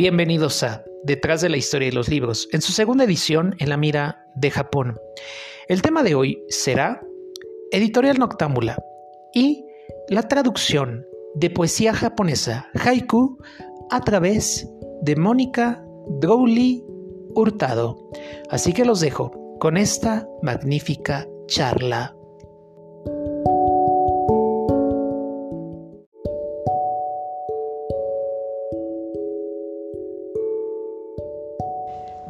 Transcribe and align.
Bienvenidos 0.00 0.62
a 0.62 0.82
Detrás 1.04 1.42
de 1.42 1.50
la 1.50 1.58
historia 1.58 1.90
de 1.90 1.94
los 1.94 2.08
libros, 2.08 2.48
en 2.52 2.62
su 2.62 2.72
segunda 2.72 3.04
edición 3.04 3.54
en 3.58 3.68
la 3.68 3.76
mira 3.76 4.24
de 4.34 4.50
Japón. 4.50 4.98
El 5.68 5.82
tema 5.82 6.02
de 6.02 6.14
hoy 6.14 6.42
será 6.48 7.02
Editorial 7.70 8.18
Noctámbula 8.18 8.78
y 9.34 9.62
la 10.08 10.22
traducción 10.22 11.04
de 11.34 11.50
poesía 11.50 11.92
japonesa 11.92 12.70
haiku 12.82 13.36
a 13.90 14.00
través 14.00 14.66
de 15.02 15.16
Mónica 15.16 15.84
Drowley 16.18 16.82
Hurtado. 17.34 18.10
Así 18.48 18.72
que 18.72 18.86
los 18.86 19.00
dejo 19.00 19.58
con 19.58 19.76
esta 19.76 20.26
magnífica 20.40 21.28
charla. 21.46 22.16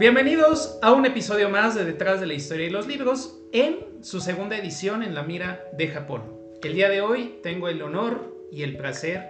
Bienvenidos 0.01 0.79
a 0.81 0.93
un 0.93 1.05
episodio 1.05 1.51
más 1.51 1.75
de 1.75 1.85
Detrás 1.85 2.21
de 2.21 2.27
la 2.27 2.33
Historia 2.33 2.65
y 2.65 2.71
los 2.71 2.87
Libros 2.87 3.39
en 3.53 3.81
su 4.01 4.23
segunda 4.23 4.57
edición 4.57 5.03
en 5.03 5.15
la 5.15 5.25
mira 5.25 5.63
de 5.75 5.89
Japón. 5.89 6.23
El 6.63 6.73
día 6.73 6.89
de 6.89 7.03
hoy 7.03 7.35
tengo 7.43 7.69
el 7.69 7.83
honor 7.83 8.49
y 8.51 8.63
el 8.63 8.79
placer 8.79 9.27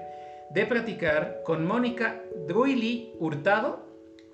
de 0.55 0.67
platicar 0.67 1.41
con 1.45 1.67
Mónica 1.67 2.23
Druili 2.47 3.15
Hurtado, 3.19 3.85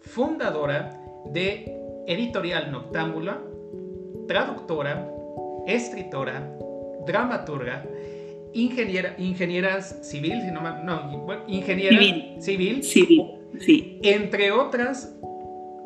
fundadora 0.03 1.01
de 1.25 1.75
Editorial 2.07 2.71
Noctámbula, 2.71 3.41
traductora, 4.29 5.11
escritora, 5.67 6.55
dramaturga, 7.07 7.83
ingeniera, 8.53 9.15
ingeniera 9.17 9.81
civil, 9.81 10.43
si 10.43 10.51
no, 10.51 10.85
no 10.85 11.45
ingeniera 11.49 11.97
civil. 11.97 12.43
civil, 12.43 12.85
civil 12.85 13.27
sí. 13.59 13.99
entre 14.03 14.53
otras 14.53 15.17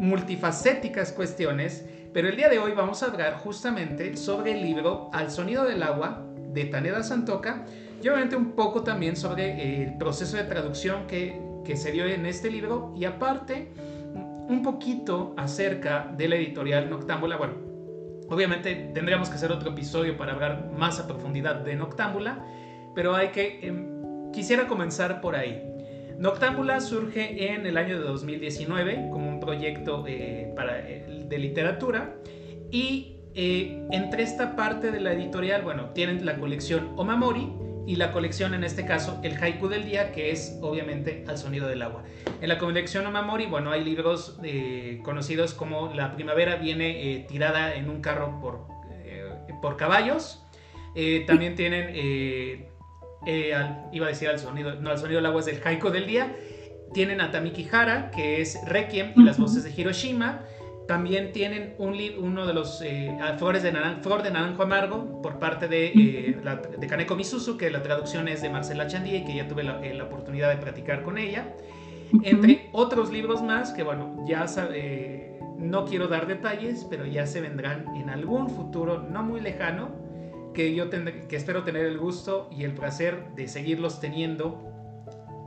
multifacéticas 0.00 1.12
cuestiones, 1.12 1.84
pero 2.14 2.28
el 2.28 2.36
día 2.36 2.48
de 2.48 2.58
hoy 2.58 2.72
vamos 2.72 3.02
a 3.02 3.06
hablar 3.06 3.34
justamente 3.34 4.16
sobre 4.16 4.52
el 4.52 4.62
libro 4.62 5.10
Al 5.12 5.30
sonido 5.30 5.64
del 5.64 5.82
agua 5.82 6.26
de 6.54 6.64
Taneda 6.64 7.02
Santoka 7.02 7.66
y 8.02 8.08
obviamente 8.08 8.34
un 8.34 8.52
poco 8.52 8.82
también 8.82 9.14
sobre 9.14 9.82
el 9.82 9.98
proceso 9.98 10.38
de 10.38 10.44
traducción 10.44 11.06
que, 11.06 11.38
que 11.66 11.76
se 11.76 11.92
dio 11.92 12.06
en 12.06 12.24
este 12.24 12.50
libro 12.50 12.94
y 12.96 13.04
aparte 13.04 13.72
un 14.48 14.62
poquito 14.62 15.34
acerca 15.36 16.10
de 16.16 16.28
la 16.28 16.36
editorial 16.36 16.88
Noctámbula. 16.88 17.36
Bueno, 17.36 17.54
obviamente 18.30 18.90
tendríamos 18.94 19.28
que 19.28 19.34
hacer 19.34 19.52
otro 19.52 19.72
episodio 19.72 20.16
para 20.16 20.32
hablar 20.32 20.70
más 20.72 20.98
a 20.98 21.06
profundidad 21.06 21.56
de 21.56 21.76
Noctámbula, 21.76 22.42
pero 22.94 23.14
hay 23.14 23.28
que... 23.28 23.60
Em, 23.68 24.32
quisiera 24.32 24.66
comenzar 24.66 25.20
por 25.20 25.36
ahí. 25.36 25.69
Noctámbula 26.20 26.82
surge 26.82 27.50
en 27.54 27.64
el 27.64 27.78
año 27.78 27.98
de 27.98 28.04
2019 28.04 29.08
como 29.10 29.26
un 29.26 29.40
proyecto 29.40 30.04
eh, 30.06 30.52
para, 30.54 30.78
eh, 30.86 31.24
de 31.26 31.38
literatura 31.38 32.14
y 32.70 33.16
eh, 33.34 33.88
entre 33.90 34.22
esta 34.22 34.54
parte 34.54 34.90
de 34.90 35.00
la 35.00 35.14
editorial, 35.14 35.62
bueno, 35.62 35.94
tienen 35.94 36.26
la 36.26 36.36
colección 36.36 36.92
Omamori 36.96 37.50
y 37.86 37.96
la 37.96 38.12
colección, 38.12 38.52
en 38.52 38.64
este 38.64 38.84
caso, 38.84 39.18
el 39.22 39.42
haiku 39.42 39.68
del 39.68 39.86
día, 39.86 40.12
que 40.12 40.30
es 40.30 40.58
obviamente 40.60 41.24
al 41.26 41.38
sonido 41.38 41.66
del 41.68 41.80
agua. 41.80 42.04
En 42.42 42.50
la 42.50 42.58
colección 42.58 43.06
Omamori, 43.06 43.46
bueno, 43.46 43.70
hay 43.70 43.82
libros 43.82 44.38
conocidos 45.02 45.54
como 45.54 45.94
La 45.94 46.14
primavera 46.14 46.56
viene 46.56 47.24
tirada 47.30 47.74
en 47.74 47.88
un 47.88 48.02
carro 48.02 48.38
por, 48.42 48.66
por 49.62 49.78
caballos. 49.78 50.44
también 51.26 51.54
tienen 51.54 52.68
eh, 53.26 53.52
iba 53.92 54.06
a 54.06 54.08
decir 54.08 54.28
al 54.28 54.38
sonido, 54.38 54.74
no, 54.74 54.90
al 54.90 54.98
sonido 54.98 55.18
del 55.18 55.26
agua 55.26 55.40
es 55.40 55.48
el 55.48 55.60
haiku 55.64 55.90
del 55.90 56.06
día. 56.06 56.34
Tienen 56.92 57.20
a 57.20 57.30
Tamiki 57.30 57.68
Hara, 57.70 58.10
que 58.10 58.40
es 58.40 58.58
Requiem 58.66 59.12
y 59.16 59.22
las 59.22 59.38
voces 59.38 59.62
de 59.62 59.70
Hiroshima. 59.70 60.40
También 60.88 61.30
tienen 61.30 61.74
un 61.78 61.96
uno 62.18 62.46
de 62.46 62.52
los 62.52 62.82
eh, 62.82 63.16
flores 63.38 63.62
de 63.62 63.70
naran 63.70 64.02
Flor 64.02 64.24
de 64.24 64.32
Naranjo 64.32 64.64
Amargo 64.64 65.22
por 65.22 65.38
parte 65.38 65.68
de, 65.68 65.86
eh, 65.86 66.36
de 66.78 66.86
Kaneko 66.88 67.14
Misuzu, 67.14 67.56
que 67.56 67.70
la 67.70 67.80
traducción 67.82 68.26
es 68.26 68.42
de 68.42 68.50
Marcela 68.50 68.88
Chandía 68.88 69.18
y 69.18 69.24
que 69.24 69.36
ya 69.36 69.46
tuve 69.46 69.62
la, 69.62 69.80
la 69.80 70.04
oportunidad 70.04 70.50
de 70.50 70.56
practicar 70.56 71.02
con 71.02 71.16
ella. 71.16 71.54
Entre 72.24 72.68
otros 72.72 73.12
libros 73.12 73.40
más 73.40 73.72
que, 73.72 73.84
bueno, 73.84 74.24
ya 74.26 74.46
no 75.58 75.84
quiero 75.84 76.08
dar 76.08 76.26
detalles, 76.26 76.84
pero 76.90 77.06
ya 77.06 77.24
se 77.24 77.40
vendrán 77.40 77.94
en 77.94 78.10
algún 78.10 78.50
futuro 78.50 78.98
no 78.98 79.22
muy 79.22 79.40
lejano 79.40 79.99
que 80.54 80.74
yo 80.74 80.90
que 80.90 81.36
espero 81.36 81.64
tener 81.64 81.86
el 81.86 81.98
gusto 81.98 82.48
y 82.50 82.64
el 82.64 82.72
placer 82.72 83.34
de 83.36 83.48
seguirlos 83.48 84.00
teniendo 84.00 84.70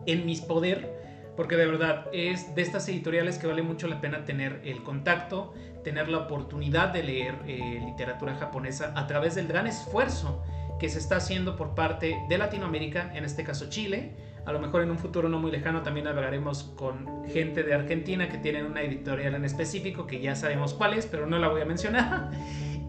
en 0.05 0.25
mis 0.25 0.41
poder, 0.41 0.93
porque 1.35 1.55
de 1.55 1.65
verdad 1.65 2.07
es 2.13 2.53
de 2.55 2.61
estas 2.61 2.87
editoriales 2.89 3.37
que 3.37 3.47
vale 3.47 3.63
mucho 3.63 3.87
la 3.87 4.01
pena 4.01 4.23
tener 4.25 4.61
el 4.63 4.83
contacto, 4.83 5.53
tener 5.83 6.09
la 6.09 6.19
oportunidad 6.19 6.89
de 6.89 7.03
leer 7.03 7.35
eh, 7.47 7.81
literatura 7.85 8.35
japonesa 8.35 8.93
a 8.95 9.07
través 9.07 9.35
del 9.35 9.47
gran 9.47 9.67
esfuerzo 9.67 10.43
que 10.79 10.89
se 10.89 10.99
está 10.99 11.17
haciendo 11.17 11.55
por 11.55 11.75
parte 11.75 12.17
de 12.27 12.37
Latinoamérica, 12.37 13.11
en 13.15 13.25
este 13.25 13.43
caso 13.43 13.69
Chile. 13.69 14.11
A 14.45 14.51
lo 14.51 14.59
mejor 14.59 14.83
en 14.83 14.91
un 14.91 14.97
futuro 14.97 15.29
no 15.29 15.39
muy 15.39 15.51
lejano 15.51 15.81
también 15.81 16.07
hablaremos 16.07 16.63
con 16.75 17.25
gente 17.29 17.63
de 17.63 17.73
Argentina 17.73 18.27
que 18.27 18.37
tienen 18.37 18.65
una 18.65 18.81
editorial 18.81 19.35
en 19.35 19.45
específico, 19.45 20.05
que 20.05 20.19
ya 20.19 20.35
sabemos 20.35 20.73
cuál 20.73 20.93
es, 20.93 21.05
pero 21.05 21.25
no 21.25 21.39
la 21.39 21.47
voy 21.47 21.61
a 21.61 21.65
mencionar. 21.65 22.31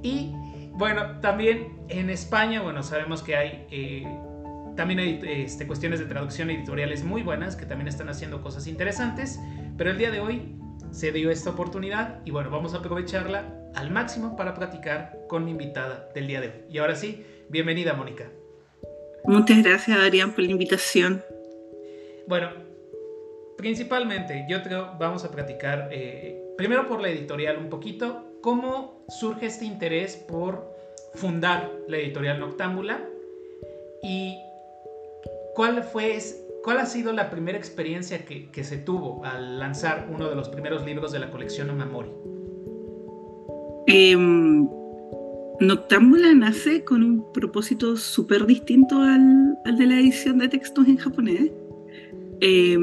Y 0.02 0.34
bueno, 0.74 1.20
también 1.20 1.68
en 1.88 2.10
España, 2.10 2.62
bueno, 2.62 2.82
sabemos 2.82 3.22
que 3.22 3.36
hay 3.36 3.66
eh, 3.70 4.04
también 4.76 4.98
hay 4.98 5.20
este, 5.22 5.66
cuestiones 5.66 6.00
de 6.00 6.06
traducción 6.06 6.50
editoriales 6.50 7.04
muy 7.04 7.22
buenas 7.22 7.56
que 7.56 7.64
también 7.64 7.88
están 7.88 8.08
haciendo 8.08 8.42
cosas 8.42 8.66
interesantes, 8.66 9.38
pero 9.76 9.90
el 9.90 9.98
día 9.98 10.10
de 10.10 10.20
hoy 10.20 10.56
se 10.90 11.12
dio 11.12 11.30
esta 11.30 11.50
oportunidad 11.50 12.20
y 12.24 12.30
bueno, 12.30 12.50
vamos 12.50 12.74
a 12.74 12.78
aprovecharla 12.78 13.44
al 13.74 13.90
máximo 13.90 14.36
para 14.36 14.54
platicar 14.54 15.18
con 15.28 15.44
mi 15.44 15.52
invitada 15.52 16.08
del 16.14 16.26
día 16.26 16.40
de 16.40 16.48
hoy. 16.48 16.54
Y 16.70 16.78
ahora 16.78 16.96
sí, 16.96 17.24
bienvenida 17.48 17.94
Mónica. 17.94 18.30
Muchas 19.24 19.62
gracias 19.62 19.98
Adrián 19.98 20.32
por 20.32 20.44
la 20.44 20.50
invitación. 20.50 21.22
Bueno, 22.26 22.50
principalmente 23.56 24.44
yo 24.48 24.62
creo 24.62 24.96
vamos 24.98 25.24
a 25.24 25.30
platicar 25.30 25.88
eh, 25.92 26.40
primero 26.56 26.86
por 26.88 27.00
la 27.00 27.08
editorial 27.08 27.58
un 27.58 27.68
poquito, 27.68 28.33
cómo 28.44 29.06
surge 29.09 29.47
este 29.47 29.65
interés 29.65 30.16
por 30.16 30.71
fundar 31.15 31.72
la 31.88 31.97
editorial 31.97 32.41
Noctámbula 32.41 33.03
y 34.03 34.37
cuál 35.55 35.82
fue 35.82 36.19
cuál 36.62 36.77
ha 36.77 36.84
sido 36.84 37.15
la 37.15 37.31
primera 37.31 37.56
experiencia 37.56 38.27
que, 38.27 38.50
que, 38.50 38.62
se 38.62 38.77
tuvo 38.77 39.25
al 39.25 39.59
lanzar 39.59 40.10
uno 40.12 40.28
de 40.28 40.34
los 40.37 40.50
primeros 40.50 40.84
libros 40.84 41.10
de 41.12 41.21
la 41.21 41.31
colección 41.31 41.71
Amamori. 41.71 42.10
Eh, 43.87 44.15
Noctámbula 45.61 46.34
nace 46.34 46.84
con 46.84 47.03
un 47.03 47.32
propósito 47.32 47.97
súper 47.97 48.44
distinto 48.44 49.00
al, 49.00 49.56
al, 49.65 49.78
de 49.78 49.87
la 49.87 49.94
edición 49.94 50.37
de 50.37 50.49
textos 50.49 50.87
en 50.87 50.99
japonés. 50.99 51.50
Eh, 52.43 52.76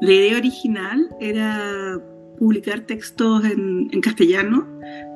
la 0.00 0.12
idea 0.12 0.38
original 0.38 1.14
era 1.20 2.00
publicar 2.36 2.80
textos 2.80 3.44
en, 3.44 3.88
castellano, 4.00 4.66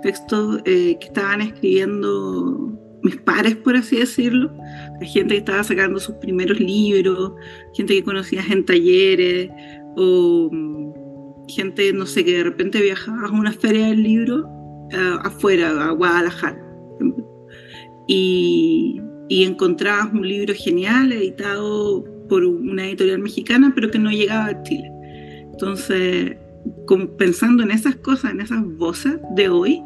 textos 0.03 0.61
eh, 0.65 0.97
que 1.01 1.07
estaban 1.07 1.41
escribiendo 1.41 2.79
mis 3.03 3.17
pares, 3.17 3.57
por 3.57 3.77
así 3.77 3.97
decirlo, 3.97 4.53
gente 5.01 5.35
que 5.35 5.39
estaba 5.39 5.65
sacando 5.65 5.99
sus 5.99 6.17
primeros 6.17 6.61
libros, 6.61 7.33
gente 7.75 7.95
que 7.95 8.05
conocías 8.05 8.51
en 8.51 8.65
talleres, 8.65 9.51
o 9.97 10.49
mm, 10.51 11.49
gente, 11.49 11.93
no 11.93 12.07
sé, 12.07 12.25
que 12.25 12.39
de 12.39 12.45
repente 12.45 12.81
viajaba 12.83 13.27
a 13.27 13.31
una 13.31 13.53
feria 13.53 13.87
del 13.87 14.03
libro 14.03 14.47
eh, 14.93 15.19
afuera, 15.23 15.89
a 15.89 15.93
Guadalajara, 15.93 16.61
y, 18.07 19.01
y 19.29 19.45
encontrabas 19.45 20.13
un 20.13 20.27
libro 20.27 20.53
genial 20.55 21.13
editado 21.13 22.05
por 22.29 22.45
una 22.45 22.87
editorial 22.87 23.19
mexicana, 23.19 23.73
pero 23.75 23.91
que 23.91 23.99
no 23.99 24.11
llegaba 24.11 24.47
a 24.47 24.63
Chile. 24.63 24.91
Entonces, 25.53 26.37
pensando 27.19 27.63
en 27.63 27.71
esas 27.71 27.97
cosas, 27.97 28.33
en 28.33 28.41
esas 28.41 28.65
voces 28.77 29.19
de 29.35 29.49
hoy, 29.49 29.83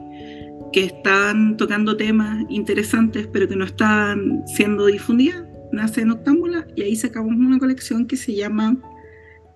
que 0.72 0.84
están 0.84 1.56
tocando 1.56 1.96
temas 1.96 2.44
interesantes 2.48 3.28
pero 3.32 3.46
que 3.48 3.54
no 3.54 3.64
están 3.64 4.42
siendo 4.56 4.86
difundidas, 4.86 5.44
nace 5.70 6.00
en 6.00 6.10
Octámbula 6.10 6.66
y 6.74 6.82
ahí 6.82 6.96
sacamos 6.96 7.32
una 7.36 7.58
colección 7.58 8.06
que 8.06 8.16
se 8.16 8.34
llama 8.34 8.76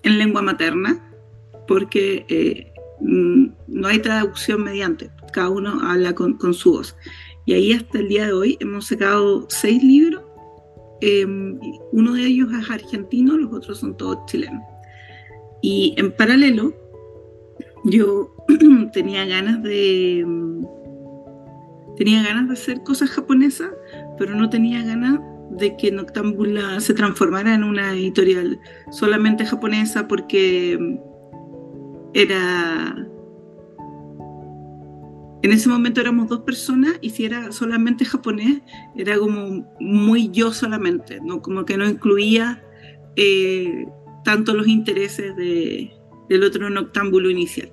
En 0.03 0.19
lengua 0.19 0.43
materna, 0.43 1.05
porque 1.67 2.25
eh, 2.29 2.73
no 3.01 3.89
hay 3.89 3.99
traducción 3.99 4.63
mediante, 4.63 5.11
cada 5.33 5.49
uno 5.49 5.81
habla 5.83 6.15
con, 6.15 6.55
su 6.55 6.73
voz. 6.73 6.97
Y 7.47 7.55
ahí 7.55 7.73
hasta 7.73 7.99
el 7.99 8.09
día 8.09 8.27
de 8.27 8.33
hoy 8.33 8.57
hemos 8.61 8.87
sacado 8.87 9.47
seis 9.49 9.83
libros, 9.83 10.23
em, 11.01 11.59
uno 11.93 12.15
de 12.15 12.27
ellos 12.27 12.49
es 12.53 12.71
argentino, 12.71 13.37
los 13.37 13.53
otros 13.53 13.79
son 13.79 13.97
todos 13.97 14.19
chilenos. 14.27 14.63
Y 15.63 15.95
en 15.97 16.13
paralelo, 16.13 16.75
yo 17.91 18.35
tenía 18.93 19.25
ganas 19.27 19.63
de 19.63 20.25
tenía 21.97 22.23
ganas 22.23 22.47
de 22.47 22.55
hacer 22.55 22.85
cosas 22.85 23.11
japonesas, 23.11 23.71
pero 24.19 24.35
no 24.37 24.49
tenía 24.49 24.83
ganas 24.85 25.19
de 25.51 25.77
que 25.77 25.91
Noctámbula 25.91 26.81
se 26.81 26.95
transformara 26.95 27.55
en 27.55 27.65
una 27.65 27.93
editorial 27.93 28.61
solamente 28.91 29.45
japonesa 29.45 30.07
porque 30.07 30.79
era... 32.15 33.05
En 35.43 35.53
ese 35.53 35.69
momento 35.69 36.01
éramos 36.01 36.29
dos 36.29 36.41
personas 36.41 36.95
y 37.01 37.11
si 37.11 37.25
era 37.25 37.53
solamente 37.53 38.05
japonés, 38.05 38.61
era 38.97 39.19
como 39.19 39.65
muy 39.79 40.31
yo 40.31 40.53
solamente, 40.53 41.21
¿no? 41.21 41.43
como 41.43 41.65
que 41.65 41.77
no 41.77 41.89
incluía 41.89 42.63
eh, 43.15 43.87
tanto 44.25 44.53
los 44.55 44.67
intereses 44.67 45.37
de, 45.37 45.93
del 46.29 46.43
otro 46.43 46.69
noctámbulo 46.71 47.31
inicial. 47.31 47.71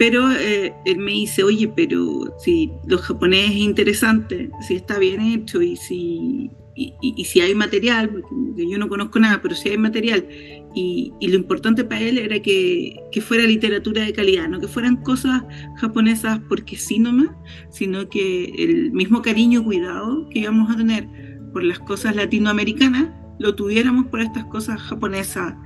Pero 0.00 0.32
eh, 0.32 0.72
él 0.86 0.96
me 0.96 1.12
dice, 1.12 1.44
oye, 1.44 1.68
pero 1.76 2.34
si 2.38 2.72
los 2.86 3.02
japoneses 3.02 3.50
es 3.50 3.56
interesante, 3.56 4.50
si 4.66 4.76
está 4.76 4.98
bien 4.98 5.20
hecho 5.20 5.60
y 5.60 5.76
si, 5.76 6.50
y, 6.74 7.22
si 7.26 7.42
hay 7.42 7.54
material, 7.54 8.08
porque 8.08 8.66
yo 8.66 8.78
no 8.78 8.88
conozco 8.88 9.18
nada, 9.18 9.42
pero 9.42 9.54
si 9.54 9.68
hay 9.68 9.76
material, 9.76 10.26
y, 10.74 11.12
lo 11.20 11.34
importante 11.34 11.84
para 11.84 12.00
él 12.00 12.16
era 12.16 12.40
que, 12.40 12.96
que, 13.12 13.20
fuera 13.20 13.44
literatura 13.44 14.02
de 14.02 14.14
calidad, 14.14 14.48
no 14.48 14.58
que 14.58 14.68
fueran 14.68 14.96
cosas 15.02 15.42
japonesas 15.76 16.40
porque 16.48 16.78
sí 16.78 16.98
nomás, 16.98 17.36
sino 17.70 18.08
que 18.08 18.54
el 18.56 18.92
mismo 18.92 19.20
cariño, 19.20 19.62
cuidado 19.62 20.30
que 20.30 20.38
íbamos 20.38 20.70
a 20.70 20.78
tener 20.78 21.06
por 21.52 21.62
las 21.62 21.78
cosas 21.78 22.16
latinoamericanas, 22.16 23.10
lo 23.38 23.54
tuviéramos 23.54 24.06
por 24.06 24.22
estas 24.22 24.46
cosas 24.46 24.80
japonesas 24.80 25.56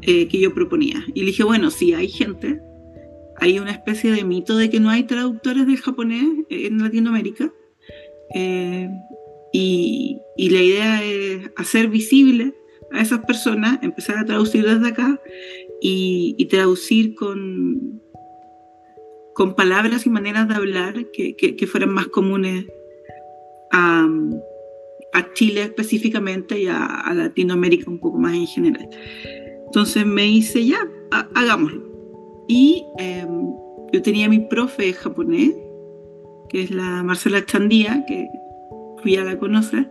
eh, 0.00 0.28
que 0.28 0.40
yo 0.40 0.54
proponía. 0.54 1.04
Y 1.12 1.20
le 1.20 1.26
dije, 1.26 1.44
bueno, 1.44 1.70
si 1.70 1.92
hay 1.92 2.08
gente, 2.08 2.58
hay 3.38 3.58
una 3.58 3.72
especie 3.72 4.12
de 4.12 4.24
mito 4.24 4.56
de 4.56 4.70
que 4.70 4.80
no 4.80 4.90
hay 4.90 5.04
traductores 5.04 5.66
del 5.66 5.76
japonés 5.76 6.24
en 6.48 6.78
Latinoamérica. 6.82 7.52
Eh, 8.34 8.88
y, 9.52 10.20
la 10.36 10.60
idea 10.60 11.02
es 11.02 11.50
hacer 11.56 11.88
visible 11.88 12.54
a 12.92 13.00
esas 13.00 13.24
personas, 13.24 13.78
empezar 13.82 14.18
a 14.18 14.24
traducir 14.24 14.64
desde 14.64 14.88
acá 14.88 15.20
y, 15.80 16.46
traducir 16.50 17.14
con, 17.14 18.02
con 19.34 19.54
palabras 19.54 20.06
y 20.06 20.10
maneras 20.10 20.48
de 20.48 20.54
hablar 20.54 21.06
que, 21.12 21.66
fueran 21.66 21.92
más 21.92 22.08
comunes 22.08 22.66
a, 23.72 24.08
Chile 25.32 25.62
específicamente 25.62 26.60
y 26.60 26.66
a, 26.66 27.12
Latinoamérica 27.14 27.90
un 27.90 27.98
poco 27.98 28.18
más 28.18 28.34
en 28.34 28.46
general. 28.46 28.88
Entonces 29.66 30.06
me 30.06 30.22
dice, 30.22 30.64
ya, 30.64 30.78
hagámoslo. 31.34 31.85
Y 32.48 32.84
em, 32.98 33.52
yo 33.92 34.02
tenía 34.02 34.28
mi 34.28 34.40
profe 34.40 34.92
japonés, 34.92 35.52
que 36.48 36.62
es 36.62 36.70
la 36.70 37.02
Marcela 37.02 37.44
Chandía, 37.44 38.04
que 38.06 38.28
ya 39.04 39.24
la 39.24 39.38
conoce. 39.38 39.86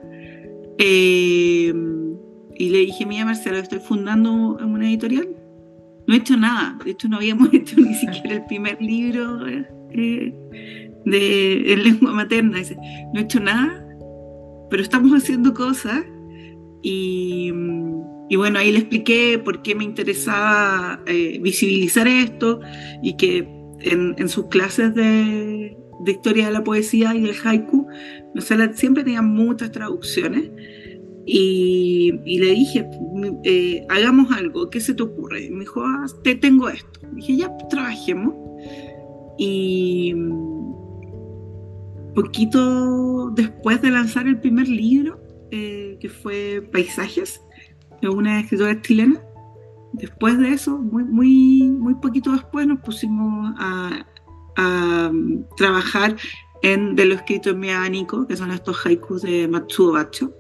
Em, 0.78 2.18
y 2.56 2.70
le 2.70 2.80
dije, 2.80 3.06
mira 3.06 3.26
Marcela, 3.26 3.60
estoy 3.60 3.80
fundando 3.80 4.58
una 4.58 4.88
editorial. 4.88 5.28
No 6.08 6.14
he 6.14 6.18
hecho 6.18 6.38
nada, 6.38 6.78
de 6.84 6.92
hecho 6.92 7.08
no 7.08 7.18
habíamos 7.18 7.50
hecho 7.54 7.78
ni 7.78 7.94
siquiera 7.96 8.36
el 8.36 8.46
primer 8.46 8.82
libro 8.82 9.48
eh, 9.48 10.34
en 11.06 11.84
lengua 11.84 12.12
materna. 12.12 12.60
Dice, 12.60 12.78
no 13.14 13.20
he 13.20 13.24
hecho 13.24 13.40
nada, 13.40 13.86
pero 14.70 14.84
estamos 14.84 15.12
haciendo 15.12 15.54
cosas. 15.54 16.04
Y, 16.82 17.52
y 18.30 18.36
bueno, 18.36 18.60
ahí 18.60 18.72
le 18.72 18.80
expliqué 18.80 19.40
por 19.44 19.62
qué 19.62 19.76
me 19.76 19.84
interesaba 19.84 21.02
eh, 21.06 21.40
visibilizar 21.42 22.08
esto 22.08 22.60
y 23.04 23.18
que 23.18 23.48
en, 23.82 24.16
en 24.18 24.30
sus 24.30 24.48
clases 24.48 24.96
de, 24.96 25.78
de 26.00 26.12
historia 26.12 26.48
de 26.48 26.54
la 26.54 26.64
poesía 26.64 27.14
y 27.16 27.22
del 27.22 27.36
haiku, 27.44 27.88
siempre 28.74 29.04
tenía 29.04 29.22
muchas 29.22 29.72
traducciones. 29.72 30.50
Y, 31.28 32.12
le 32.26 32.52
dije, 32.52 32.88
eh, 33.44 33.86
hagamos 33.90 34.32
algo, 34.32 34.70
¿qué 34.70 34.80
se 34.80 34.94
te 34.94 35.02
ocurre? 35.02 35.50
me 35.50 35.62
dijo, 35.62 35.82
ah, 35.84 36.06
te 36.24 36.36
tengo 36.36 36.70
esto. 36.70 37.00
dije, 37.14 37.38
ya, 37.38 37.58
trabajemos. 37.70 38.36
Y 39.38 40.14
poquito 42.14 43.32
después 43.32 43.82
de 43.82 43.92
lanzar 43.92 44.28
el 44.28 44.40
primer 44.40 44.68
libro, 44.68 45.20
eh, 45.52 45.98
que 46.00 46.10
fue 46.10 46.62
Paisajes, 46.72 47.42
de 48.10 48.16
una 48.16 48.40
escritora 48.40 48.82
chilena, 48.82 49.22
después 49.94 50.38
de 50.40 50.50
eso, 50.50 50.78
muy, 50.78 51.04
muy, 51.04 51.64
muy 51.64 51.96
poquito 51.96 52.32
después, 52.32 52.68
nos 52.68 52.80
pusimos 52.80 53.54
a 53.58 54.06
a 54.56 55.12
trabajar 55.58 56.16
en 56.62 56.96
de 56.96 57.06
lo 57.06 57.16
escrito 57.16 57.52
en 57.52 57.60
mi 57.60 57.70
abanico, 57.70 58.26
que 58.28 58.36
son 58.36 58.52
estos 58.52 58.86
haikus 58.86 59.22
de 59.22 59.48
Matsuo 59.48 59.94
Bacho. 59.94 60.34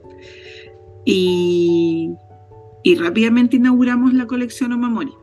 Y, 1.05 2.11
y 2.83 2.95
rápidamente 2.95 3.57
inauguramos 3.57 4.13
la 4.13 4.25
colección 4.25 4.73
Omamori. 4.73 5.13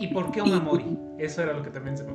¿Y 0.00 0.08
por 0.08 0.30
qué 0.30 0.42
Omamori? 0.42 0.98
Eso 1.18 1.42
era 1.42 1.54
lo 1.54 1.62
que 1.62 1.70
también 1.70 1.96
se 1.96 2.04
me... 2.04 2.12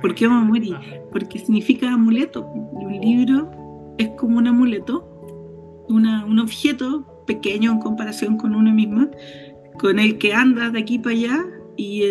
¿Por 0.00 0.14
qué 0.14 0.26
Omamori? 0.26 0.74
Porque 1.12 1.38
significa 1.38 1.92
amuleto. 1.92 2.44
Un 2.44 3.00
libro 3.00 3.94
es 3.98 4.08
como 4.18 4.38
un 4.38 4.48
amuleto, 4.48 5.84
una, 5.88 6.24
un 6.24 6.40
objeto 6.40 7.15
pequeño 7.26 7.72
en 7.72 7.78
comparación 7.78 8.36
con 8.36 8.54
una 8.54 8.72
misma, 8.72 9.10
con 9.78 9.98
el 9.98 10.18
que 10.18 10.32
andas 10.32 10.72
de 10.72 10.78
aquí 10.78 10.98
para 10.98 11.14
allá 11.14 11.44
y 11.76 12.04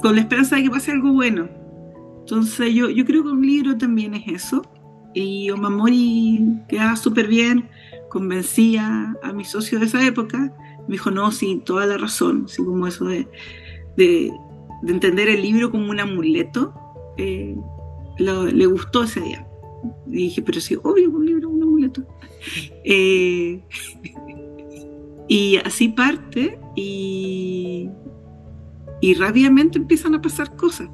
con 0.00 0.14
la 0.14 0.22
esperanza 0.22 0.56
de 0.56 0.64
que 0.64 0.70
pase 0.70 0.92
algo 0.92 1.12
bueno 1.12 1.48
entonces 2.24 2.72
yo, 2.72 2.88
yo 2.88 3.04
creo 3.04 3.22
que 3.22 3.28
un 3.28 3.46
libro 3.46 3.76
también 3.76 4.14
es 4.14 4.26
eso. 4.26 4.62
Y 5.12 5.50
Omamori 5.50 6.42
quedaba 6.68 6.96
súper 6.96 7.28
bien, 7.28 7.68
convencía 8.08 9.14
a 9.22 9.32
mi 9.34 9.44
socio 9.44 9.78
de 9.78 9.84
esa 9.84 10.04
época. 10.06 10.50
Me 10.88 10.94
dijo, 10.94 11.10
no, 11.10 11.30
sí, 11.30 11.60
toda 11.64 11.84
la 11.84 11.98
razón, 11.98 12.46
así 12.46 12.64
como 12.64 12.86
eso 12.86 13.04
de, 13.04 13.28
de, 13.98 14.32
entender 14.88 15.28
el 15.28 15.42
libro 15.42 15.70
como 15.70 15.90
un 15.90 16.00
amuleto. 16.00 16.72
Eh, 17.18 17.54
le 18.18 18.66
gustó 18.66 19.02
ese 19.02 19.20
día. 19.20 19.46
Y 20.06 20.24
dije, 20.24 20.40
pero 20.40 20.60
sí, 20.60 20.78
obvio, 20.82 21.10
un 21.10 21.26
libro, 21.26 21.50
un 21.50 21.62
amuleto. 21.62 22.02
Eh, 22.86 23.62
y 25.28 25.56
así 25.64 25.88
parte 25.88 26.58
y, 26.76 27.88
y 29.00 29.14
rápidamente 29.14 29.78
empiezan 29.78 30.14
a 30.14 30.22
pasar 30.22 30.56
cosas 30.56 30.88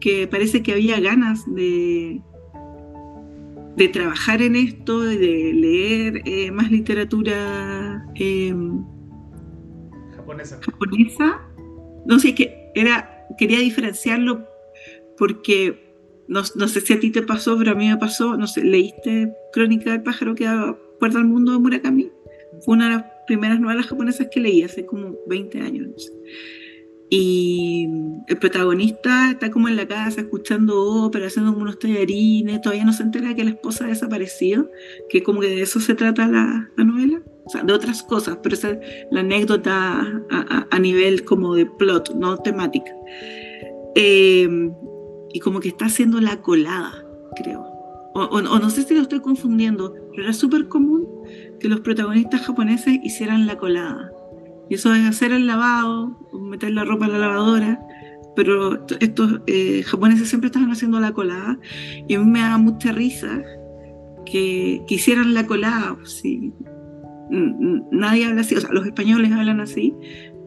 que 0.00 0.26
parece 0.26 0.62
que 0.62 0.72
había 0.72 1.00
ganas 1.00 1.44
de, 1.54 2.20
de 3.76 3.88
trabajar 3.88 4.42
en 4.42 4.56
esto, 4.56 5.00
de 5.00 5.52
leer 5.52 6.22
eh, 6.24 6.50
más 6.50 6.70
literatura 6.70 8.06
em, 8.14 8.84
japonesa. 10.60 11.40
No 12.06 12.18
sé, 12.18 12.34
que 12.34 12.70
era, 12.74 13.26
quería 13.38 13.58
diferenciarlo 13.58 14.46
porque 15.18 15.86
no, 16.28 16.44
sé 16.44 16.80
si 16.80 16.92
a 16.92 17.00
ti 17.00 17.10
te 17.10 17.22
pasó, 17.22 17.56
pero 17.58 17.72
a 17.72 17.74
mí 17.74 17.88
me 17.88 17.96
pasó, 17.96 18.36
no 18.36 18.46
sé, 18.46 18.64
¿leíste 18.64 19.32
Crónica 19.52 19.92
del 19.92 20.02
pájaro 20.02 20.34
que 20.34 20.44
da 20.44 20.76
puerta 20.98 21.18
al 21.18 21.24
mundo 21.24 21.52
de 21.52 21.58
Murakami? 21.58 22.10
Fue 22.64 22.74
una 22.74 22.88
de 22.88 22.96
las 22.96 23.04
primeras 23.26 23.60
novelas 23.60 23.86
japonesas 23.86 24.28
que 24.30 24.40
leí 24.40 24.62
hace 24.62 24.86
como 24.86 25.16
20 25.26 25.60
años. 25.60 26.12
Y 27.08 27.88
el 28.26 28.36
protagonista 28.38 29.30
está 29.30 29.50
como 29.50 29.68
en 29.68 29.76
la 29.76 29.86
casa 29.86 30.22
escuchando 30.22 31.04
ópera, 31.04 31.28
haciendo 31.28 31.52
unos 31.52 31.78
tallarines, 31.78 32.60
todavía 32.60 32.84
no 32.84 32.92
se 32.92 33.04
entera 33.04 33.34
que 33.34 33.44
la 33.44 33.50
esposa 33.50 33.84
ha 33.84 33.88
desaparecido, 33.88 34.68
que 35.08 35.22
como 35.22 35.40
que 35.40 35.48
de 35.48 35.62
eso 35.62 35.78
se 35.78 35.94
trata 35.94 36.26
la, 36.26 36.68
novela, 36.76 37.22
o 37.44 37.50
sea, 37.50 37.62
de 37.62 37.72
otras 37.72 38.02
cosas, 38.02 38.38
pero 38.42 38.56
esa 38.56 38.70
es 38.72 38.78
la 39.12 39.20
anécdota 39.20 40.00
a, 40.70 40.78
nivel 40.80 41.24
como 41.24 41.54
de 41.54 41.66
plot, 41.66 42.14
no 42.16 42.38
temática. 42.38 42.90
Eh, 43.94 44.48
y 45.32 45.40
como 45.40 45.60
que 45.60 45.68
está 45.68 45.86
haciendo 45.86 46.20
la 46.20 46.42
colada, 46.42 47.06
creo. 47.36 47.75
O, 48.18 48.40
no 48.40 48.70
sé 48.70 48.82
si 48.82 48.94
lo 48.94 49.02
estoy 49.02 49.20
confundiendo, 49.20 49.94
pero 50.10 50.24
era 50.24 50.32
súper 50.32 50.68
común 50.68 51.06
que 51.60 51.68
los 51.68 51.80
protagonistas 51.80 52.42
japoneses 52.42 52.98
hicieran 53.02 53.46
la 53.46 53.56
colada 53.58 54.10
y 54.68 54.74
eso 54.74 54.92
es 54.94 55.04
hacer 55.06 55.32
el 55.32 55.46
lavado, 55.46 56.18
meter 56.32 56.72
la 56.72 56.84
ropa 56.84 57.06
en 57.06 57.12
la 57.12 57.18
lavadora. 57.18 57.80
Pero 58.34 58.86
estos 59.00 59.40
eh, 59.46 59.82
japoneses 59.82 60.28
siempre 60.28 60.48
estaban 60.48 60.70
haciendo 60.70 61.00
la 61.00 61.12
colada. 61.12 61.58
Y 62.06 62.14
a 62.14 62.18
mí 62.18 62.26
me 62.26 62.40
da 62.40 62.58
mucha 62.58 62.92
risa 62.92 63.42
que, 64.26 64.82
que 64.86 64.94
hicieran 64.94 65.34
la 65.34 65.46
colada. 65.46 65.96
Sí. 66.04 66.52
Nadie 67.30 68.26
habla 68.26 68.42
así, 68.42 68.54
o 68.54 68.60
sea, 68.60 68.70
los 68.72 68.86
españoles 68.86 69.32
hablan 69.32 69.60
así, 69.60 69.94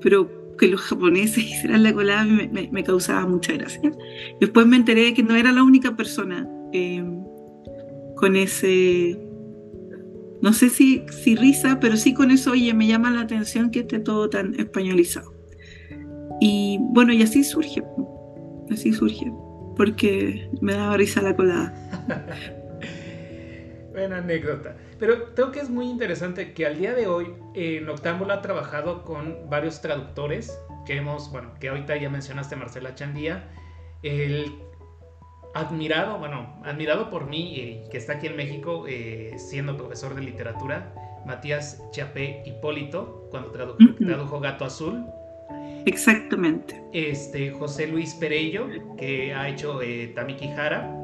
pero 0.01 0.29
que 0.57 0.67
los 0.67 0.81
japoneses 0.81 1.37
hicieran 1.43 1.83
la 1.83 1.93
colada 1.93 2.25
me, 2.25 2.83
causaba 2.83 3.25
mucha 3.25 3.53
gracia. 3.53 3.91
Después 4.39 4.67
me 4.67 4.75
enteré 4.75 5.13
que 5.13 5.23
no 5.23 5.35
era 5.35 5.51
la 5.51 5.63
única 5.63 5.95
persona 5.95 6.47
eh, 6.73 7.03
con 8.19 8.35
ese 8.35 9.17
no 10.41 10.53
sé 10.53 10.69
si, 10.69 11.05
si 11.09 11.35
risa, 11.35 11.79
pero 11.79 11.97
sí 11.97 12.13
con 12.13 12.31
eso, 12.31 12.51
oye, 12.51 12.73
me 12.73 12.87
llama 12.87 13.11
la 13.11 13.21
atención 13.21 13.71
que 13.71 13.81
esté 13.81 13.99
todo 13.99 14.29
tan 14.29 14.57
españolizado. 14.59 15.33
Y 16.39 16.77
bueno, 16.81 17.11
y 17.11 17.21
así 17.21 17.43
surge, 17.43 17.83
así 18.71 18.93
surge, 18.93 19.31
porque 19.75 20.49
me 20.61 20.73
daba 20.73 20.95
risa 20.95 21.21
la 21.21 21.35
colada. 21.35 21.73
Buena 23.91 24.19
anécdota. 24.19 24.77
Pero 24.97 25.33
creo 25.33 25.51
que 25.51 25.59
es 25.59 25.69
muy 25.69 25.89
interesante 25.89 26.53
que 26.53 26.65
al 26.65 26.77
día 26.77 26.93
de 26.93 27.07
hoy 27.07 27.33
eh, 27.53 27.81
Noctámbulo 27.81 28.33
ha 28.33 28.41
trabajado 28.41 29.03
con 29.03 29.49
varios 29.49 29.81
traductores 29.81 30.57
que 30.85 30.95
hemos, 30.95 31.31
bueno, 31.31 31.53
que 31.59 31.67
ahorita 31.69 31.97
ya 31.97 32.09
mencionaste 32.09 32.55
Marcela 32.55 32.95
Chandía, 32.95 33.49
el 34.03 34.53
admirado, 35.53 36.17
bueno, 36.19 36.59
admirado 36.63 37.09
por 37.09 37.27
mí, 37.27 37.55
eh, 37.57 37.83
que 37.91 37.97
está 37.97 38.13
aquí 38.13 38.27
en 38.27 38.35
México 38.35 38.85
eh, 38.87 39.33
siendo 39.37 39.75
profesor 39.75 40.15
de 40.15 40.21
literatura, 40.21 40.93
Matías 41.25 41.83
Chapé 41.91 42.43
Hipólito, 42.45 43.27
cuando 43.31 43.51
tradujo 43.51 44.39
Gato 44.39 44.65
Azul. 44.65 45.05
Exactamente. 45.85 46.81
Este, 46.93 47.51
José 47.51 47.87
Luis 47.87 48.13
Perello, 48.15 48.67
que 48.97 49.33
ha 49.33 49.49
hecho 49.49 49.81
eh, 49.81 50.11
Tamiki 50.15 50.47
Hara, 50.47 50.95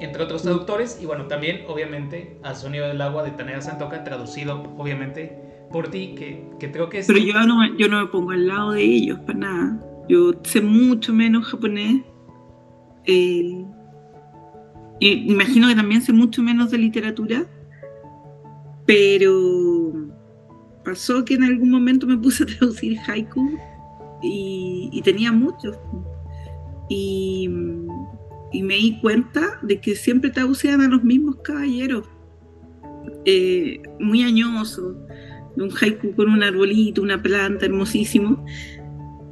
entre 0.00 0.22
otros 0.22 0.42
traductores, 0.42 0.98
y 1.02 1.06
bueno, 1.06 1.26
también, 1.26 1.62
obviamente, 1.66 2.38
Al 2.42 2.56
Sonido 2.56 2.86
del 2.86 3.00
Agua 3.00 3.24
de 3.24 3.32
Taneda 3.32 3.60
Santoka, 3.60 4.04
traducido, 4.04 4.62
obviamente, 4.76 5.36
por 5.72 5.88
ti, 5.88 6.14
que, 6.16 6.48
que 6.60 6.70
creo 6.70 6.88
que 6.88 6.98
es... 6.98 7.06
Pero 7.06 7.18
yo 7.18 7.34
no, 7.46 7.76
yo 7.76 7.88
no 7.88 8.00
me 8.00 8.06
pongo 8.06 8.30
al 8.30 8.46
lado 8.46 8.72
de 8.72 8.82
ellos, 8.82 9.18
para 9.20 9.38
nada. 9.38 9.84
Yo 10.08 10.32
sé 10.42 10.60
mucho 10.60 11.12
menos 11.12 11.46
japonés. 11.46 12.02
Eh, 13.08 13.64
imagino 15.00 15.66
que 15.68 15.74
también 15.74 16.02
sé 16.02 16.12
mucho 16.12 16.42
menos 16.42 16.70
de 16.70 16.76
literatura, 16.76 17.46
pero 18.84 19.92
pasó 20.84 21.24
que 21.24 21.34
en 21.34 21.44
algún 21.44 21.70
momento 21.70 22.06
me 22.06 22.18
puse 22.18 22.42
a 22.42 22.46
traducir 22.46 22.98
haiku 23.06 23.58
y, 24.22 25.00
tenía 25.02 25.32
muchos. 25.32 25.76
Y, 26.90 27.48
me 27.48 28.74
di 28.74 28.98
cuenta 29.00 29.58
de 29.62 29.80
que 29.80 29.94
siempre 29.94 30.30
traducían 30.30 30.80
a 30.82 30.88
los 30.88 31.02
mismos 31.02 31.36
caballeros, 31.42 32.06
eh, 33.24 33.80
muy 34.00 34.22
añosos, 34.22 34.96
un 35.56 35.70
haiku 35.80 36.14
con 36.14 36.28
un 36.30 36.42
arbolito, 36.42 37.00
una 37.00 37.22
planta 37.22 37.64
hermosísimo, 37.66 38.44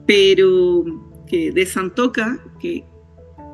pero 0.07 0.85
que 1.27 1.51
de 1.53 1.67
Santoka, 1.67 2.39
que, 2.61 2.85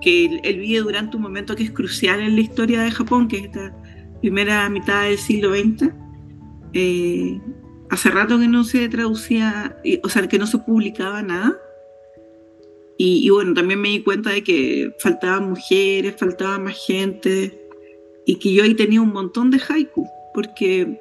que 0.02 0.40
él, 0.42 0.58
vive 0.58 0.80
durante 0.80 1.16
un 1.16 1.22
momento 1.22 1.56
que 1.56 1.62
es 1.62 1.70
crucial 1.70 2.20
en 2.20 2.34
la 2.34 2.40
historia 2.40 2.82
de 2.82 2.90
Japón, 2.90 3.28
que 3.28 3.38
es 3.38 3.44
esta 3.44 3.74
primera 4.20 4.68
mitad 4.68 5.04
del 5.04 5.18
siglo 5.18 5.54
XX. 5.54 5.90
Eh, 6.74 7.40
hace 7.90 8.10
rato 8.10 8.38
que 8.38 8.48
no 8.48 8.64
se 8.64 8.88
traducía, 8.88 9.76
o 10.02 10.08
sea, 10.08 10.26
que 10.28 10.38
no 10.38 10.46
se 10.46 10.58
publicaba 10.58 11.22
nada. 11.22 11.56
Y, 12.98 13.28
bueno, 13.30 13.52
también 13.54 13.80
me 13.80 13.88
di 13.88 14.02
cuenta 14.02 14.30
de 14.30 14.44
que 14.44 14.94
faltaban 15.00 15.48
mujeres, 15.50 16.14
faltaba 16.16 16.58
más 16.58 16.76
gente, 16.86 17.58
y 18.24 18.36
que 18.36 18.52
yo 18.52 18.62
ahí 18.62 18.74
tenía 18.74 19.00
un 19.00 19.12
montón 19.12 19.50
de 19.50 19.60
haiku, 19.68 20.06
porque 20.32 21.00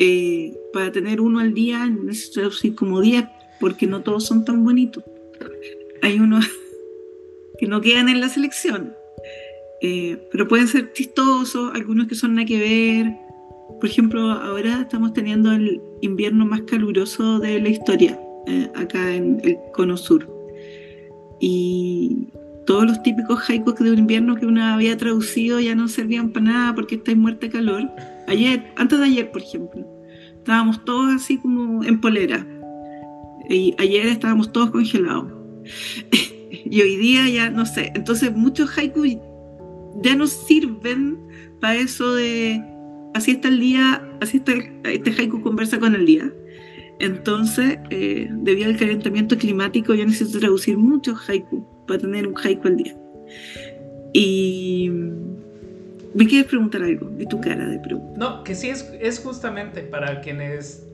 eh, 0.00 0.56
para 0.72 0.90
tener 0.90 1.20
uno 1.20 1.38
al 1.38 1.54
día 1.54 1.86
necesito 1.86 2.40
traducir 2.40 2.74
como 2.74 3.00
10, 3.00 3.26
porque 3.60 3.86
no 3.86 4.02
todos 4.02 4.26
son 4.26 4.44
tan 4.44 4.64
bonitos. 4.64 5.04
Hay 6.02 6.18
unos 6.18 6.50
no 7.66 7.80
quedan 7.80 8.08
en 8.08 8.20
la 8.20 8.28
selección, 8.28 8.94
eh, 9.80 10.28
pero 10.30 10.48
pueden 10.48 10.68
ser 10.68 10.92
chistosos, 10.92 11.72
algunos 11.74 12.06
que 12.06 12.14
son 12.14 12.34
nada 12.34 12.46
que 12.46 12.58
ver, 12.58 13.24
por 13.80 13.88
ejemplo, 13.88 14.30
ahora 14.30 14.82
estamos 14.82 15.12
teniendo 15.12 15.52
el 15.52 15.80
invierno 16.00 16.46
más 16.46 16.62
caluroso 16.62 17.38
de 17.38 17.60
la 17.60 17.68
historia, 17.68 18.18
eh, 18.46 18.70
acá 18.74 19.14
en 19.14 19.40
el 19.44 19.56
cono 19.72 19.96
sur. 19.96 20.28
Y 21.40 22.28
todos 22.66 22.86
los 22.86 23.02
típicos 23.02 23.48
haikus 23.48 23.74
de 23.76 23.90
invierno 23.90 24.36
que 24.36 24.46
uno 24.46 24.64
había 24.64 24.96
traducido 24.96 25.60
ya 25.60 25.74
no 25.74 25.88
servían 25.88 26.30
para 26.30 26.46
nada 26.46 26.74
porque 26.74 26.94
estáis 26.96 27.18
muerta 27.18 27.46
de 27.46 27.52
calor. 27.52 27.90
Ayer, 28.26 28.72
antes 28.76 28.98
de 28.98 29.04
ayer, 29.04 29.30
por 29.30 29.42
ejemplo, 29.42 29.86
estábamos 30.38 30.84
todos 30.84 31.14
así 31.14 31.38
como 31.38 31.84
en 31.84 32.00
polera. 32.00 32.46
Y 33.48 33.74
ayer 33.78 34.06
estábamos 34.06 34.52
todos 34.52 34.70
congelados. 34.70 35.30
y 36.64 36.80
hoy 36.80 36.96
día 36.96 37.28
ya 37.28 37.50
no 37.50 37.66
sé. 37.66 37.92
Entonces 37.94 38.34
muchos 38.34 38.76
haikus 38.76 39.16
ya 40.02 40.16
no 40.16 40.26
sirven 40.26 41.18
para 41.60 41.76
eso 41.76 42.14
de 42.14 42.62
así 43.14 43.32
está 43.32 43.48
el 43.48 43.60
día, 43.60 44.02
así 44.20 44.38
está 44.38 44.52
este 44.84 45.10
haiku 45.12 45.42
conversa 45.42 45.78
con 45.78 45.94
el 45.94 46.06
día. 46.06 46.32
Entonces, 47.00 47.78
eh, 47.90 48.28
debido 48.30 48.68
al 48.68 48.76
calentamiento 48.76 49.36
climático, 49.36 49.94
yo 49.94 50.04
necesito 50.06 50.38
traducir 50.38 50.78
muchos 50.78 51.28
haiku 51.28 51.66
para 51.86 52.00
tener 52.00 52.26
un 52.26 52.34
haiku 52.36 52.68
al 52.68 52.76
día. 52.76 52.96
Y 54.12 54.90
me 56.14 56.26
quieres 56.26 56.46
preguntar 56.46 56.82
algo, 56.82 57.10
vi 57.10 57.26
tu 57.26 57.40
cara 57.40 57.66
de 57.66 57.78
pregunta. 57.80 58.16
No, 58.16 58.44
que 58.44 58.54
sí 58.54 58.68
es 58.68 59.20
justamente 59.20 59.82
para 59.82 60.20
quienes 60.20 60.86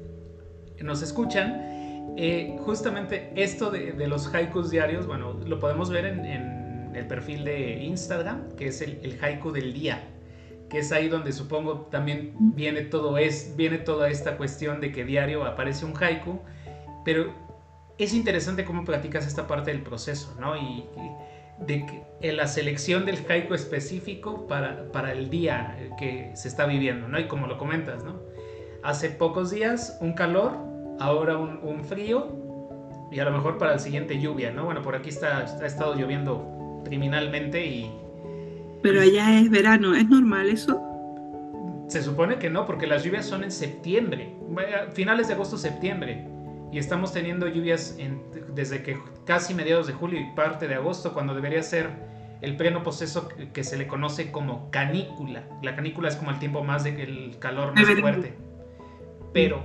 nos 0.83 1.03
escuchan, 1.03 1.71
eh, 2.17 2.57
justamente 2.61 3.33
esto 3.37 3.71
de, 3.71 3.93
de, 3.93 4.07
los 4.07 4.33
haikus 4.35 4.71
diarios, 4.71 5.07
bueno, 5.07 5.33
lo 5.33 5.59
podemos 5.59 5.91
ver 5.91 6.07
en, 6.07 6.25
el 6.95 7.07
perfil 7.07 7.45
de 7.45 7.85
Instagram, 7.85 8.57
que 8.57 8.67
es 8.67 8.83
el, 8.83 8.99
el 9.03 9.19
haiku 9.23 9.53
del 9.53 9.73
día 9.73 10.03
que 10.71 10.79
es 10.79 10.93
ahí 10.93 11.09
donde 11.09 11.33
supongo 11.33 11.89
también 11.91 12.33
viene 12.39 12.83
todo 12.83 13.19
es 13.19 13.55
viene 13.57 13.79
toda 13.79 14.09
esta 14.09 14.37
cuestión 14.37 14.81
de 14.81 14.93
que 14.93 15.05
diario 15.05 15.45
aparece 15.45 15.85
un 15.85 15.95
haiku, 16.01 16.39
pero 17.05 17.35
es 17.99 18.15
interesante 18.15 18.65
cómo 18.65 18.85
platicas 18.85 19.27
esta 19.27 19.47
parte 19.47 19.73
del 19.73 19.83
proceso, 19.83 20.35
¿no? 20.41 20.57
Y, 20.57 20.85
de 21.67 21.85
que, 21.85 22.33
la 22.33 22.47
selección 22.47 23.05
del 23.05 23.19
haiku 23.29 23.53
específico 23.53 24.47
para, 24.47 24.91
para 24.93 25.13
el 25.13 25.29
día 25.29 25.77
que 25.99 26.31
se 26.35 26.49
está 26.49 26.65
viviendo, 26.65 27.09
¿no? 27.09 27.19
Y 27.19 27.29
como 27.29 27.47
lo 27.47 27.59
comentas, 27.59 28.03
¿no? 28.03 28.19
Hace 28.83 29.11
pocos 29.11 29.51
días 29.51 29.99
un 30.01 30.15
calor, 30.15 30.57
ahora 31.01 31.37
un, 31.37 31.85
frío 31.85 32.29
y 33.11 33.19
a 33.19 33.25
lo 33.25 33.33
mejor 33.33 33.59
para 33.59 33.75
el 33.75 33.81
siguiente 33.81 34.21
lluvia, 34.21 34.53
¿no? 34.53 34.67
Bueno, 34.67 34.83
por 34.83 34.95
aquí 34.95 35.09
está, 35.09 35.39
ha 35.39 35.67
estado 35.67 35.95
lloviendo 35.97 36.83
criminalmente 36.85 37.67
y 37.67 37.91
pero 38.83 39.03
allá 39.03 39.39
es 39.39 39.51
verano, 39.51 39.95
¿es 39.95 40.09
normal 40.09 40.49
eso? 40.49 40.81
Se 41.89 42.03
supone 42.03 42.37
que 42.37 42.49
no, 42.49 42.67
porque 42.67 42.87
las 42.87 43.05
lluvias 43.05 43.27
son 43.27 43.45
en 43.45 43.51
septiembre, 43.51 44.33
finales 44.95 45.29
de 45.29 45.35
agosto, 45.35 45.59
septiembre. 45.59 46.27
Y 46.73 46.79
estamos 46.79 47.13
teniendo 47.13 47.49
lluvias 47.49 47.99
desde 48.55 48.83
que 48.83 48.97
casi 49.27 49.55
mediados 49.55 49.87
de 49.89 49.93
julio 49.93 50.21
y 50.21 50.35
parte 50.35 50.69
de 50.69 50.77
agosto, 50.77 51.13
cuando 51.13 51.35
debería 51.35 51.63
ser 51.63 51.91
el 52.41 52.57
pleno 52.57 52.83
proceso 52.83 53.29
que 53.53 53.65
se 53.65 53.77
le 53.77 53.87
conoce 53.87 54.31
como 54.31 54.71
canícula. 54.71 55.45
La 55.63 55.75
canícula 55.75 56.09
es 56.09 56.17
como 56.17 56.31
el 56.31 56.39
tiempo 56.39 56.63
más 56.63 56.85
de 56.85 57.37
calor 57.39 57.75
más 57.75 57.87
fuerte. 58.01 58.35
Pero 59.33 59.63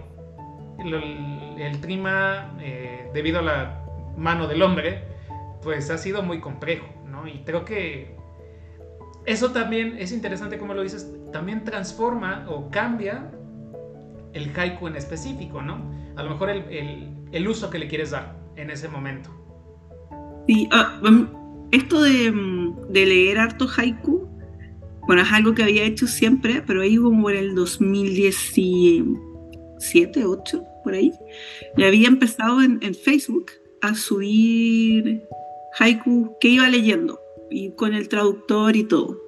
el, 0.79 1.79
clima, 1.81 2.55
eh, 2.59 3.09
debido 3.13 3.39
a 3.39 3.41
la 3.41 3.85
mano 4.17 4.47
del 4.47 4.61
hombre, 4.61 5.03
pues 5.61 5.89
ha 5.89 5.97
sido 5.97 6.21
muy 6.21 6.39
complejo, 6.39 6.87
¿no? 7.05 7.27
Y 7.27 7.43
creo 7.43 7.65
que 7.65 8.15
eso 9.25 9.51
también 9.51 9.95
es 9.97 10.11
interesante 10.11 10.57
como 10.57 10.73
lo 10.73 10.83
dices, 10.83 11.11
también 11.31 11.63
transforma 11.63 12.45
o 12.49 12.69
cambia 12.69 13.31
el 14.33 14.51
haiku 14.55 14.87
en 14.87 14.95
específico, 14.95 15.61
¿no? 15.61 15.91
A 16.15 16.23
lo 16.23 16.29
mejor 16.29 16.49
el, 16.49 17.47
uso 17.47 17.69
que 17.69 17.79
le 17.79 17.87
quieres 17.87 18.11
dar 18.11 18.37
en 18.55 18.69
ese 18.69 18.87
momento. 18.87 19.29
Sí, 20.47 20.69
ah, 20.71 20.99
esto 21.71 22.01
de, 22.01 22.33
leer 22.89 23.39
harto 23.39 23.67
haiku, 23.67 24.29
bueno, 25.07 25.23
es 25.23 25.31
algo 25.31 25.55
que 25.55 25.63
había 25.63 25.83
hecho 25.83 26.07
siempre, 26.07 26.61
pero 26.65 26.81
ahí 26.81 26.97
como 26.97 27.29
en 27.29 27.37
el 27.37 27.55
2017, 29.75 30.25
8, 30.25 30.63
por 30.83 30.93
ahí, 30.93 31.11
le 31.75 31.87
había 31.87 32.07
empezado 32.07 32.61
en, 32.61 32.95
Facebook 32.95 33.51
a 33.81 33.95
subir 33.95 35.23
haiku 35.77 36.35
que 36.39 36.49
iba 36.49 36.69
leyendo 36.69 37.19
y 37.49 37.71
con 37.71 37.93
el 37.93 38.07
traductor 38.07 38.75
y 38.75 38.83
todo. 38.83 39.19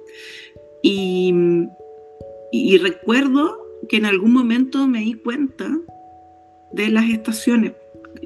Y, 0.82 1.32
recuerdo 2.78 3.58
que 3.88 3.96
en 3.98 4.06
algún 4.06 4.32
momento 4.32 4.86
me 4.86 5.00
di 5.00 5.14
cuenta 5.14 5.70
de 6.72 6.88
las 6.88 7.08
estaciones 7.10 7.72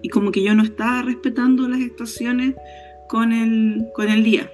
y 0.02 0.08
como 0.08 0.30
que 0.32 0.42
yo 0.42 0.54
no 0.54 0.62
estaba 0.62 1.02
respetando 1.02 1.68
las 1.68 1.80
estaciones 1.80 2.54
con 3.08 3.32
el, 3.32 3.86
con 3.94 4.08
el 4.08 4.22
día. 4.22 4.50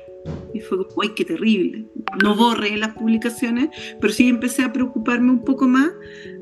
Y 0.54 0.60
fue 0.60 0.78
¡ay, 1.02 1.10
qué 1.14 1.24
terrible! 1.24 1.86
No 2.22 2.34
borré 2.34 2.76
las 2.76 2.94
publicaciones, 2.94 3.68
pero 4.00 4.12
sí 4.12 4.28
empecé 4.28 4.64
a 4.64 4.72
preocuparme 4.72 5.30
un 5.30 5.44
poco 5.44 5.68
más 5.68 5.90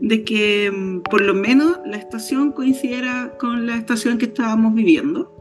de 0.01 0.25
que 0.25 0.71
mm, 0.71 1.03
por 1.03 1.21
lo 1.21 1.35
menos 1.35 1.79
la 1.85 1.97
estación 1.97 2.53
coincidiera 2.53 3.37
con 3.39 3.67
la 3.67 3.77
estación 3.77 4.19
que 4.19 4.27
estábamos 4.27 4.75
viviendo. 4.75 5.33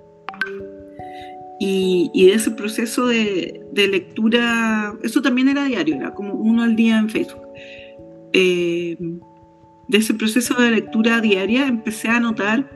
Y, 1.57 2.11
de 2.13 2.33
ese 2.33 2.51
proceso 2.51 3.07
de, 3.07 3.63
lectura, 3.73 4.93
eso 5.03 5.21
también 5.21 5.47
era 5.47 5.63
diario, 5.63 5.95
era 5.95 6.13
como 6.13 6.33
uno 6.33 6.63
al 6.63 6.75
día 6.75 6.97
en 6.97 7.09
Facebook. 7.09 7.47
Eh, 8.33 8.97
de 9.87 9.97
ese 9.97 10.13
proceso 10.13 10.61
de 10.61 10.71
lectura 10.71 11.21
diaria 11.21 11.67
empecé 11.67 12.09
a 12.09 12.19
notar 12.19 12.74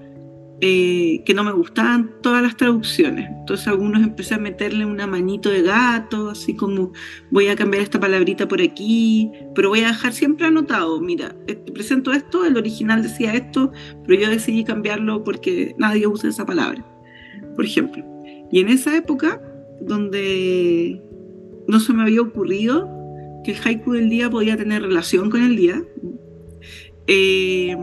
eh, 0.61 1.23
que 1.25 1.33
no 1.33 1.45
me 1.45 1.53
gustaban 1.53 2.11
todas 2.21 2.43
las 2.43 2.57
traducciones. 2.57 3.29
Entonces 3.29 3.65
algunos 3.69 4.03
empecé 4.03 4.35
a 4.35 4.39
meterle 4.39 4.85
una 4.85 5.07
manito 5.07 5.49
de 5.49 5.61
gato, 5.61 6.29
así 6.29 6.53
como 6.53 6.91
voy 7.31 7.47
a 7.47 7.55
cambiar 7.55 7.81
esta 7.81 7.97
palabrita 7.97 8.45
por 8.47 8.61
aquí, 8.61 9.31
pero 9.55 9.69
voy 9.69 9.81
a 9.81 9.87
dejar 9.87 10.11
siempre 10.11 10.47
anotado, 10.47 10.99
mira, 10.99 11.33
te 11.45 11.55
presento 11.55 12.11
esto, 12.11 12.45
el 12.45 12.57
original 12.57 13.01
decía 13.01 13.33
esto, 13.35 13.71
pero 14.05 14.19
yo 14.19 14.29
decidí 14.29 14.65
cambiarlo 14.65 15.23
porque 15.23 15.75
nadie 15.77 16.07
usa 16.07 16.29
esa 16.29 16.45
palabra, 16.45 16.85
por 17.55 17.63
ejemplo. 17.63 18.03
Y 18.51 18.59
en 18.59 18.67
esa 18.67 18.97
época, 18.97 19.41
donde 19.79 21.01
no 21.69 21.79
se 21.79 21.93
me 21.93 22.03
había 22.03 22.21
ocurrido 22.21 22.89
que 23.45 23.51
el 23.51 23.57
haiku 23.63 23.93
del 23.93 24.09
día 24.09 24.29
podía 24.29 24.57
tener 24.57 24.81
relación 24.81 25.29
con 25.29 25.41
el 25.41 25.55
día, 25.55 25.81
eh, 27.07 27.77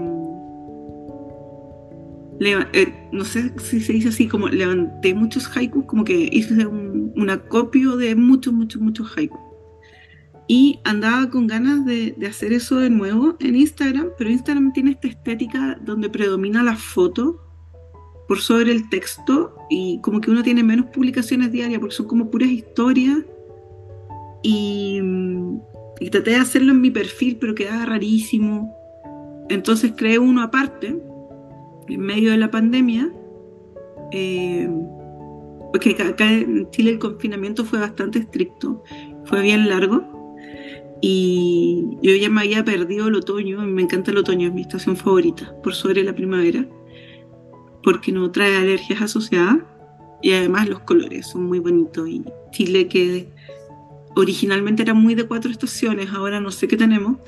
eh, 2.41 3.09
no 3.13 3.25
sé 3.25 3.53
si 3.59 3.81
se 3.81 3.93
dice 3.95 4.09
así, 4.09 4.29
como 4.29 4.49
levanté 4.49 5.15
muchos 5.15 5.49
haikus, 5.57 5.85
como 5.87 6.05
que 6.05 6.29
hice 6.31 6.67
un, 6.67 7.31
acopio 7.31 7.97
de 7.97 8.15
muchos, 8.15 8.53
muchos, 8.53 8.81
muchos 8.81 9.17
haikus. 9.17 9.41
Y 10.49 10.79
andaba 10.85 11.29
con 11.31 11.47
ganas 11.47 11.85
de, 11.85 12.15
hacer 12.29 12.53
eso 12.53 12.79
de 12.79 12.91
nuevo 12.91 13.37
en 13.41 13.57
Instagram, 13.57 14.11
pero 14.17 14.31
Instagram 14.31 14.73
tiene 14.73 14.93
esta 14.93 15.09
estética 15.09 15.79
donde 15.85 16.09
predomina 16.09 16.63
la 16.63 16.77
foto 16.77 17.43
por 18.29 18.41
sobre 18.41 18.73
el 18.73 18.89
texto 18.89 19.57
y 19.71 20.01
como 20.03 20.21
que 20.21 20.31
uno 20.31 20.43
tiene 20.43 20.63
menos 20.63 20.87
publicaciones 20.87 21.53
diarias 21.53 21.81
porque 21.81 21.95
son 21.95 22.07
como 22.07 22.31
puras 22.31 22.51
historias. 22.51 23.19
Y, 24.43 25.01
y 25.99 26.11
traté 26.11 26.33
de 26.33 26.37
hacerlo 26.37 26.73
en 26.73 26.81
mi 26.81 26.91
perfil, 26.91 27.39
pero 27.41 27.55
quedaba 27.55 27.87
rarísimo. 27.87 28.73
Entonces 29.49 29.95
creé 29.97 30.19
uno 30.21 30.43
aparte 30.43 30.97
en 31.89 32.01
medio 32.01 32.31
de 32.31 32.39
la 32.39 32.51
pandemia, 32.51 33.13
eh, 34.13 34.69
porque 35.73 35.97
acá 36.03 36.31
en 36.33 36.71
Chile 36.71 36.93
el 36.93 36.99
confinamiento 36.99 37.65
fue 37.65 37.81
bastante 37.81 38.21
estricto, 38.21 38.83
fue 39.25 39.43
bien 39.43 39.69
largo, 39.69 40.03
y 41.01 41.99
yo 42.03 42.15
ya 42.17 42.31
me 42.31 42.41
había 42.41 42.65
perdido 42.65 43.09
el 43.09 43.17
otoño, 43.17 43.61
me 43.61 43.83
encanta 43.83 44.11
el 44.11 44.19
otoño, 44.19 44.49
es 44.49 44.55
mi 44.55 44.63
estación 44.63 44.97
favorita, 44.97 45.55
por 45.63 45.75
sobre 45.75 46.03
la 46.03 46.15
primavera, 46.15 46.67
porque 47.83 48.13
no 48.13 48.31
trae 48.31 48.57
alergias 48.57 49.03
asociadas, 49.03 49.59
y 50.23 50.33
además 50.33 50.69
los 50.69 50.81
colores 50.81 51.27
son 51.27 51.45
muy 51.45 51.59
bonitos, 51.59 52.09
y 52.09 52.25
Chile 52.53 52.89
que 52.89 53.29
originalmente 54.17 54.83
era 54.83 54.95
muy 54.95 55.15
de 55.15 55.25
cuatro 55.25 55.51
estaciones, 55.51 56.11
ahora 56.11 56.41
no 56.41 56.51
sé 56.51 56.67
qué 56.67 56.77
tenemos, 56.77 57.19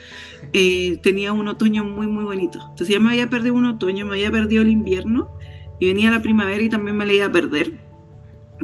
eh, 0.55 0.99
tenía 1.03 1.35
un 1.35 1.47
otoño 1.47 1.85
muy, 1.85 2.07
muy 2.07 2.25
bonito. 2.25 2.59
Entonces 2.61 2.89
ya 2.89 2.99
me 2.99 3.11
había 3.11 3.29
perdido 3.29 3.55
un 3.55 3.67
otoño, 3.67 4.07
me 4.07 4.13
había 4.13 4.31
perdido 4.31 4.63
el 4.63 4.71
invierno 4.71 5.31
y 5.79 5.87
venía 5.87 6.11
la 6.11 6.23
primavera 6.23 6.63
y 6.63 6.71
también 6.71 6.97
me 6.97 7.05
la 7.05 7.13
iba 7.13 7.27
a 7.27 7.33
perder. 7.33 7.79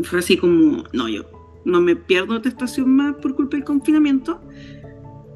Fue 0.02 0.20
así 0.20 0.38
como, 0.38 0.84
no, 0.94 1.08
yo 1.08 1.26
no 1.66 1.82
me 1.82 1.96
pierdo 1.96 2.36
esta 2.36 2.48
estación 2.48 2.96
más 2.96 3.14
por 3.16 3.34
culpa 3.34 3.58
del 3.58 3.64
confinamiento. 3.64 4.40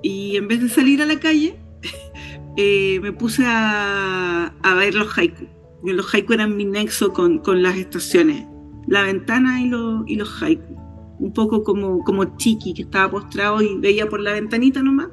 Y 0.03 0.37
en 0.37 0.49
vez 0.49 0.63
de 0.63 0.71
salir 0.71 1.03
a 1.03 1.07
la 1.07 1.21
calle, 1.21 1.61
eh, 2.57 3.01
me 3.03 3.13
puse 3.13 3.45
a, 3.47 4.55
a, 4.63 4.75
ver 4.75 4.95
los 4.95 5.17
haiku. 5.17 5.47
Los 5.85 6.15
haiku 6.15 6.33
eran 6.33 6.57
mi 6.57 6.65
nexo 6.65 7.13
con, 7.13 7.39
con 7.39 7.63
las 7.63 7.77
estaciones, 7.77 8.47
la 8.87 9.03
ventana 9.03 9.61
y, 9.61 9.71
y 10.07 10.17
los 10.17 10.43
haiku. 10.43 10.88
Un 11.19 11.33
poco 11.33 11.65
como, 11.65 12.05
como 12.05 12.37
Chiqui, 12.37 12.75
que 12.75 12.83
estaba 12.83 13.11
postrado 13.11 13.61
y 13.61 13.77
veía 13.79 14.09
por 14.09 14.21
la 14.21 14.33
ventanita 14.33 14.83
nomás 14.83 15.09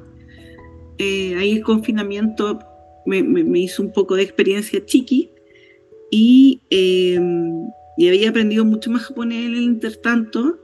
eh, 0.98 1.36
ahí 1.36 1.52
el 1.52 1.62
confinamiento 1.62 2.58
me, 3.04 3.20
hizo 3.60 3.82
un 3.82 3.92
poco 3.92 4.16
de 4.16 4.22
experiencia 4.22 4.84
chiqui 4.84 5.30
y, 6.10 6.62
eh, 6.70 7.18
había 7.98 8.30
aprendido 8.30 8.64
mucho 8.64 8.90
más 8.90 9.02
japonés 9.02 9.46
en 9.46 9.54
el 9.54 9.62
intertanto 9.62 10.58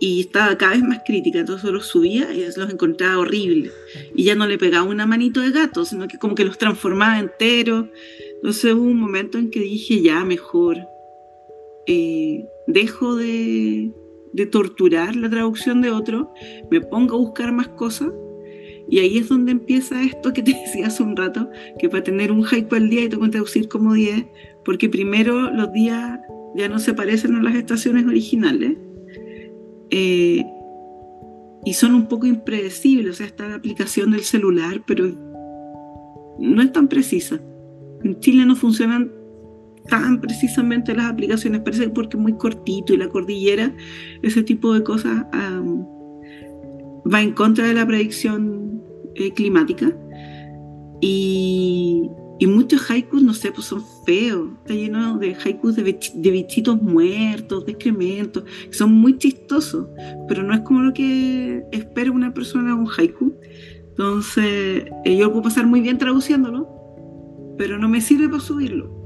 y 0.00 0.20
estaba 0.20 0.56
cada 0.56 0.72
vez 0.72 0.82
más 0.82 1.00
crítica, 1.04 1.40
entonces 1.40 1.70
los 1.70 1.86
subía 1.86 2.32
y 2.32 2.44
los 2.56 2.70
encontraba 2.70 3.18
horribles 3.18 3.72
y 4.14 4.24
ya 4.24 4.36
no 4.36 4.46
le 4.46 4.56
pegaba 4.56 4.84
una 4.84 5.06
manito 5.06 5.40
de 5.40 5.50
gato, 5.50 5.84
sino 5.84 6.06
que 6.08 6.18
como 6.18 6.34
que 6.34 6.44
los 6.44 6.56
transformaba 6.56 7.18
enteros. 7.18 7.86
Entonces 8.36 8.72
hubo 8.74 8.84
un 8.84 9.00
momento 9.00 9.38
en 9.38 9.50
que 9.50 9.60
dije, 9.60 10.00
ya 10.00 10.24
mejor, 10.24 10.78
eh, 11.86 12.46
dejo 12.68 13.16
de, 13.16 13.92
de 14.32 14.46
torturar 14.46 15.16
la 15.16 15.30
traducción 15.30 15.80
de 15.80 15.90
otro, 15.90 16.32
me 16.70 16.80
pongo 16.80 17.16
a 17.16 17.18
buscar 17.18 17.52
más 17.52 17.68
cosas 17.68 18.10
y 18.90 19.00
ahí 19.00 19.18
es 19.18 19.28
donde 19.28 19.52
empieza 19.52 20.02
esto 20.02 20.32
que 20.32 20.42
te 20.42 20.52
decía 20.66 20.86
hace 20.86 21.02
un 21.02 21.16
rato, 21.16 21.50
que 21.78 21.88
para 21.88 22.02
tener 22.02 22.32
un 22.32 22.44
haiku 22.44 22.74
al 22.74 22.88
día 22.88 23.04
y 23.04 23.08
tengo 23.08 23.24
que 23.24 23.32
traducir 23.32 23.68
como 23.68 23.94
10, 23.94 24.24
porque 24.64 24.88
primero 24.88 25.52
los 25.52 25.72
días 25.72 26.18
ya 26.56 26.68
no 26.68 26.78
se 26.78 26.94
parecen 26.94 27.34
a 27.34 27.42
las 27.42 27.54
estaciones 27.54 28.06
originales. 28.06 28.76
Eh, 29.90 30.44
y 31.64 31.74
son 31.74 31.94
un 31.94 32.06
poco 32.06 32.26
impredecibles, 32.26 33.10
o 33.10 33.14
sea, 33.14 33.26
está 33.26 33.48
la 33.48 33.56
aplicación 33.56 34.12
del 34.12 34.22
celular, 34.22 34.82
pero 34.86 35.10
no 36.38 36.62
es 36.62 36.72
tan 36.72 36.88
precisa. 36.88 37.40
En 38.02 38.18
Chile 38.20 38.46
no 38.46 38.56
funcionan 38.56 39.12
tan 39.88 40.20
precisamente 40.20 40.94
las 40.94 41.10
aplicaciones, 41.10 41.60
parece 41.62 41.84
que 41.84 41.90
porque 41.90 42.16
es 42.16 42.22
muy 42.22 42.34
cortito 42.34 42.94
y 42.94 42.96
la 42.96 43.08
cordillera, 43.08 43.74
ese 44.22 44.42
tipo 44.42 44.74
de 44.74 44.82
cosas 44.82 45.24
va 47.12 47.22
en 47.22 47.32
contra 47.32 47.66
de 47.66 47.74
la 47.74 47.86
predicción 47.86 48.82
eh, 49.14 49.32
climática. 49.32 49.92
Y, 51.00 52.08
muchos 52.46 52.88
haikus, 52.90 53.22
no 53.22 53.34
sé, 53.34 53.50
pues 53.50 53.66
son 53.66 53.82
feos. 54.06 54.50
Está 54.60 54.74
lleno 54.74 55.18
de 55.18 55.36
haikus 55.44 55.76
de, 55.76 55.82
bichitos 56.30 56.80
muertos, 56.80 57.66
de 57.66 57.72
excrementos. 57.72 58.44
Son 58.70 58.92
muy 58.92 59.18
chistosos, 59.18 59.88
pero 60.28 60.42
no 60.42 60.54
es 60.54 60.60
como 60.60 60.82
lo 60.82 60.92
que 60.92 61.64
espera 61.72 62.10
una 62.10 62.32
persona 62.32 62.74
un 62.74 62.88
haiku. 62.88 63.34
Entonces, 63.90 64.84
eh, 65.04 65.16
yo 65.16 65.30
puedo 65.30 65.42
pasar 65.42 65.66
muy 65.66 65.80
bien 65.80 65.98
traduciéndolo, 65.98 66.68
pero 67.58 67.78
no 67.78 67.88
me 67.88 68.00
sirve 68.00 68.28
para 68.28 68.40
subirlo. 68.40 68.97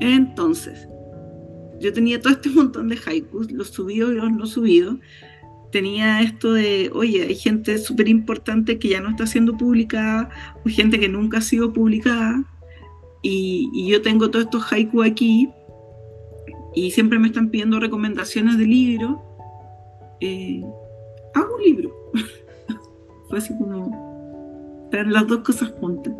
Entonces, 0.00 0.88
yo 1.80 1.92
tenía 1.92 2.20
todo 2.20 2.32
este 2.32 2.48
montón 2.50 2.88
de 2.88 2.98
haikus, 3.04 3.50
los 3.52 3.68
subidos 3.68 4.12
y 4.12 4.16
los 4.16 4.30
no 4.32 4.46
subidos, 4.46 4.96
tenía 5.70 6.20
esto 6.20 6.52
de, 6.52 6.90
oye, 6.92 7.22
hay 7.22 7.34
gente 7.34 7.78
súper 7.78 8.08
importante 8.08 8.78
que 8.78 8.88
ya 8.88 9.00
no 9.00 9.10
está 9.10 9.26
siendo 9.26 9.56
publicada, 9.56 10.28
o 10.64 10.68
gente 10.68 10.98
que 10.98 11.08
nunca 11.08 11.38
ha 11.38 11.42
sido 11.42 11.72
publicada, 11.72 12.44
y, 13.22 13.88
yo 13.88 14.02
tengo 14.02 14.30
todos 14.30 14.46
estos 14.46 14.72
haiku 14.72 15.02
aquí, 15.02 15.50
y 16.74 16.90
siempre 16.90 17.18
me 17.18 17.28
están 17.28 17.50
pidiendo 17.50 17.80
recomendaciones 17.80 18.56
de 18.56 18.64
libros. 18.64 19.16
Eh, 20.20 20.62
hago 21.34 21.56
un 21.56 21.62
libro. 21.62 21.94
Fue 23.28 23.38
así 23.38 23.56
como 23.58 24.88
las 24.92 25.26
dos 25.26 25.40
cosas 25.40 25.70
juntas. 25.80 26.14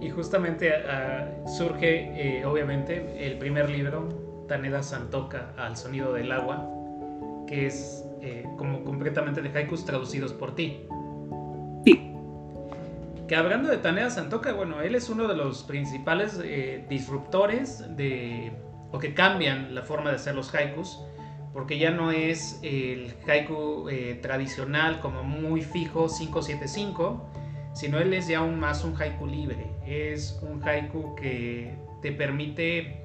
Y 0.00 0.10
justamente 0.10 0.72
ah, 0.74 1.28
surge, 1.46 2.38
eh, 2.38 2.44
obviamente, 2.46 3.26
el 3.26 3.38
primer 3.38 3.68
libro, 3.68 4.08
Taneda 4.48 4.82
Santoka, 4.82 5.52
al 5.56 5.76
sonido 5.76 6.12
del 6.12 6.32
agua, 6.32 6.68
que 7.46 7.66
es 7.66 8.04
eh, 8.22 8.44
como 8.56 8.84
completamente 8.84 9.40
de 9.40 9.48
haikus 9.48 9.84
traducidos 9.84 10.32
por 10.32 10.54
ti. 10.54 10.86
Sí. 11.84 12.12
Que 13.26 13.36
hablando 13.36 13.70
de 13.70 13.78
Taneda 13.78 14.10
Santoka, 14.10 14.52
bueno, 14.52 14.82
él 14.82 14.94
es 14.94 15.08
uno 15.08 15.26
de 15.26 15.34
los 15.34 15.62
principales 15.62 16.40
eh, 16.42 16.84
disruptores 16.88 17.84
de, 17.96 18.52
o 18.92 18.98
que 18.98 19.14
cambian 19.14 19.74
la 19.74 19.82
forma 19.82 20.10
de 20.10 20.16
hacer 20.16 20.34
los 20.34 20.54
haikus, 20.54 21.00
porque 21.52 21.78
ya 21.78 21.90
no 21.90 22.12
es 22.12 22.60
el 22.62 23.14
haiku 23.26 23.88
eh, 23.88 24.18
tradicional 24.20 25.00
como 25.00 25.22
muy 25.22 25.62
fijo 25.62 26.06
575, 26.06 27.26
sino 27.72 27.98
él 27.98 28.12
es 28.12 28.28
ya 28.28 28.40
aún 28.40 28.60
más 28.60 28.84
un 28.84 29.00
haiku 29.00 29.26
libre. 29.26 29.66
Es 29.90 30.38
un 30.42 30.62
haiku 30.62 31.16
que 31.16 31.74
te 32.00 32.12
permite 32.12 33.00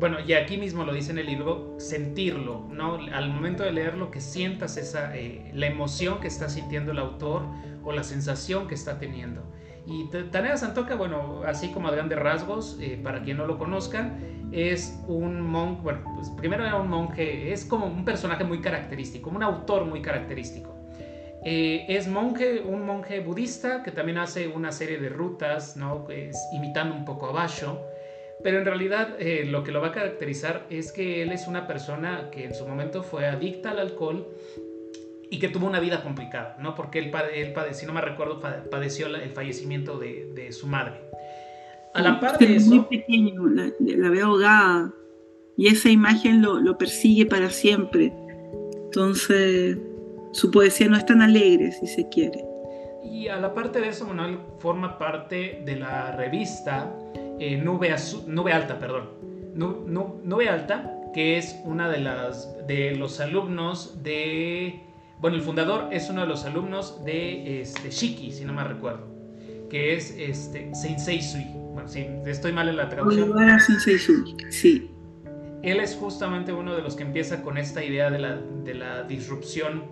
bueno, 0.00 0.16
y 0.26 0.32
aquí 0.32 0.56
mismo 0.56 0.84
lo 0.84 0.94
dice 0.94 1.12
en 1.12 1.18
el 1.18 1.26
libro, 1.26 1.74
sentirlo, 1.78 2.66
¿no? 2.70 2.94
Al 3.12 3.28
momento 3.28 3.64
de 3.64 3.70
leerlo, 3.70 4.10
que 4.10 4.22
sientas 4.22 4.78
esa, 4.78 5.14
eh, 5.14 5.50
la 5.52 5.66
emoción 5.66 6.20
que 6.20 6.26
está 6.26 6.48
sintiendo 6.48 6.92
el 6.92 6.98
autor 6.98 7.42
o 7.84 7.92
la 7.92 8.02
sensación 8.02 8.66
que 8.66 8.74
está 8.74 8.98
teniendo. 8.98 9.42
Y 9.86 10.08
Taneda 10.30 10.56
Santoka, 10.56 10.94
bueno, 10.94 11.42
así 11.44 11.68
como 11.68 11.88
a 11.88 11.90
grandes 11.90 12.18
rasgos, 12.18 12.78
eh, 12.80 12.98
para 13.02 13.22
quien 13.22 13.36
no 13.36 13.46
lo 13.46 13.58
conozca, 13.58 14.16
es 14.52 14.98
un 15.06 15.42
monje, 15.42 15.82
bueno, 15.82 16.00
pues 16.14 16.30
primero 16.30 16.64
era 16.64 16.76
un 16.76 16.88
monje, 16.88 17.52
es 17.52 17.66
como 17.66 17.84
un 17.84 18.06
personaje 18.06 18.42
muy 18.42 18.62
característico, 18.62 19.28
un 19.28 19.42
autor 19.42 19.84
muy 19.84 20.00
característico. 20.00 20.79
Eh, 21.42 21.86
es 21.88 22.06
monje, 22.06 22.60
un 22.60 22.84
monje 22.84 23.20
budista 23.20 23.82
que 23.82 23.90
también 23.90 24.18
hace 24.18 24.48
una 24.48 24.72
serie 24.72 24.98
de 24.98 25.08
rutas, 25.08 25.76
¿no? 25.76 26.06
Es, 26.10 26.36
imitando 26.52 26.94
un 26.94 27.04
poco 27.04 27.26
a 27.26 27.32
Basho. 27.32 27.80
Pero 28.42 28.58
en 28.58 28.64
realidad 28.64 29.16
eh, 29.18 29.44
lo 29.44 29.64
que 29.64 29.72
lo 29.72 29.80
va 29.80 29.88
a 29.88 29.92
caracterizar 29.92 30.66
es 30.70 30.92
que 30.92 31.22
él 31.22 31.32
es 31.32 31.46
una 31.46 31.66
persona 31.66 32.30
que 32.30 32.44
en 32.44 32.54
su 32.54 32.66
momento 32.66 33.02
fue 33.02 33.26
adicta 33.26 33.70
al 33.70 33.78
alcohol 33.78 34.26
y 35.30 35.38
que 35.38 35.48
tuvo 35.48 35.66
una 35.66 35.78
vida 35.78 36.02
complicada, 36.02 36.56
¿no? 36.58 36.74
Porque 36.74 36.98
él, 36.98 37.12
él 37.34 37.54
si 37.72 37.86
no 37.86 37.92
me 37.92 38.00
recuerdo, 38.00 38.40
padeció 38.40 39.06
el 39.06 39.30
fallecimiento 39.30 39.98
de, 39.98 40.32
de, 40.34 40.52
su 40.52 40.66
madre. 40.66 41.02
A 41.94 42.02
la 42.02 42.18
par 42.18 42.38
de 42.38 42.56
eso. 42.56 42.74
muy 42.74 42.80
pequeño, 42.84 43.46
la, 43.48 43.70
la, 43.78 44.10
ve 44.10 44.22
ahogada. 44.22 44.92
Y 45.56 45.68
esa 45.68 45.90
imagen 45.90 46.40
lo, 46.42 46.58
lo 46.60 46.78
persigue 46.78 47.26
para 47.26 47.50
siempre. 47.50 48.12
Entonces, 48.86 49.76
su 50.32 50.50
poesía 50.50 50.88
no 50.88 50.96
es 50.96 51.06
tan 51.06 51.22
alegre, 51.22 51.72
si 51.72 51.86
se 51.86 52.08
quiere. 52.08 52.44
Y 53.02 53.28
a 53.28 53.36
la 53.36 53.54
parte 53.54 53.80
de 53.80 53.88
eso, 53.88 54.06
Manuel 54.06 54.38
forma 54.58 54.98
parte 54.98 55.62
de 55.64 55.76
la 55.76 56.12
revista 56.12 56.94
eh, 57.38 57.56
Nube, 57.56 57.94
Nube 58.26 58.52
Alta, 58.52 58.78
perdón. 58.78 59.10
Nube 59.54 60.48
Alta, 60.48 60.96
que 61.12 61.38
es 61.38 61.60
una 61.64 61.88
de 61.88 61.98
las 61.98 62.48
de 62.66 62.94
los 62.94 63.18
alumnos 63.20 64.02
de 64.02 64.80
bueno, 65.20 65.36
el 65.36 65.42
fundador 65.42 65.88
es 65.92 66.08
uno 66.08 66.22
de 66.22 66.26
los 66.26 66.44
alumnos 66.46 67.04
de 67.04 67.60
este, 67.60 67.90
Shiki, 67.90 68.32
si 68.32 68.44
no 68.44 68.54
me 68.54 68.64
recuerdo, 68.64 69.06
que 69.68 69.94
es 69.94 70.14
este, 70.18 70.74
Sensei 70.74 71.20
Sui. 71.20 71.44
Bueno, 71.74 71.88
si 71.88 72.06
estoy 72.24 72.52
mal 72.52 72.70
en 72.70 72.76
la 72.76 72.88
traducción. 72.88 73.34
Sensei 73.60 73.98
Sui, 73.98 74.36
sí. 74.48 74.90
Él 75.62 75.80
es 75.80 75.94
justamente 75.96 76.52
uno 76.52 76.74
de 76.74 76.82
los 76.82 76.96
que 76.96 77.02
empieza 77.02 77.42
con 77.42 77.58
esta 77.58 77.84
idea 77.84 78.10
de 78.10 78.18
la, 78.18 78.36
de 78.36 78.74
la 78.74 79.02
disrupción 79.02 79.84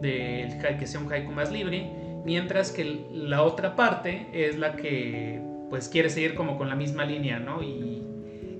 del 0.00 0.58
que 0.78 0.86
sea 0.86 1.00
un 1.00 1.12
haiku 1.12 1.32
más 1.32 1.52
libre, 1.52 1.90
mientras 2.24 2.72
que 2.72 3.06
la 3.12 3.42
otra 3.42 3.76
parte 3.76 4.26
es 4.32 4.58
la 4.58 4.74
que 4.74 5.40
pues 5.70 5.88
quiere 5.88 6.10
seguir 6.10 6.34
como 6.34 6.58
con 6.58 6.68
la 6.68 6.74
misma 6.74 7.04
línea, 7.04 7.38
¿no? 7.38 7.62
Y, 7.62 8.02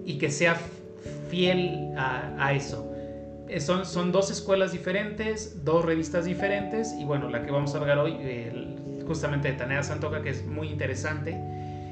y 0.05 0.18
que 0.18 0.31
sea 0.31 0.57
fiel 1.29 1.92
a, 1.96 2.35
a 2.38 2.53
eso. 2.53 2.92
Eh, 3.48 3.61
son, 3.61 3.85
son 3.85 4.12
dos 4.12 4.31
escuelas 4.31 4.72
diferentes, 4.72 5.64
dos 5.64 5.85
revistas 5.85 6.25
diferentes 6.25 6.94
y 6.98 7.05
bueno, 7.05 7.29
la 7.29 7.42
que 7.42 7.51
vamos 7.51 7.75
a 7.75 7.79
hablar 7.79 7.98
hoy, 7.98 8.16
justamente 9.07 9.48
de 9.48 9.55
Tanea 9.55 9.83
Santoka, 9.83 10.22
que 10.22 10.31
es 10.31 10.46
muy 10.46 10.68
interesante 10.68 11.38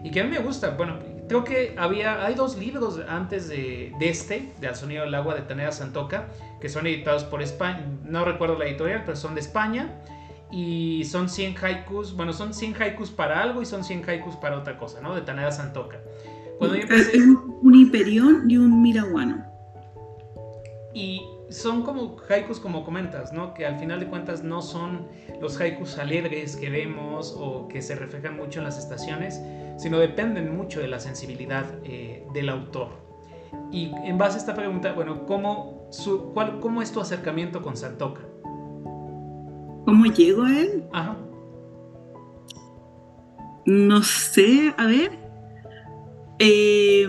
y 0.02 0.10
que 0.10 0.20
a 0.20 0.24
mí 0.24 0.30
me 0.30 0.38
gusta. 0.38 0.70
Bueno, 0.70 0.98
creo 1.30 1.44
que 1.44 1.76
había, 1.78 2.26
hay 2.26 2.34
dos 2.34 2.58
libros 2.58 3.00
antes 3.08 3.48
de, 3.48 3.92
de 4.00 4.08
este, 4.08 4.52
de 4.60 4.66
Al 4.66 4.74
Sonido 4.74 5.04
del 5.04 5.14
Agua 5.14 5.36
de 5.36 5.42
Tanea 5.42 5.70
Santoka, 5.70 6.26
que 6.60 6.68
son 6.68 6.88
editados 6.88 7.22
por 7.22 7.40
España, 7.40 7.86
no 8.04 8.24
recuerdo 8.24 8.58
la 8.58 8.66
editorial, 8.66 9.04
pero 9.06 9.16
son 9.16 9.36
de 9.36 9.40
España 9.40 9.94
y 10.50 11.04
son 11.04 11.28
100 11.28 11.54
haikus, 11.62 12.16
bueno, 12.16 12.32
son 12.32 12.52
100 12.52 12.82
haikus 12.82 13.12
para 13.12 13.40
algo 13.40 13.62
y 13.62 13.66
son 13.66 13.84
100 13.84 14.10
haikus 14.10 14.34
para 14.34 14.58
otra 14.58 14.76
cosa, 14.76 15.00
¿no? 15.00 15.14
De 15.14 15.20
Taneda 15.20 15.52
Santoka. 15.52 16.00
Es 16.60 17.16
un 17.62 17.76
hiperión 17.76 18.50
y 18.50 18.56
un 18.56 18.82
miraguano. 18.82 19.46
Y 20.92 21.22
son 21.50 21.82
como 21.82 22.16
haikus 22.28 22.60
como 22.60 22.84
comentas, 22.84 23.32
¿no? 23.32 23.54
Que 23.54 23.66
al 23.66 23.78
final 23.78 24.00
de 24.00 24.06
cuentas 24.06 24.42
no 24.42 24.62
son 24.62 25.08
los 25.40 25.60
haikus 25.60 25.98
alegres 25.98 26.56
que 26.56 26.70
vemos 26.70 27.36
o 27.38 27.68
que 27.68 27.82
se 27.82 27.96
reflejan 27.96 28.36
mucho 28.36 28.60
en 28.60 28.64
las 28.64 28.78
estaciones, 28.78 29.40
sino 29.76 29.98
dependen 29.98 30.56
mucho 30.56 30.80
de 30.80 30.88
la 30.88 31.00
sensibilidad 31.00 31.66
eh, 31.84 32.26
del 32.32 32.48
autor. 32.48 32.88
Y 33.72 33.92
en 34.04 34.16
base 34.16 34.36
a 34.36 34.40
esta 34.40 34.54
pregunta, 34.54 34.92
bueno, 34.92 35.26
¿cómo, 35.26 35.88
su, 35.90 36.32
cuál, 36.32 36.60
¿cómo 36.60 36.82
es 36.82 36.92
tu 36.92 37.00
acercamiento 37.00 37.62
con 37.62 37.76
Santoka? 37.76 38.20
¿Cómo 39.84 40.06
llego 40.06 40.44
a 40.44 40.56
él? 40.56 40.84
Ajá. 40.92 41.16
No 43.66 44.02
sé, 44.02 44.72
a 44.76 44.86
ver. 44.86 45.18
Eh, 46.38 47.06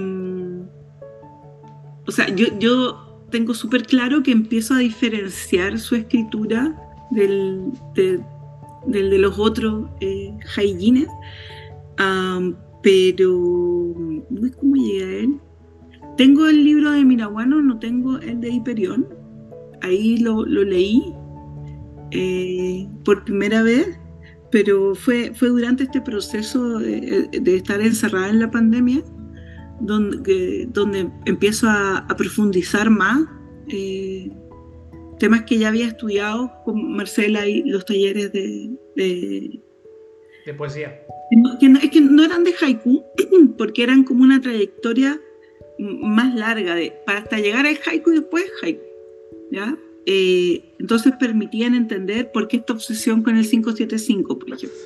o 2.07 2.11
sea, 2.11 2.27
yo, 2.29 2.47
yo 2.59 3.00
tengo 3.31 3.53
súper 3.53 3.83
claro 3.83 4.21
que 4.21 4.31
empiezo 4.31 4.75
a 4.75 4.79
diferenciar 4.79 5.79
su 5.79 5.95
escritura 5.95 6.75
del, 7.09 7.71
de, 7.95 9.17
los 9.17 9.39
otros 9.39 9.89
eh, 10.01 10.37
pero, 12.83 13.37
¿cómo 14.59 14.75
llegué 14.75 15.03
a 15.03 15.19
él? 15.19 15.39
Tengo 16.17 16.47
el 16.47 16.63
libro 16.63 16.91
de 16.91 17.05
Miraguano, 17.05 17.61
no 17.61 17.79
tengo 17.79 18.17
el 18.17 18.41
de 18.41 18.49
Hiperión. 18.49 19.07
Ahí 19.81 20.17
lo, 20.17 20.45
leí 20.45 21.13
eh, 22.11 22.87
por 23.05 23.23
primera 23.23 23.63
vez, 23.63 23.99
pero 24.51 24.95
fue, 24.95 25.33
fue 25.33 25.49
durante 25.49 25.83
este 25.83 26.01
proceso 26.01 26.79
de, 26.79 27.29
estar 27.45 27.81
encerrada 27.81 28.29
en 28.29 28.39
la 28.39 28.51
pandemia 28.51 29.03
donde, 29.81 30.67
donde 30.71 31.09
empiezo 31.25 31.67
a, 31.69 32.07
profundizar 32.17 32.89
más 32.89 33.25
eh, 33.67 34.31
temas 35.19 35.43
que 35.43 35.57
ya 35.57 35.69
había 35.69 35.87
estudiado 35.87 36.51
con 36.65 36.93
Marcela 36.93 37.47
y 37.47 37.63
los 37.63 37.85
talleres 37.85 38.31
de... 38.31 38.69
De, 38.95 40.53
poesía. 40.55 41.01
es 41.81 41.89
que 41.91 42.01
no 42.01 42.25
eran 42.25 42.43
de 42.43 42.53
haiku, 42.59 43.03
porque 43.57 43.83
eran 43.83 44.03
como 44.03 44.23
una 44.23 44.41
trayectoria 44.41 45.21
más 45.79 46.35
larga, 46.35 46.75
de, 46.75 46.93
para 47.05 47.19
hasta 47.19 47.39
llegar 47.39 47.65
al 47.65 47.77
haiku 47.85 48.11
y 48.11 48.15
después 48.15 48.45
haiku. 48.61 48.81
¿ya? 49.51 49.77
Eh, 50.05 50.73
entonces 50.79 51.13
permitían 51.19 51.75
entender 51.75 52.31
por 52.31 52.47
qué 52.47 52.57
esta 52.57 52.73
obsesión 52.73 53.21
con 53.21 53.37
el 53.37 53.47
575, 53.47 54.39
por 54.39 54.53
ejemplo. 54.53 54.77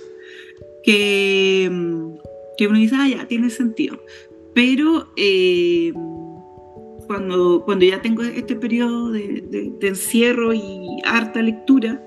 Que, 0.84 1.72
que 2.58 2.68
uno 2.68 2.78
dice, 2.78 2.96
ah, 2.98 3.08
ya, 3.08 3.28
tiene 3.28 3.50
sentido. 3.50 4.00
Pero 4.56 5.10
eh, 5.18 5.92
cuando, 7.08 7.62
cuando 7.66 7.86
ya 7.86 8.02
tengo 8.02 8.24
este 8.24 8.56
periodo 8.56 9.12
de, 9.12 9.76
encierro 9.82 10.54
y 10.54 11.02
harta 11.04 11.42
lectura, 11.42 12.02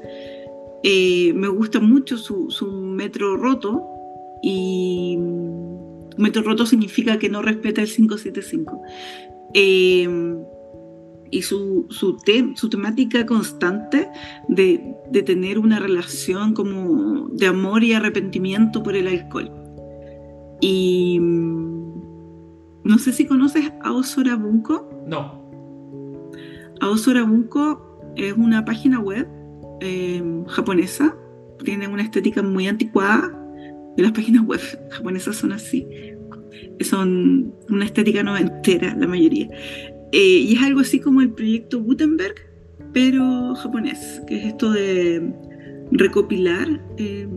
eh, 0.83 1.33
me 1.35 1.49
gusta 1.49 1.79
mucho 1.79 2.17
su, 2.17 2.49
metro 2.73 3.37
roto 3.37 3.85
y 4.43 5.19
metro 6.17 6.43
roto 6.43 6.65
significa 6.65 7.19
que 7.19 7.29
no 7.29 7.43
respeta 7.43 7.83
el 7.83 7.89
575. 7.89 8.81
Eh, 9.53 10.09
y 11.31 11.43
su, 11.43 11.87
su, 11.91 12.17
su, 12.55 12.71
temática 12.71 13.27
constante 13.27 14.09
de, 14.49 14.95
de, 15.11 15.23
tener 15.23 15.59
una 15.59 15.79
relación 15.79 16.55
como 16.55 17.29
de 17.29 17.47
amor 17.47 17.85
y 17.85 17.93
arrepentimiento 17.93 18.83
por 18.83 18.97
el 18.97 19.07
alcohol. 19.07 19.53
Y 20.63 21.21
no 22.89 22.99
sé 22.99 23.13
si 23.13 23.27
conoces 23.27 23.71
Aosorabunko. 23.83 25.05
No. 25.07 25.51
Aosorabunko 26.81 28.15
es 28.17 28.33
una 28.33 28.65
página 28.65 28.99
web 28.99 29.29
eh, 29.83 30.23
japonesa. 30.49 31.15
Tiene 31.63 31.87
una 31.87 32.03
estética 32.03 32.43
muy 32.43 32.67
anticuada. 32.67 33.31
las 33.99 34.13
páginas 34.13 34.43
web 34.47 34.61
japonesas 34.91 35.37
son 35.37 35.53
así. 35.53 35.87
Son 36.81 37.53
una 37.69 37.85
estética 37.85 38.23
noventera, 38.23 38.97
la 38.97 39.07
mayoría. 39.07 39.51
Eh, 40.13 40.47
y 40.49 40.55
es 40.55 40.63
algo 40.63 40.81
así 40.81 40.99
como 40.99 41.21
el 41.21 41.31
proyecto 41.31 41.83
Gutenberg, 41.83 42.37
pero 42.95 43.55
japonés, 43.55 44.23
que 44.27 44.39
es 44.39 44.47
esto 44.47 44.73
de 44.73 45.31
recopilar 45.93 46.69
eh, 46.97 47.29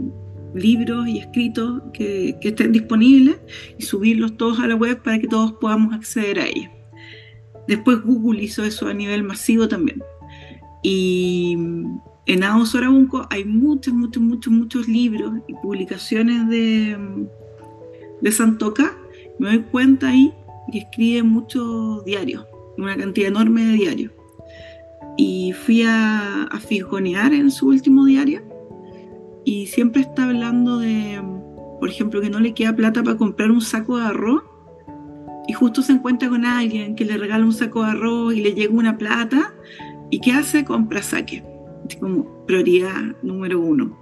libros 0.54 1.08
y 1.08 1.20
escritos 1.20 1.82
que, 1.94 2.38
estén 2.42 2.72
disponibles 2.72 3.38
y 3.78 3.84
subirlos 3.84 4.38
todos 4.38 4.60
a 4.60 4.68
la 4.68 4.76
web 4.76 5.02
para 5.02 5.20
que 5.20 5.28
todos 5.28 5.54
podamos 5.54 5.94
acceder 5.94 6.40
a 6.40 6.48
ellos. 6.48 6.70
Después 7.68 8.02
Google 8.02 8.44
hizo 8.44 8.64
eso 8.64 8.88
a 8.88 8.94
nivel 8.94 9.24
masivo 9.24 9.68
también. 9.68 10.04
Y 10.84 11.58
en 12.26 12.44
Aos 12.44 12.76
hay 13.30 13.46
muchos, 13.46 13.94
muchos, 13.94 14.24
muchos, 14.24 14.54
muchos 14.54 14.88
libros 14.88 15.34
y 15.48 15.54
publicaciones 15.56 16.48
de, 16.50 16.98
de 18.22 18.32
Santoka. 18.32 18.98
Me 19.40 19.50
doy 19.50 19.60
cuenta 19.60 20.10
ahí 20.10 20.34
que 20.72 20.80
escribe 20.80 21.24
muchos 21.24 22.04
diarios, 22.06 22.46
una 22.78 22.96
cantidad 22.98 23.28
enorme 23.28 23.66
de 23.66 23.74
diarios. 23.74 24.12
Y 25.18 25.54
fui 25.54 25.84
a, 25.84 26.44
a 26.44 26.60
fisgonear 26.60 27.34
en 27.34 27.52
su 27.52 27.68
último 27.68 28.06
diario 28.06 28.51
y 29.44 29.68
siempre 29.68 30.02
está 30.02 30.26
hablando 30.26 30.78
de, 30.80 31.22
por 31.80 31.90
ejemplo, 31.90 32.22
que 32.22 32.30
no 32.30 32.40
le 32.40 32.54
queda 32.54 32.76
plata 32.76 33.04
para 33.04 33.18
comprar 33.18 33.52
un 33.52 33.62
saco 33.62 33.98
de 33.98 34.06
arroz 34.06 34.44
y 35.48 35.54
justo 35.54 35.82
se 35.82 35.94
encuentra 35.94 36.30
con 36.30 36.46
alguien 36.46 36.96
que 36.96 37.06
le 37.06 37.18
regala 37.18 37.46
un 37.46 37.54
saco 37.54 37.84
de 37.84 37.92
arroz 37.92 38.34
y 38.36 38.42
le 38.42 38.54
llega 38.54 38.74
una 38.74 38.98
plata 38.98 39.54
y 40.10 40.20
¿qué 40.20 40.34
hace? 40.34 40.64
Compra 40.64 41.02
saque. 41.02 41.44
Es 41.90 41.96
como 41.96 42.46
prioridad 42.46 43.16
número 43.24 43.60
uno. 43.60 43.98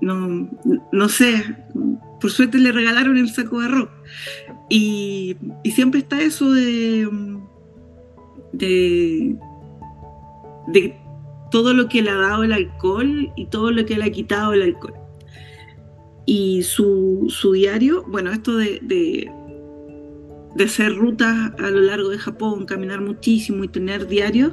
no, 0.00 0.50
no 0.92 1.08
sé, 1.08 1.56
por 2.20 2.30
suerte 2.30 2.58
le 2.58 2.70
regalaron 2.70 3.16
el 3.16 3.30
saco 3.30 3.60
de 3.60 3.66
arroz. 3.66 3.88
Y, 4.68 5.36
y 5.64 5.70
siempre 5.72 6.00
está 6.00 6.20
eso 6.20 6.52
de, 6.52 7.08
de, 8.52 9.36
de 10.68 11.01
todo 11.52 11.74
lo 11.74 11.88
que 11.88 12.02
le 12.02 12.10
ha 12.10 12.16
dado 12.16 12.42
el 12.42 12.52
alcohol 12.52 13.30
y 13.36 13.46
todo 13.46 13.70
lo 13.70 13.84
que 13.84 13.96
le 13.96 14.04
ha 14.04 14.10
quitado 14.10 14.54
el 14.54 14.62
alcohol. 14.62 14.94
Y 16.26 16.62
su, 16.62 17.28
diario, 17.54 18.04
bueno, 18.08 18.32
esto 18.32 18.56
de, 18.56 18.80
de, 18.82 20.64
hacer 20.64 20.96
rutas 20.96 21.52
a 21.58 21.70
lo 21.70 21.80
largo 21.80 22.08
de 22.08 22.18
Japón, 22.18 22.64
caminar 22.64 23.00
muchísimo 23.00 23.62
y 23.64 23.68
tener 23.68 24.08
diarios, 24.08 24.52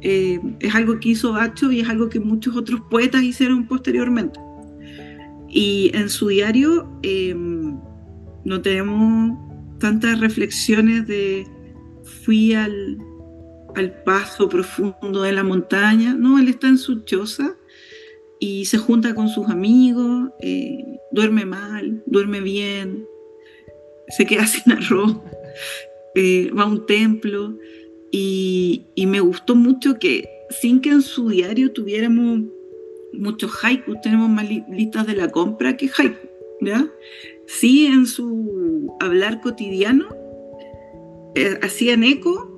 eh, 0.00 0.40
es 0.60 0.74
algo 0.74 0.98
que 1.00 1.10
hizo 1.10 1.32
Bacho 1.32 1.72
y 1.72 1.80
es 1.80 1.88
algo 1.88 2.08
que 2.08 2.20
muchos 2.20 2.56
otros 2.56 2.80
poetas 2.90 3.22
hicieron 3.22 3.66
posteriormente. 3.66 4.38
Y 5.48 5.92
en 5.94 6.10
su 6.10 6.28
diario 6.28 6.90
em, 7.02 7.78
no 8.44 8.60
tenemos 8.60 9.38
tantas 9.78 10.18
reflexiones 10.18 11.06
de 11.06 11.46
fui 12.24 12.54
al, 12.54 12.98
al 13.74 14.02
paso 14.04 14.48
profundo 14.48 15.22
de 15.22 15.32
la 15.32 15.44
montaña. 15.44 16.14
No, 16.14 16.38
él 16.38 16.48
está 16.48 16.68
en 16.68 16.78
su 16.78 17.00
choza 17.00 17.56
y 18.38 18.64
se 18.66 18.78
junta 18.78 19.14
con 19.14 19.28
sus 19.28 19.48
amigos, 19.48 20.30
eh, 20.40 20.98
duerme 21.12 21.44
mal, 21.44 22.02
duerme 22.06 22.40
bien, 22.40 23.06
se 24.08 24.26
queda 24.26 24.46
sin 24.46 24.72
arroz, 24.72 25.16
eh, 26.14 26.50
va 26.50 26.64
a 26.64 26.66
un 26.66 26.86
templo 26.86 27.56
y, 28.10 28.86
y, 28.94 29.06
me 29.06 29.20
gustó 29.20 29.54
mucho 29.54 29.98
que 29.98 30.28
sin 30.50 30.80
que 30.80 30.90
en 30.90 31.02
su 31.02 31.28
diario 31.30 31.72
tuviéramos 31.72 32.42
muchos 33.12 33.52
haikus, 33.64 34.00
tenemos 34.02 34.28
más 34.28 34.46
listas 34.68 35.06
de 35.06 35.16
la 35.16 35.30
compra 35.30 35.76
que 35.76 35.90
haiku, 35.96 36.28
¿ya? 36.60 36.86
Sí, 37.46 37.86
en 37.86 38.06
su 38.06 38.94
hablar 39.00 39.40
cotidiano 39.40 40.06
eh, 41.34 41.58
hacían 41.62 42.04
eco 42.04 42.53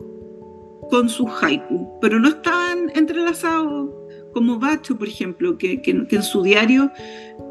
con 0.90 1.08
sus 1.08 1.28
haiku, 1.42 1.98
pero 2.00 2.18
no 2.18 2.28
estaban 2.28 2.90
entrelazados 2.94 3.90
como 4.32 4.58
Bacho, 4.58 4.98
por 4.98 5.08
ejemplo, 5.08 5.56
que, 5.56 5.80
en 5.86 6.22
su 6.22 6.42
diario 6.42 6.90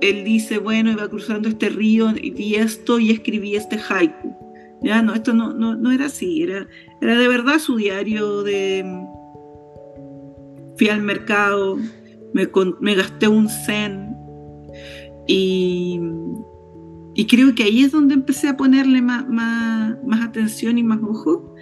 él 0.02 0.24
dice, 0.24 0.60
bueno, 0.60 0.92
iba 0.92 1.10
cruzando 1.10 1.50
este 1.50 1.70
río 1.70 2.14
y 2.16 2.30
vi 2.30 2.56
esto 2.56 3.00
y 3.00 3.10
escribí 3.10 3.56
este 3.56 3.80
haiku. 3.90 4.36
Ya, 4.84 5.02
no, 5.02 5.16
esto 5.16 5.34
no, 5.34 5.52
no, 5.54 5.92
era 5.92 6.06
así, 6.06 6.44
era, 6.44 6.68
era 7.02 7.18
de 7.18 7.28
verdad 7.28 7.58
su 7.58 7.78
diario 7.78 8.44
de 8.44 8.86
fui 10.78 10.90
al 10.90 11.02
mercado, 11.02 11.78
me, 12.36 12.48
me 12.82 12.94
gasté 12.94 13.28
un 13.28 13.50
zen 13.50 14.16
y, 15.28 16.00
y, 17.16 17.26
creo 17.26 17.56
que 17.56 17.64
ahí 17.64 17.84
es 17.84 17.94
donde 17.94 18.14
empecé 18.14 18.48
a 18.48 18.58
ponerle 18.58 19.02
más, 19.02 19.28
más, 19.28 19.98
más 20.06 20.22
atención 20.24 20.78
y 20.78 20.84
más 20.84 21.00
ojo, 21.02 21.56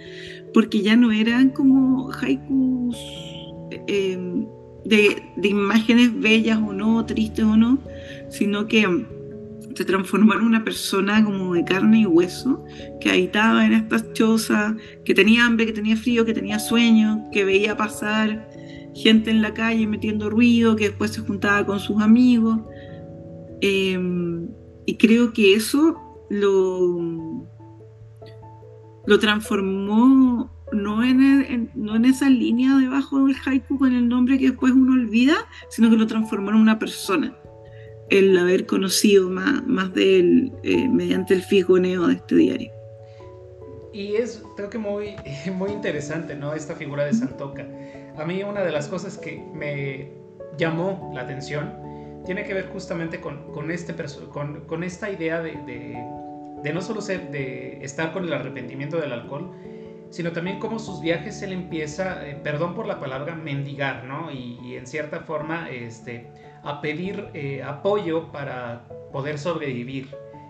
porque 0.54 0.80
ya 0.80 0.96
no 0.96 1.10
eran 1.12 1.50
como 1.50 2.10
haikus 2.12 2.96
eh, 3.88 4.46
de, 4.84 5.48
imágenes 5.48 6.18
bellas 6.18 6.58
o 6.58 6.72
no, 6.72 7.04
tristes 7.04 7.44
o 7.44 7.56
no, 7.56 7.78
sino 8.30 8.66
que 8.68 8.86
se 9.74 9.84
transformó 9.84 10.34
en 10.34 10.42
una 10.42 10.62
persona 10.62 11.24
como 11.24 11.54
de 11.54 11.64
carne 11.64 12.02
y 12.02 12.06
hueso, 12.06 12.64
que 13.00 13.10
habitaba 13.10 13.66
en 13.66 13.72
estas 13.72 14.12
chozas, 14.12 14.74
que 15.04 15.14
tenía 15.14 15.44
hambre, 15.44 15.66
que 15.66 15.72
tenía 15.72 15.96
frío, 15.96 16.24
que 16.24 16.32
tenía 16.32 16.60
sueño, 16.60 17.28
que 17.32 17.44
veía 17.44 17.76
pasar 17.76 18.48
gente 18.94 19.32
en 19.32 19.42
la 19.42 19.52
calle 19.52 19.88
metiendo 19.88 20.30
ruido, 20.30 20.76
que 20.76 20.88
después 20.90 21.10
se 21.10 21.20
juntaba 21.20 21.66
con 21.66 21.80
sus 21.80 22.00
amigos. 22.00 22.60
Em, 23.60 24.46
y 24.86 24.96
creo 24.96 25.32
que 25.32 25.54
eso 25.54 25.96
lo, 26.30 27.48
lo 29.06 29.18
transformó 29.18 30.50
no 30.72 31.04
en, 31.04 31.70
no 31.74 31.96
en 31.96 32.04
esa 32.04 32.28
línea 32.28 32.76
debajo 32.76 33.26
del 33.26 33.36
haiku 33.44 33.78
con 33.78 33.94
el 33.94 34.08
nombre 34.08 34.38
que 34.38 34.48
después 34.50 34.72
uno 34.72 34.92
olvida, 34.94 35.36
sino 35.68 35.90
que 35.90 35.96
lo 35.96 36.06
transformó 36.06 36.50
en 36.50 36.56
una 36.56 36.78
persona. 36.78 37.36
El 38.10 38.36
haber 38.36 38.66
conocido 38.66 39.30
más, 39.30 39.66
más 39.66 39.94
de 39.94 40.20
él 40.20 40.52
eh, 40.62 40.88
mediante 40.88 41.34
el 41.34 41.42
fijoneo 41.42 42.06
de 42.06 42.14
este 42.14 42.34
diario. 42.36 42.72
Y 43.92 44.16
es, 44.16 44.42
creo 44.56 44.68
que 44.68 44.78
muy, 44.78 45.14
muy 45.56 45.70
interesante, 45.70 46.34
¿no? 46.34 46.54
Esta 46.54 46.74
figura 46.74 47.04
de 47.04 47.14
Santoka. 47.14 47.66
A 48.16 48.24
mí 48.24 48.42
una 48.42 48.62
de 48.62 48.72
las 48.72 48.88
cosas 48.88 49.16
que 49.16 49.42
me 49.54 50.12
llamó 50.58 51.12
la 51.14 51.22
atención 51.22 51.72
tiene 52.26 52.44
que 52.44 52.54
ver 52.54 52.68
justamente 52.68 53.20
con, 53.20 53.52
con 53.52 53.70
este, 53.70 53.94
con, 54.32 54.62
con 54.62 54.82
esta 54.82 55.10
idea 55.10 55.40
de, 55.42 55.52
de, 55.66 55.96
de 56.64 56.72
no 56.72 56.80
solo 56.80 57.02
ser, 57.02 57.30
de 57.30 57.84
estar 57.84 58.10
con 58.12 58.24
el 58.24 58.32
arrepentimiento 58.32 58.98
del 58.98 59.12
alcohol, 59.12 59.52
sino 60.08 60.32
también 60.32 60.58
cómo 60.58 60.78
sus 60.78 61.02
viajes 61.02 61.42
él 61.42 61.52
empieza, 61.52 62.26
eh, 62.26 62.40
perdón 62.42 62.74
por 62.74 62.86
la 62.86 62.98
palabra, 62.98 63.34
mendigar, 63.34 64.04
¿no? 64.04 64.32
Y, 64.32 64.74
en 64.74 64.86
cierta 64.86 65.20
forma 65.20 65.68
este, 65.70 66.30
a 66.62 66.80
pedir 66.80 67.28
eh, 67.34 67.62
apoyo 67.62 68.32
para 68.32 68.88
poder 69.12 69.38
sobrevivir. 69.38 70.08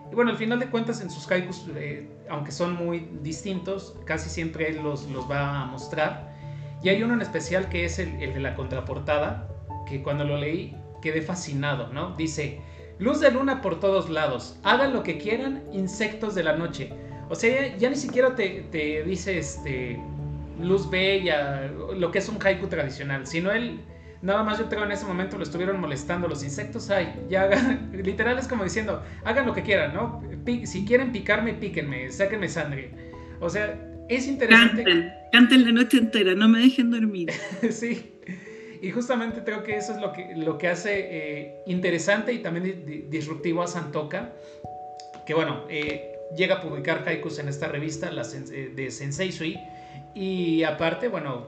Y 0.09 0.15
bueno, 0.15 0.31
al 0.31 0.37
final 0.37 0.59
de 0.59 0.67
cuentas 0.67 1.01
en 1.01 1.09
sus 1.09 1.29
haikus, 1.29 1.67
eh, 1.75 2.09
aunque 2.29 2.51
son 2.53 2.75
muy 2.75 3.09
distintos, 3.21 3.99
casi 4.05 4.29
siempre 4.29 4.69
él 4.69 4.81
los, 4.81 5.09
los, 5.09 5.29
va 5.29 5.63
a 5.63 5.65
mostrar. 5.65 6.33
Y 6.81 6.89
hay 6.89 7.03
uno 7.03 7.13
en 7.13 7.21
especial 7.21 7.67
que 7.67 7.83
es 7.83 7.99
el, 7.99 8.21
el 8.21 8.33
de 8.33 8.39
la 8.39 8.55
contraportada, 8.55 9.49
que 9.85 10.01
cuando 10.01 10.23
lo 10.23 10.37
leí 10.37 10.77
quedé 11.01 11.21
fascinado, 11.21 11.91
¿no? 11.91 12.15
Dice, 12.15 12.61
luz 12.99 13.19
de 13.19 13.31
luna 13.31 13.61
por 13.61 13.79
todos 13.79 14.09
lados, 14.09 14.57
hagan 14.63 14.93
lo 14.93 15.03
que 15.03 15.17
quieran, 15.17 15.63
insectos 15.73 16.35
de 16.35 16.43
la 16.43 16.55
noche 16.55 16.91
o 17.29 17.35
sea, 17.35 17.75
ya, 17.77 17.89
ni 17.89 17.95
siquiera 17.95 18.35
te, 18.35 19.03
dice 19.05 19.37
este, 19.37 19.99
luz 20.61 20.89
bella, 20.89 21.71
lo 21.95 22.11
que 22.11 22.19
es 22.19 22.29
un 22.29 22.37
haiku 22.43 22.67
tradicional, 22.67 23.25
sino 23.25 23.51
él, 23.51 23.79
nada 24.21 24.43
más 24.43 24.59
yo 24.59 24.69
creo 24.69 24.83
en 24.83 24.91
ese 24.91 25.05
momento 25.05 25.37
lo 25.37 25.43
estuvieron 25.43 25.79
molestando 25.79 26.27
los 26.27 26.43
insectos, 26.43 26.89
ay, 26.91 27.13
ya 27.29 27.49
literal 27.93 28.37
es 28.37 28.47
como 28.47 28.63
diciendo, 28.63 29.01
hagan 29.23 29.47
lo 29.47 29.53
que 29.53 29.63
quieran, 29.63 29.93
¿no? 29.93 30.21
si 30.65 30.85
quieren 30.85 31.11
picarme, 31.11 31.53
píquenme, 31.53 32.11
sáquenme 32.11 32.47
sangre. 32.47 32.91
O 33.39 33.49
sea, 33.49 33.75
es 34.07 34.27
interesante. 34.27 34.83
Canten, 34.83 35.11
canten 35.31 35.65
la 35.65 35.71
noche 35.71 35.97
entera, 35.97 36.35
no 36.35 36.47
me 36.47 36.59
dejen 36.59 36.91
dormir. 36.91 37.31
sí. 37.71 38.11
Y 38.81 38.91
justamente 38.91 39.43
creo 39.43 39.63
que 39.63 39.75
eso 39.75 39.93
es 39.93 40.01
lo 40.01 40.11
que, 40.13 40.35
lo 40.35 40.57
que 40.57 40.67
hace 40.67 41.07
eh, 41.09 41.63
interesante 41.65 42.33
y 42.33 42.39
también 42.39 43.09
disruptivo 43.09 43.61
a 43.61 43.67
Santoka. 43.67 44.33
Que 45.25 45.33
bueno, 45.33 45.65
eh, 45.69 46.17
llega 46.35 46.55
a 46.55 46.61
publicar 46.61 47.03
haikus 47.07 47.39
en 47.39 47.47
esta 47.47 47.67
revista 47.67 48.09
eh, 48.11 48.71
de 48.75 48.91
Sensei 48.91 49.31
Sui. 49.31 49.59
Y 50.13 50.63
aparte, 50.63 51.07
bueno, 51.07 51.47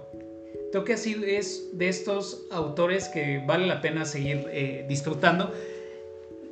creo 0.71 0.83
que 0.83 0.93
así 0.93 1.21
es 1.25 1.77
de 1.77 1.89
estos 1.89 2.45
autores 2.51 3.07
que 3.09 3.43
vale 3.45 3.65
la 3.65 3.81
pena 3.81 4.05
seguir 4.05 4.85
disfrutando. 4.87 5.53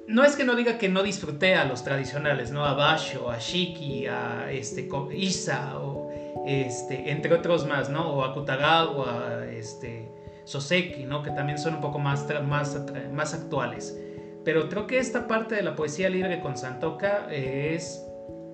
No 0.07 0.23
es 0.23 0.35
que 0.35 0.43
no 0.43 0.55
diga 0.55 0.77
que 0.77 0.87
no 0.87 1.01
disfruté 1.01 1.55
a 1.55 1.65
los 1.65 1.83
tradicionales, 1.83 2.51
¿no? 2.51 2.63
A 2.63 2.73
Basho, 2.73 3.31
a 3.31 3.39
Shiki, 3.39 4.05
a 4.05 4.51
este, 4.51 4.87
Isa, 5.13 5.79
o 5.79 6.11
este, 6.45 7.09
entre 7.09 7.33
otros 7.33 7.65
más, 7.65 7.89
¿no? 7.89 8.13
O 8.13 8.23
a 8.23 8.33
Kutagawa, 8.33 9.45
este, 9.51 10.07
Soseki, 10.45 11.03
¿no? 11.03 11.21
Que 11.21 11.31
también 11.31 11.57
son 11.57 11.75
un 11.75 11.81
poco 11.81 11.99
más, 11.99 12.25
más, 12.47 12.81
más 13.13 13.33
actuales. 13.33 13.99
Pero 14.43 14.69
creo 14.69 14.87
que 14.87 14.99
esta 14.99 15.27
parte 15.27 15.55
de 15.55 15.63
la 15.63 15.75
poesía 15.75 16.09
libre 16.09 16.39
con 16.39 16.55
Santoka 16.55 17.27
es 17.31 18.05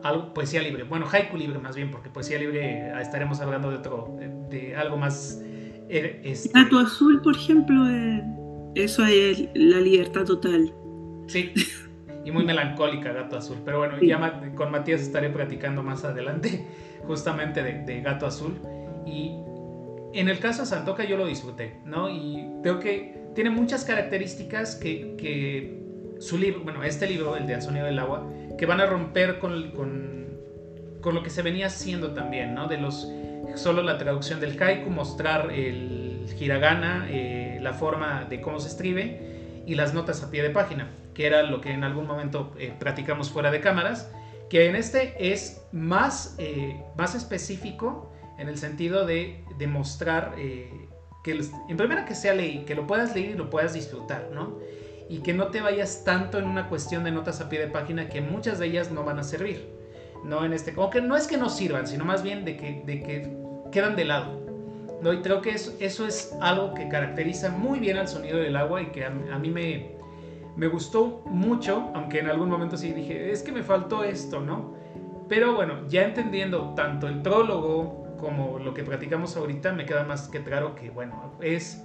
algo, 0.03 0.33
poesía 0.33 0.61
libre, 0.61 0.83
bueno, 0.83 1.05
haiku 1.11 1.37
libre 1.37 1.59
más 1.59 1.75
bien, 1.75 1.91
porque 1.91 2.09
poesía 2.09 2.39
libre 2.39 2.87
eh, 2.87 2.93
estaremos 3.01 3.39
hablando 3.39 3.69
de 3.69 3.77
otro, 3.77 4.17
de, 4.49 4.75
algo 4.75 4.97
más... 4.97 5.41
Eh, 5.89 6.21
este... 6.23 6.49
Gato 6.53 6.79
azul, 6.79 7.21
por 7.21 7.35
ejemplo, 7.35 7.87
eh, 7.87 8.23
eso 8.75 9.05
es 9.05 9.47
la 9.53 9.79
libertad 9.79 10.25
total. 10.25 10.73
Sí, 11.27 11.53
y 12.25 12.31
muy 12.31 12.43
melancólica 12.43 13.11
Gato 13.11 13.37
Azul, 13.37 13.57
pero 13.63 13.79
bueno, 13.79 13.99
ya 14.01 14.41
con 14.55 14.71
Matías 14.71 15.01
estaré 15.01 15.29
platicando 15.29 15.83
más 15.83 16.03
adelante 16.03 16.65
justamente 17.07 17.63
de, 17.63 18.01
Gato 18.01 18.25
Azul. 18.25 18.59
Y 19.05 19.31
en 20.13 20.29
el 20.29 20.39
caso 20.39 20.61
de 20.61 20.67
Santoca 20.67 21.03
yo 21.03 21.17
lo 21.17 21.25
disfruté, 21.25 21.79
¿no? 21.85 22.09
Y 22.09 22.47
creo 22.63 22.79
que 22.79 23.21
tiene 23.35 23.49
muchas 23.49 23.85
características 23.85 24.75
que, 24.75 25.15
que 25.17 25.81
su 26.19 26.37
libro, 26.37 26.61
bueno, 26.63 26.83
este 26.83 27.07
libro, 27.07 27.35
el 27.35 27.47
de 27.47 27.55
Al 27.55 27.61
Sonido 27.61 27.85
del 27.85 27.99
Agua, 27.99 28.27
que 28.57 28.65
van 28.65 28.81
a 28.81 28.85
romper 28.85 29.39
con, 29.39 29.71
con, 29.71 31.15
lo 31.15 31.23
que 31.23 31.29
se 31.29 31.41
venía 31.41 31.67
haciendo 31.67 32.13
también, 32.13 32.53
¿no? 32.53 32.67
De 32.67 32.77
los 32.77 33.11
solo 33.55 33.81
la 33.81 33.97
traducción 33.97 34.39
del 34.39 34.61
haiku, 34.61 34.89
mostrar 34.89 35.51
el 35.51 36.25
hiragana, 36.39 37.07
eh, 37.09 37.59
la 37.61 37.73
forma 37.73 38.25
de 38.29 38.41
cómo 38.41 38.59
se 38.59 38.69
escribe 38.69 39.63
y 39.65 39.75
las 39.75 39.93
notas 39.93 40.23
a 40.23 40.31
pie 40.31 40.43
de 40.43 40.49
página, 40.49 40.89
que 41.13 41.25
era 41.25 41.43
lo 41.43 41.61
que 41.61 41.71
en 41.71 41.83
algún 41.83 42.07
momento 42.07 42.53
eh, 42.57 42.73
practicamos 42.77 43.29
fuera 43.29 43.51
de 43.51 43.61
cámaras, 43.61 44.11
que 44.49 44.67
en 44.67 44.75
este 44.75 45.31
es 45.31 45.63
más, 45.71 46.35
eh, 46.37 46.81
más 46.97 47.15
específico 47.15 48.11
en 48.41 48.49
el 48.49 48.57
sentido 48.57 49.05
de 49.05 49.43
demostrar 49.57 50.35
que 50.35 51.39
en 51.69 51.77
primera 51.77 52.05
que 52.05 52.15
sea 52.15 52.33
ley, 52.33 52.65
que 52.65 52.75
lo 52.75 52.87
puedas 52.87 53.15
leer 53.15 53.31
y 53.31 53.33
lo 53.35 53.49
puedas 53.49 53.73
disfrutar, 53.73 54.29
¿no? 54.33 54.57
y 55.11 55.17
que 55.17 55.33
no 55.33 55.47
te 55.47 55.59
vayas 55.59 56.05
tanto 56.05 56.39
en 56.39 56.45
una 56.45 56.69
cuestión 56.69 57.03
de 57.03 57.11
notas 57.11 57.41
a 57.41 57.49
pie 57.49 57.59
de 57.59 57.67
página 57.67 58.07
que 58.07 58.21
muchas 58.21 58.59
de 58.59 58.67
ellas 58.67 58.91
no 58.91 59.03
van 59.03 59.19
a 59.19 59.23
servir. 59.23 59.67
No 60.23 60.45
en 60.45 60.53
este, 60.53 60.73
como 60.73 60.89
que 60.89 61.01
no 61.01 61.17
es 61.17 61.27
que 61.27 61.35
no 61.35 61.49
sirvan, 61.49 61.85
sino 61.85 62.05
más 62.05 62.23
bien 62.23 62.45
de 62.45 62.55
que, 62.55 62.81
de 62.85 63.03
que 63.03 63.37
quedan 63.73 63.97
de 63.97 64.05
lado. 64.05 64.39
¿no? 65.01 65.11
Y 65.11 65.21
creo 65.21 65.41
que 65.41 65.49
eso, 65.49 65.73
eso 65.81 66.07
es 66.07 66.33
algo 66.39 66.73
que 66.73 66.87
caracteriza 66.87 67.49
muy 67.49 67.79
bien 67.79 67.97
al 67.97 68.07
sonido 68.07 68.37
del 68.37 68.55
agua 68.55 68.81
y 68.81 68.85
que 68.85 69.03
a, 69.03 69.09
mí 69.09 69.49
me, 69.49 69.97
me 70.55 70.67
gustó 70.67 71.23
mucho, 71.25 71.91
aunque 71.93 72.19
en 72.19 72.29
algún 72.29 72.47
momento 72.47 72.77
sí 72.77 72.93
dije, 72.93 73.33
es 73.33 73.43
que 73.43 73.51
me 73.51 73.63
faltó 73.63 74.05
esto, 74.05 74.39
¿no? 74.39 74.75
Pero 75.27 75.55
bueno, 75.55 75.89
ya 75.89 76.03
entendiendo 76.03 76.73
tanto 76.73 77.09
el 77.09 77.21
prólogo 77.21 78.00
como 78.21 78.59
lo 78.59 78.73
que 78.73 78.83
platicamos 78.83 79.35
ahorita, 79.35 79.73
me 79.73 79.85
queda 79.85 80.05
más 80.05 80.29
que 80.29 80.41
claro 80.43 80.75
que, 80.75 80.89
bueno, 80.89 81.33
es 81.41 81.83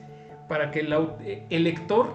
para 0.49 0.71
que 0.71 0.81
el, 0.81 0.95
el 1.51 1.65
lector 1.65 2.15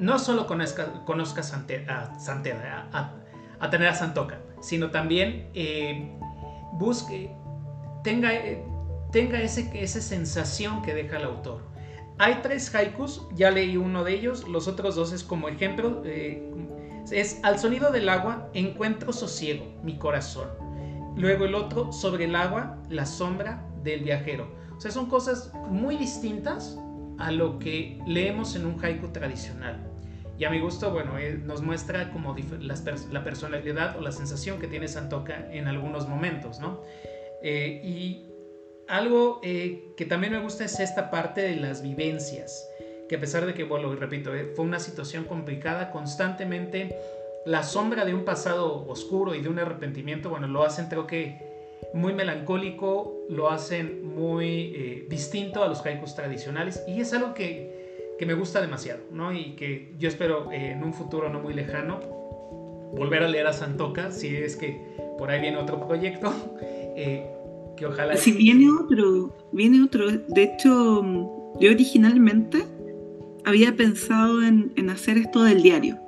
no 0.00 0.18
solo 0.18 0.46
conozca, 0.48 1.04
conozca 1.04 1.42
a, 1.88 3.12
a 3.60 3.70
tener 3.70 3.88
a 3.88 3.94
Santoka, 3.94 4.40
sino 4.60 4.90
también 4.90 5.48
eh, 5.54 6.10
busque, 6.72 7.30
tenga, 8.02 8.30
tenga 9.12 9.40
ese, 9.40 9.70
esa 9.80 10.00
sensación 10.00 10.82
que 10.82 10.94
deja 10.94 11.18
el 11.18 11.24
autor. 11.24 11.62
Hay 12.18 12.40
tres 12.42 12.74
haikus, 12.74 13.26
ya 13.34 13.50
leí 13.50 13.76
uno 13.76 14.04
de 14.04 14.14
ellos, 14.14 14.48
los 14.48 14.68
otros 14.68 14.96
dos 14.96 15.12
es 15.12 15.22
como 15.22 15.48
ejemplo, 15.48 16.02
eh, 16.04 16.50
es 17.10 17.40
al 17.42 17.58
sonido 17.58 17.92
del 17.92 18.08
agua 18.08 18.48
encuentro 18.54 19.12
sosiego, 19.12 19.66
mi 19.82 19.98
corazón. 19.98 20.48
Luego 21.16 21.44
el 21.44 21.54
otro, 21.54 21.92
sobre 21.92 22.24
el 22.24 22.34
agua, 22.34 22.82
la 22.88 23.06
sombra 23.06 23.64
del 23.82 24.02
viajero. 24.02 24.48
O 24.76 24.80
sea, 24.80 24.90
son 24.90 25.06
cosas 25.06 25.52
muy 25.68 25.96
distintas 25.96 26.78
a 27.18 27.30
lo 27.30 27.58
que 27.58 27.98
leemos 28.06 28.56
en 28.56 28.66
un 28.66 28.84
haiku 28.84 29.08
tradicional. 29.08 29.80
Y 30.36 30.44
a 30.44 30.50
mi 30.50 30.60
gusto, 30.60 30.90
bueno, 30.90 31.16
eh, 31.18 31.38
nos 31.42 31.62
muestra 31.62 32.10
como 32.10 32.34
la 32.58 33.22
personalidad 33.22 33.96
o 33.96 34.00
la 34.00 34.10
sensación 34.10 34.58
que 34.58 34.66
tiene 34.66 34.88
Santoka 34.88 35.48
en 35.52 35.68
algunos 35.68 36.08
momentos, 36.08 36.58
¿no? 36.58 36.80
Eh, 37.42 37.80
y 37.84 38.26
algo 38.88 39.40
eh, 39.44 39.92
que 39.96 40.06
también 40.06 40.32
me 40.32 40.40
gusta 40.40 40.64
es 40.64 40.80
esta 40.80 41.10
parte 41.10 41.40
de 41.42 41.56
las 41.56 41.82
vivencias, 41.82 42.68
que 43.08 43.16
a 43.16 43.20
pesar 43.20 43.46
de 43.46 43.54
que, 43.54 43.62
bueno, 43.62 43.94
repito, 43.94 44.32
fue 44.56 44.64
una 44.64 44.80
situación 44.80 45.24
complicada, 45.24 45.92
constantemente 45.92 46.96
la 47.46 47.62
sombra 47.62 48.04
de 48.04 48.14
un 48.14 48.24
pasado 48.24 48.86
oscuro 48.88 49.34
y 49.34 49.42
de 49.42 49.48
un 49.48 49.58
arrepentimiento, 49.58 50.30
bueno, 50.30 50.46
lo 50.46 50.62
hacen 50.62 50.86
creo 50.86 51.06
que 51.06 51.54
muy 51.92 52.12
melancólico, 52.12 53.24
lo 53.28 53.50
hacen 53.50 54.14
muy 54.14 55.06
distinto 55.08 55.62
a 55.62 55.68
los 55.68 55.84
haikus 55.84 56.14
tradicionales 56.14 56.82
y 56.88 57.00
es 57.00 57.12
algo 57.12 57.34
que 57.34 57.84
que 58.18 58.26
me 58.26 58.34
gusta 58.34 58.60
demasiado, 58.60 59.00
¿no? 59.10 59.32
Y 59.32 59.52
que 59.56 59.94
yo 59.98 60.08
espero 60.08 60.50
eh, 60.52 60.72
en 60.72 60.84
un 60.84 60.92
futuro 60.92 61.28
no 61.28 61.40
muy 61.40 61.54
lejano 61.54 62.00
volver 62.96 63.22
a 63.24 63.28
leer 63.28 63.46
a 63.46 63.52
Santoka, 63.52 64.12
si 64.12 64.34
es 64.36 64.56
que 64.56 64.80
por 65.18 65.30
ahí 65.30 65.40
viene 65.40 65.56
otro 65.56 65.86
proyecto, 65.86 66.32
eh, 66.96 67.26
que 67.76 67.86
ojalá... 67.86 68.16
Si 68.16 68.32
viene 68.32 68.70
otro, 68.70 69.34
viene 69.52 69.82
otro. 69.82 70.10
De 70.10 70.44
hecho, 70.44 71.02
yo 71.60 71.70
originalmente 71.70 72.64
había 73.44 73.74
pensado 73.74 74.42
en, 74.42 74.72
en 74.76 74.90
hacer 74.90 75.18
esto 75.18 75.42
del 75.42 75.62
diario, 75.62 75.98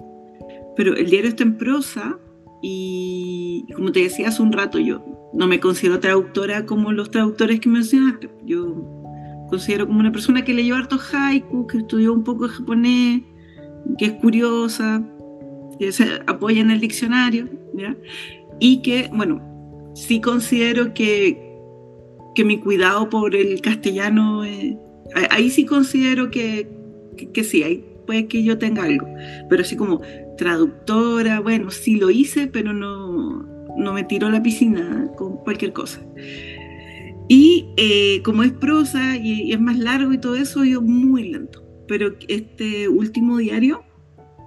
pero 0.77 0.95
el 0.95 1.11
diario 1.11 1.31
está 1.31 1.43
en 1.43 1.57
prosa 1.57 2.19
y 2.63 3.67
como 3.75 3.93
te 3.93 4.01
decía 4.01 4.29
hace 4.29 4.43
un 4.43 4.53
rato, 4.53 4.79
yo 4.79 5.05
no 5.33 5.47
me 5.47 5.61
considero 5.61 6.01
traductora 6.01 6.67
como 6.67 6.93
los 6.93 7.11
traductores 7.11 7.61
que 7.61 7.69
mencionaste. 7.69 8.31
Yo 8.45 8.75
considero 9.49 9.87
como 9.87 10.01
una 10.01 10.13
persona 10.13 10.45
que 10.45 10.55
leyó 10.55 10.77
harto 10.77 10.99
haiku, 10.99 11.67
que 11.67 11.79
estudió 11.79 12.13
un 12.13 12.25
poco 12.25 12.49
de 12.49 12.55
japonés, 12.55 13.23
que 13.99 14.07
es 14.07 14.13
curiosa, 14.15 15.03
que 15.79 15.93
se 15.93 16.05
apoya 16.27 16.61
en 16.61 16.71
el 16.71 16.81
diccionario, 16.81 17.49
y 18.59 18.83
que, 18.83 19.11
bueno, 19.13 19.93
sí 19.95 20.21
considero 20.21 20.95
que, 20.95 21.59
que 22.35 22.45
mi 22.45 22.59
cuidado 22.59 23.09
por 23.09 23.35
el 23.35 23.61
castellano, 23.61 24.45
eh, 24.45 24.79
ahí 25.31 25.51
sí 25.51 25.67
considero 25.67 26.31
que, 26.31 26.69
que, 27.33 27.45
sí, 27.45 27.63
ahí 27.63 27.85
puede 28.07 28.27
que 28.27 28.43
yo 28.43 28.59
tenga 28.59 28.85
algo, 28.85 29.07
pero 29.49 29.63
así 29.63 29.77
como 29.77 30.01
traductora, 30.37 31.41
bueno, 31.41 31.71
sí 31.71 31.97
lo 31.97 32.11
hice, 32.11 32.47
pero 32.47 32.73
no, 32.73 33.43
no 33.77 33.93
me 33.93 34.05
tiro 34.05 34.27
a 34.27 34.31
la 34.31 34.43
piscina 34.43 35.11
con 35.17 35.37
cualquier 35.39 35.73
cosa. 35.73 36.01
Y 37.29 37.67
eh, 37.77 38.23
como 38.23 38.43
es 38.43 38.53
prosa 38.53 39.17
y, 39.17 39.53
es 39.53 39.61
más 39.61 39.79
largo 39.79 40.13
y 40.13 40.19
todo 40.19 40.37
eso, 40.37 40.65
yo 40.65 40.81
muy 40.81 41.31
lento. 41.31 41.65
Pero 41.89 42.15
este 42.29 42.89
último 42.89 43.39
diario 43.39 43.85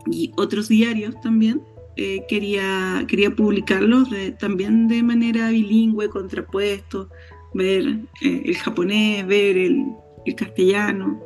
y 0.10 0.32
otros 0.38 0.70
diarios 0.70 1.20
también 1.22 1.62
eh, 1.96 2.24
quería, 2.28 3.06
quería 3.08 3.36
publicarlos 3.36 4.10
también 4.40 4.88
de 4.88 5.04
manera 5.04 5.50
bilingüe, 5.50 6.10
contrapuesto, 6.10 7.10
ver 7.54 8.00
eh, 8.22 8.44
el 8.46 8.56
japonés, 8.56 9.28
ver 9.28 9.58
el, 9.58 9.86
el 10.26 10.36
castellano. 10.36 11.22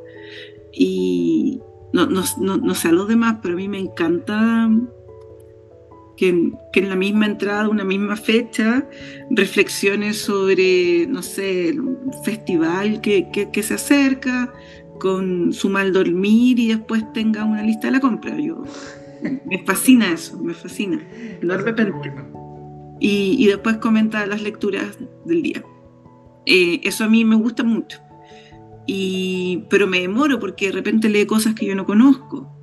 Y 0.75 1.59
no, 1.93 2.07
no, 2.07 2.23
no, 2.39 2.57
no 2.57 2.75
sé 2.75 2.89
a 2.89 2.91
los 2.91 3.07
demás, 3.07 3.37
pero 3.41 3.53
a 3.53 3.57
mí 3.57 3.67
me 3.67 3.79
encanta 3.79 4.69
que, 6.17 6.29
en 6.29 6.89
la 6.89 6.95
misma 6.95 7.25
entrada, 7.25 7.69
una 7.69 7.83
misma 7.83 8.15
fecha, 8.15 8.87
reflexiones 9.29 10.17
sobre, 10.17 11.07
no 11.07 11.21
sé, 11.21 11.73
un 11.79 12.11
festival 12.23 13.01
que, 13.01 13.29
que, 13.31 13.63
se 13.63 13.75
acerca, 13.75 14.53
con 14.99 15.53
su 15.53 15.69
mal 15.69 15.91
dormir 15.93 16.59
y 16.59 16.69
después 16.69 17.11
tenga 17.13 17.45
una 17.45 17.63
lista 17.63 17.87
de 17.87 17.91
la 17.91 17.99
compra. 17.99 18.37
Yo, 18.39 18.63
me 19.45 19.63
fascina 19.65 20.11
eso, 20.11 20.41
me 20.41 20.53
fascina. 20.53 20.97
De 21.41 21.57
repente. 21.57 22.13
Y, 22.99 23.35
y, 23.37 23.47
después 23.47 23.77
comenta 23.77 24.25
las 24.25 24.41
lecturas 24.41 24.97
del 25.25 25.41
día. 25.41 25.63
Eh, 26.45 26.81
eso 26.83 27.03
a 27.03 27.09
mí 27.09 27.25
me 27.25 27.35
gusta 27.35 27.63
mucho. 27.63 27.99
Y, 28.85 29.63
pero 29.69 29.87
me 29.87 30.01
demoro 30.01 30.39
porque 30.39 30.67
de 30.67 30.73
repente 30.73 31.09
lee 31.09 31.25
cosas 31.25 31.55
que 31.55 31.65
yo 31.65 31.75
no 31.75 31.85
conozco 31.85 32.53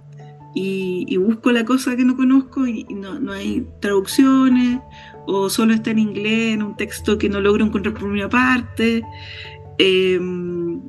y, 0.54 1.16
busco 1.16 1.52
la 1.52 1.64
cosa 1.64 1.96
que 1.96 2.04
no 2.04 2.16
conozco 2.16 2.66
y, 2.66 2.84
no, 2.84 3.32
hay 3.32 3.66
traducciones 3.80 4.80
o 5.26 5.48
solo 5.48 5.74
está 5.74 5.90
en 5.90 5.98
inglés, 5.98 6.54
en 6.54 6.62
un 6.62 6.76
texto 6.76 7.18
que 7.18 7.28
no 7.28 7.40
logro 7.40 7.64
encontrar 7.64 7.94
por 7.94 8.08
una 8.08 8.28
parte. 8.28 9.02
Em, 9.78 10.80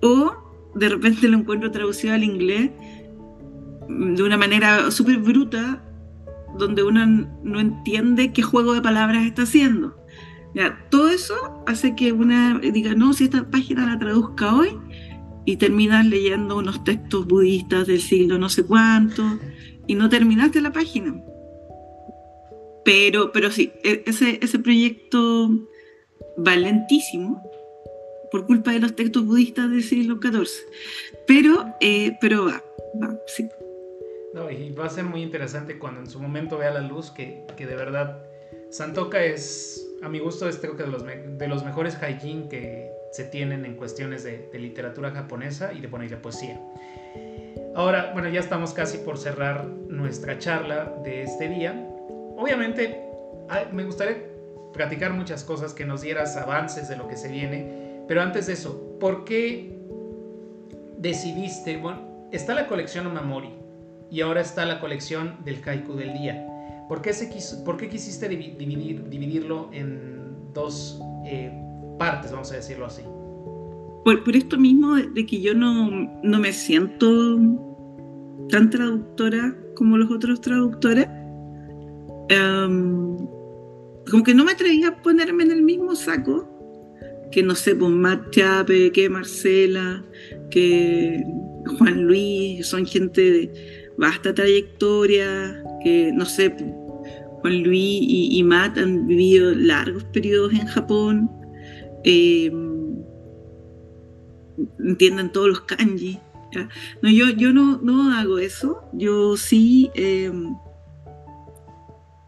o 0.00 0.32
de 0.74 0.88
repente 0.88 1.28
lo 1.28 1.38
encuentro 1.38 1.70
traducido 1.70 2.14
al 2.14 2.24
inglés 2.24 2.70
de 3.88 4.22
una 4.22 4.36
manera 4.36 4.90
súper 4.90 5.18
bruta, 5.18 5.82
donde 6.58 6.82
uno 6.82 7.04
no 7.42 7.60
entiende 7.60 8.32
qué 8.32 8.42
juego 8.42 8.74
de 8.74 8.80
palabras 8.80 9.24
está 9.26 9.42
haciendo. 9.42 9.97
Todo 10.90 11.08
eso 11.08 11.62
hace 11.66 11.94
que 11.94 12.12
una 12.12 12.58
diga, 12.58 12.94
no, 12.94 13.12
si 13.12 13.24
esta 13.24 13.48
página 13.50 13.86
la 13.86 13.98
traduzca 13.98 14.54
hoy, 14.54 14.70
y 15.48 15.56
terminas 15.56 16.04
leyendo 16.04 16.58
unos 16.58 16.84
textos 16.84 17.26
budistas 17.26 17.86
del 17.86 18.02
siglo 18.02 18.36
no 18.36 18.50
sé 18.50 18.66
cuánto 18.66 19.22
y 19.86 19.94
no 19.94 20.10
terminaste 20.10 20.60
la 20.60 20.72
página. 20.72 21.24
Pero, 22.84 23.32
pero 23.32 23.50
sí, 23.50 23.72
e, 23.82 24.02
ese, 24.04 24.38
ese 24.42 24.58
proyecto 24.58 25.48
valentísimo 26.36 27.42
por 28.30 28.44
culpa 28.44 28.72
de 28.72 28.80
los 28.80 28.94
textos 28.94 29.24
budistas 29.24 29.70
del 29.70 29.82
siglo 29.82 30.18
XIV. 30.20 30.50
Pero, 31.26 31.64
eh, 31.80 32.18
pero 32.20 32.44
va, 32.44 32.62
va, 33.02 33.18
sí. 33.26 33.48
No, 34.34 34.50
y 34.50 34.70
va 34.72 34.84
a 34.84 34.90
ser 34.90 35.04
muy 35.04 35.22
interesante 35.22 35.78
cuando 35.78 36.00
en 36.00 36.10
su 36.10 36.20
momento 36.20 36.58
vea 36.58 36.72
la 36.72 36.82
luz 36.82 37.10
que, 37.10 37.46
que 37.56 37.66
de 37.66 37.74
verdad 37.74 38.22
Santoka 38.70 39.24
es, 39.24 39.87
a 40.02 40.08
mi 40.08 40.18
gusto, 40.18 40.48
es 40.48 40.58
creo 40.58 40.76
que 40.76 40.84
de 40.84 40.90
los, 40.90 41.04
de 41.04 41.48
los 41.48 41.64
mejores 41.64 41.96
haikin 42.00 42.48
que, 42.48 42.92
se 43.10 43.24
tienen 43.24 43.64
en 43.64 43.74
cuestiones 43.76 44.24
de, 44.24 44.48
literatura 44.52 45.10
japonesa 45.10 45.72
y 45.72 45.80
de, 45.80 45.88
poner 45.88 46.20
poesía. 46.20 46.60
Ahora, 47.74 48.10
bueno, 48.12 48.28
ya 48.28 48.40
estamos 48.40 48.72
casi 48.72 48.98
por 48.98 49.18
cerrar 49.18 49.66
nuestra 49.66 50.38
charla 50.38 50.94
de 51.02 51.22
este 51.22 51.48
día. 51.48 51.72
Obviamente, 52.36 53.00
me 53.72 53.84
gustaría 53.84 54.24
platicar 54.72 55.12
muchas 55.12 55.44
cosas, 55.44 55.72
que 55.72 55.84
nos 55.84 56.02
dieras 56.02 56.36
avances 56.36 56.88
de 56.88 56.96
lo 56.96 57.08
que 57.08 57.16
se 57.16 57.28
viene, 57.28 58.04
pero 58.06 58.22
antes 58.22 58.46
de 58.46 58.52
eso, 58.54 58.98
¿por 59.00 59.24
qué 59.24 59.78
decidiste, 60.98 61.76
bueno, 61.76 62.28
está 62.32 62.54
la 62.54 62.66
colección 62.66 63.06
Omamori 63.06 63.54
y 64.10 64.20
ahora 64.20 64.40
está 64.40 64.64
la 64.66 64.80
colección 64.80 65.44
del 65.44 65.62
haiku 65.64 65.94
del 65.94 66.12
día? 66.12 66.47
¿Por 66.88 67.02
qué, 67.02 67.12
se 67.12 67.28
quiso, 67.28 67.62
por 67.64 67.76
qué 67.76 67.88
quisiste 67.88 68.28
dividir, 68.28 69.08
dividirlo 69.08 69.68
en 69.72 70.52
dos 70.54 71.00
eh, 71.26 71.52
partes, 71.98 72.32
vamos 72.32 72.50
a 72.52 72.56
decirlo 72.56 72.86
así. 72.86 73.02
Por, 74.04 74.24
por 74.24 74.34
esto 74.34 74.56
mismo 74.56 74.96
de, 74.96 75.26
que 75.26 75.40
yo 75.40 75.54
no, 75.54 75.90
no, 76.22 76.38
me 76.38 76.52
siento 76.52 77.36
tan 78.48 78.70
traductora 78.70 79.54
como 79.74 79.98
los 79.98 80.10
otros 80.10 80.40
traductores, 80.40 81.06
em, 82.30 83.16
como 84.10 84.22
que 84.24 84.34
no 84.34 84.44
me 84.44 84.52
atrevía 84.52 84.88
a 84.88 85.02
ponerme 85.02 85.44
en 85.44 85.50
el 85.50 85.62
mismo 85.62 85.94
saco 85.94 86.48
que, 87.30 87.42
no 87.42 87.54
sé, 87.54 87.74
pues 87.74 87.90
Matt 87.90 88.30
Chape, 88.30 88.90
que 88.92 89.10
Marcela, 89.10 90.02
que 90.50 91.22
Juan 91.76 92.04
Luis, 92.04 92.66
son 92.66 92.86
gente 92.86 93.20
de 93.20 93.92
vasta 93.98 94.32
trayectoria, 94.34 95.62
que, 95.82 96.10
no 96.14 96.24
sé, 96.24 96.54
Juan 97.40 97.62
Luis 97.62 98.00
y, 98.02 98.38
y 98.38 98.42
Matt 98.42 98.78
han 98.78 99.06
vivido 99.06 99.54
largos 99.54 100.04
periodos 100.04 100.52
en 100.52 100.66
Japón, 100.66 101.30
eh, 102.04 102.52
entiendan 104.78 105.32
todos 105.32 105.48
los 105.48 105.60
kanji. 105.62 106.18
No, 107.02 107.10
yo, 107.10 107.28
yo 107.30 107.52
no, 107.52 107.78
no, 107.82 108.12
hago 108.16 108.38
eso. 108.38 108.80
Yo 108.94 109.36
sí 109.36 109.90
eh, 109.94 110.32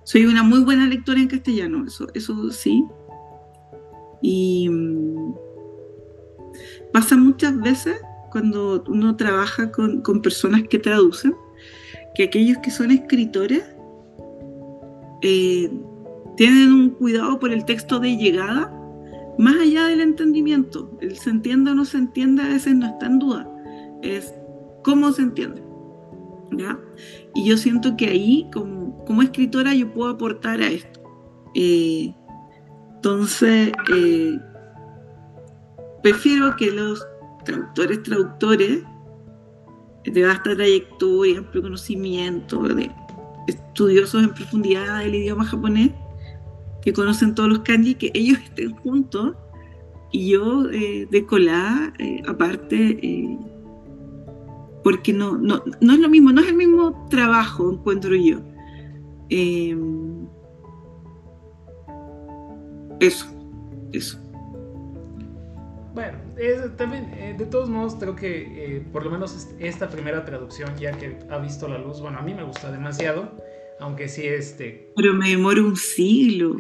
soy 0.05 0.27
una 0.27 0.43
muy 0.43 0.61
buena 0.61 0.87
lectora 0.87 1.21
en 1.21 1.29
castellano, 1.29 1.87
eso, 1.87 2.07
eso 2.15 2.51
sí. 2.51 2.85
Y 4.23 4.69
mm, 4.69 5.35
pasa 6.93 7.17
muchas 7.17 7.59
veces 7.59 7.97
cuando 8.31 8.85
uno 8.87 9.17
trabaja 9.17 9.73
con, 9.73 10.03
con, 10.03 10.21
personas 10.21 10.63
que 10.69 10.79
traducen, 10.79 11.35
que 12.15 12.25
aquellos 12.25 12.59
que 12.59 12.71
son 12.71 12.91
escritores 12.91 13.65
eh, 15.23 15.71
tienen 16.37 16.73
un 16.73 16.91
cuidado 16.91 17.39
por 17.39 17.53
el 17.53 17.65
texto 17.65 18.01
de 18.01 18.17
llegada, 18.17 18.73
más 19.39 19.57
allá 19.61 19.87
del 19.87 20.01
entendimiento. 20.01 20.97
El 21.01 21.17
se 21.17 21.31
entienda 21.31 21.73
o 21.73 21.75
no 21.75 21.85
se 21.85 21.99
entienda 21.99 22.45
a 22.45 22.49
veces 22.49 22.75
no 22.75 22.87
está 22.87 23.07
en 23.07 23.19
duda, 23.19 23.51
es 24.03 24.35
cómo 24.83 25.13
se 25.13 25.23
entiende. 25.23 25.63
¿ya? 26.53 26.79
Y 27.35 27.49
yo 27.49 27.57
siento 27.57 27.97
que 27.97 28.07
ahí, 28.07 28.49
como, 28.53 29.23
escritora, 29.23 29.75
yo 29.75 29.93
puedo 29.93 30.11
aportar 30.11 30.61
a 30.61 30.69
esto. 30.69 31.01
Eh, 31.55 32.15
entonces, 32.97 33.73
eh, 33.95 34.39
prefiero 36.03 36.57
que 36.57 36.71
los 36.71 37.07
traductores, 37.45 38.03
traductores 38.03 38.83
de 40.05 40.25
vasta 40.25 40.55
trayectoria, 40.55 41.39
amplio 41.39 41.63
conocimiento, 41.63 42.63
de 42.63 42.91
estudiosos 43.51 44.23
en 44.23 44.35
profundidad 44.35 45.01
del 45.01 45.15
idioma 45.15 45.45
japonés, 45.45 45.91
que 46.83 46.93
conocen 46.93 47.35
todos 47.35 47.49
los 47.49 47.59
kanji, 47.61 47.95
que 47.95 48.11
ellos 48.15 48.39
estén 48.39 48.73
juntos 48.77 49.37
y 50.13 50.31
yo 50.31 50.71
eh, 50.71 51.07
de 51.11 51.27
colada, 51.27 51.93
eh, 51.99 52.23
aparte, 52.27 52.99
eh, 53.03 53.39
porque 54.83 55.13
no, 55.13 55.37
no, 55.37 55.63
no, 55.81 55.93
es 55.93 55.99
lo 55.99 56.09
mismo, 56.09 56.33
no 56.33 56.41
es 56.41 56.49
el 56.49 56.57
mismo 56.57 57.07
trabajo, 57.11 57.73
encuentro 57.73 58.15
yo. 58.17 58.41
eso, 63.01 63.27
eso. 63.93 64.19
Bueno, 65.95 66.19
también, 66.77 67.13
eh, 67.15 67.35
de 67.37 67.47
todos 67.47 67.69
modos, 67.69 67.97
creo 67.99 68.17
que 68.17 68.77
eh, 68.77 68.83
por 68.93 69.05
lo 69.05 69.11
menos 69.11 69.49
esta 69.59 69.89
primera 69.89 70.25
traducción, 70.25 70.77
ya 70.79 70.93
que 70.93 71.19
ha 71.29 71.39
visto 71.39 71.69
la 71.69 71.79
luz, 71.79 72.01
bueno, 72.01 72.19
a 72.19 72.23
mí 72.23 72.35
me 72.35 72.45
gusta 72.45 72.71
demasiado, 72.71 73.31
aunque 73.79 74.09
sí, 74.09 74.27
este... 74.27 74.93
Pero 74.97 75.15
me 75.15 75.31
demoro 75.31 75.65
un 75.65 75.77
siglo. 75.77 76.57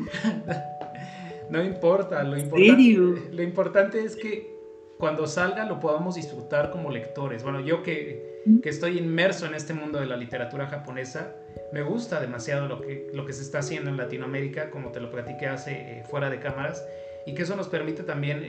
no 1.51 1.65
importa, 1.65 2.23
lo 2.25 2.39
importante, 2.39 3.33
lo 3.33 3.43
importante 3.43 4.05
es 4.05 4.17
que 4.17 4.55
cuando 4.99 5.27
salga 5.27 5.65
lo 5.65 5.81
podamos 5.81 6.15
disfrutar 6.15 6.71
como 6.71 6.91
lectores. 6.91 7.43
Bueno, 7.43 7.61
yo 7.61 7.83
que, 7.83 8.43
que, 8.63 8.69
estoy 8.69 8.99
inmerso 8.99 9.47
en 9.47 9.55
este 9.55 9.73
mundo 9.73 9.99
de 9.99 10.07
la 10.07 10.17
literatura 10.17 10.67
japonesa, 10.67 11.35
me 11.73 11.83
gusta 11.83 12.21
demasiado 12.21 12.69
lo 12.69 12.83
que, 12.83 13.11
lo 13.15 13.25
que 13.25 13.33
se 13.33 13.43
está 13.43 13.61
haciendo 13.61 13.89
en 13.89 13.97
Latinoamérica, 13.97 14.71
como 14.71 14.91
te 14.91 15.01
lo 15.01 15.11
platiqué 15.11 15.47
hace 15.47 15.73
eh, 15.73 16.05
fuera 16.11 16.29
de 16.29 16.39
cámaras, 16.39 16.85
y 17.25 17.35
que 17.35 17.43
eso 17.43 17.57
nos 17.57 17.69
permite 17.69 18.03
también 18.03 18.45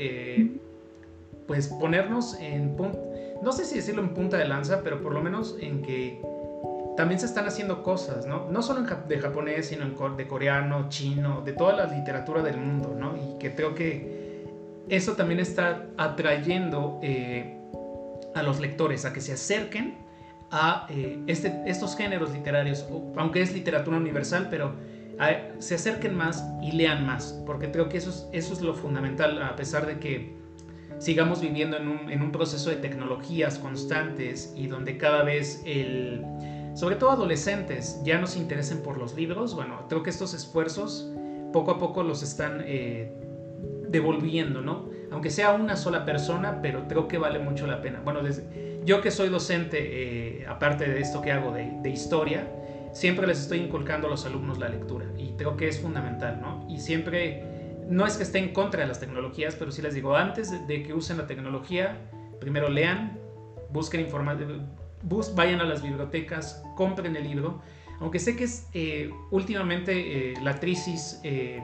pues 1.48 1.68
ponernos 1.68 2.40
en 2.40 2.76
no 3.42 3.52
sé 3.52 3.66
si 3.66 3.76
decirlo 3.76 4.02
en 4.02 4.14
punta 4.14 4.38
de 4.38 4.48
lanza, 4.48 4.82
pero 4.84 5.02
por 5.02 5.14
lo 5.14 5.22
menos 5.22 5.58
en 5.60 5.82
que 5.82 6.22
también 6.96 7.20
se 7.20 7.26
están 7.26 7.48
haciendo 7.48 7.84
cosas, 7.84 8.26
¿no? 8.28 8.48
No 8.52 8.62
solo 8.62 8.82
de 9.08 9.20
japonés, 9.20 9.68
sino 9.68 9.86
de 10.16 10.28
coreano, 10.28 10.90
chino, 10.90 11.42
de 11.42 11.54
toda 11.54 11.74
la 11.74 11.86
literatura 11.86 12.44
del 12.44 12.58
mundo, 12.58 12.96
¿no? 12.98 13.16
Y 13.18 13.40
que 13.40 13.56
creo 13.56 13.74
que 13.74 14.46
eso 14.90 15.14
también 15.14 15.40
está 15.40 15.88
atrayendo 15.98 17.00
eh, 17.02 17.58
a 18.36 18.44
los 18.44 18.60
lectores 18.60 19.06
a 19.06 19.14
que 19.14 19.22
se 19.22 19.34
acerquen 19.34 19.98
a 20.52 20.86
eh, 20.90 21.20
este, 21.28 21.64
estos 21.66 21.96
géneros 21.96 22.32
literarios, 22.34 22.86
aunque 23.16 23.42
es 23.42 23.54
literatura 23.54 23.98
universal, 23.98 24.48
pero 24.50 24.76
se 25.60 25.76
acerquen 25.76 26.16
más 26.16 26.44
y 26.64 26.72
lean 26.72 27.06
más, 27.06 27.40
porque 27.46 27.70
creo 27.70 27.90
que 27.90 27.98
eso 27.98 28.28
eso 28.34 28.54
es 28.54 28.62
lo 28.62 28.74
fundamental, 28.74 29.40
a 29.44 29.56
pesar 29.56 29.86
de 29.86 30.00
que 30.00 30.41
sigamos 31.02 31.42
viviendo 31.42 31.78
en 31.78 31.88
un, 31.88 32.12
en 32.12 32.22
un, 32.22 32.32
proceso 32.32 32.70
de 32.70 32.76
tecnologías 32.76 33.58
constantes 33.58 34.54
y 34.56 34.68
donde 34.68 34.98
cada 34.98 35.24
vez 35.24 35.64
el, 35.66 36.24
sobre 36.76 36.96
todo 36.96 37.10
adolescentes, 37.10 38.00
ya 38.04 38.20
no 38.20 38.28
se 38.28 38.38
interesen 38.38 38.84
por 38.84 38.98
los 38.98 39.16
libros, 39.16 39.56
bueno, 39.56 39.88
creo 39.90 40.04
que 40.04 40.12
estos 40.12 40.36
esfuerzos 40.36 41.12
poco 41.52 41.72
a 41.72 41.80
poco 41.80 42.04
los 42.04 42.22
están 42.22 42.62
eh, 42.66 43.12
devolviendo, 43.90 44.62
¿no? 44.62 44.90
Aunque 45.12 45.32
sea 45.32 45.54
una 45.54 45.76
sola 45.76 46.06
persona, 46.06 46.62
pero 46.62 46.88
creo 46.88 47.08
que 47.08 47.18
vale 47.18 47.40
mucho 47.40 47.66
la 47.66 47.82
pena. 47.82 48.00
Bueno, 48.04 48.22
desde, 48.22 48.80
yo 48.86 49.02
que 49.02 49.10
soy 49.10 49.30
docente, 49.30 49.80
eh, 50.42 50.46
aparte 50.48 50.88
de 50.88 51.02
esto 51.02 51.20
que 51.22 51.32
hago 51.32 51.52
de, 51.52 51.72
de 51.82 51.90
historia, 51.90 52.48
siempre 52.94 53.26
les 53.26 53.40
estoy 53.40 53.58
inculcando 53.58 54.06
a 54.06 54.10
los 54.12 54.26
alumnos 54.28 54.60
la 54.60 54.70
lectura 54.70 55.08
y 55.18 55.32
creo 55.32 55.58
que 55.58 55.68
es 55.68 55.80
fundamental, 55.80 56.40
¿no? 56.40 56.64
Y 56.70 56.80
siempre 56.80 57.51
no 57.92 58.08
es 58.08 58.16
que 58.16 58.24
esté 58.24 58.40
en 58.40 58.54
contra 58.54 58.82
de 58.82 58.88
las 58.88 59.02
tecnologías, 59.02 59.56
pero 59.56 59.72
sí 59.72 59.82
les 59.82 59.94
digo, 59.94 60.16
antes 60.16 60.66
de 60.66 60.82
que 60.82 60.94
usen 60.94 61.18
la 61.18 61.28
tecnología, 61.28 61.98
primero 62.40 62.70
lean, 62.70 63.20
busquen 63.70 64.00
información, 64.00 64.70
vayan 65.36 65.60
a 65.60 65.66
las 65.66 65.84
bibliotecas, 65.84 66.64
compren 66.76 67.18
el 67.18 67.24
libro. 67.26 67.62
Aunque 68.00 68.20
sé 68.20 68.38
que 68.38 68.46
es 68.46 68.68
eh, 68.74 69.12
últimamente 69.30 70.32
eh, 70.32 70.34
la 70.42 70.58
crisis 70.60 71.20
eh, 71.24 71.62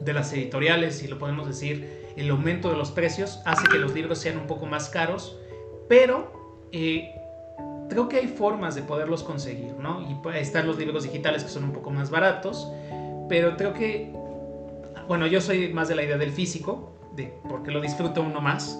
de 0.00 0.12
las 0.14 0.32
editoriales, 0.32 0.96
si 0.98 1.08
lo 1.08 1.18
podemos 1.18 1.46
decir, 1.46 2.08
el 2.16 2.30
aumento 2.30 2.70
de 2.70 2.78
los 2.78 2.90
precios 2.90 3.40
hace 3.44 3.68
que 3.68 3.78
los 3.78 3.94
libros 3.94 4.18
sean 4.18 4.38
un 4.38 4.46
poco 4.46 4.64
más 4.64 4.88
caros, 4.88 5.38
pero 5.90 6.32
creo 6.70 8.08
que 8.08 8.16
hay 8.16 8.28
formas 8.28 8.74
de 8.74 8.82
poderlos 8.82 9.22
conseguir, 9.22 9.74
¿no? 9.74 10.00
Y 10.02 10.38
están 10.38 10.66
los 10.66 10.78
libros 10.78 11.04
digitales 11.04 11.44
que 11.44 11.50
son 11.50 11.64
un 11.64 11.72
poco 11.72 11.90
más 11.90 12.10
baratos, 12.10 12.72
pero 13.28 13.56
creo 13.56 13.74
que 13.74 14.12
bueno, 15.08 15.26
yo 15.26 15.40
soy 15.40 15.72
más 15.72 15.88
de 15.88 15.96
la 15.96 16.02
idea 16.02 16.18
del 16.18 16.30
físico, 16.30 16.94
de, 17.16 17.34
porque 17.48 17.70
lo 17.70 17.80
disfruto 17.80 18.20
uno 18.20 18.42
más, 18.42 18.78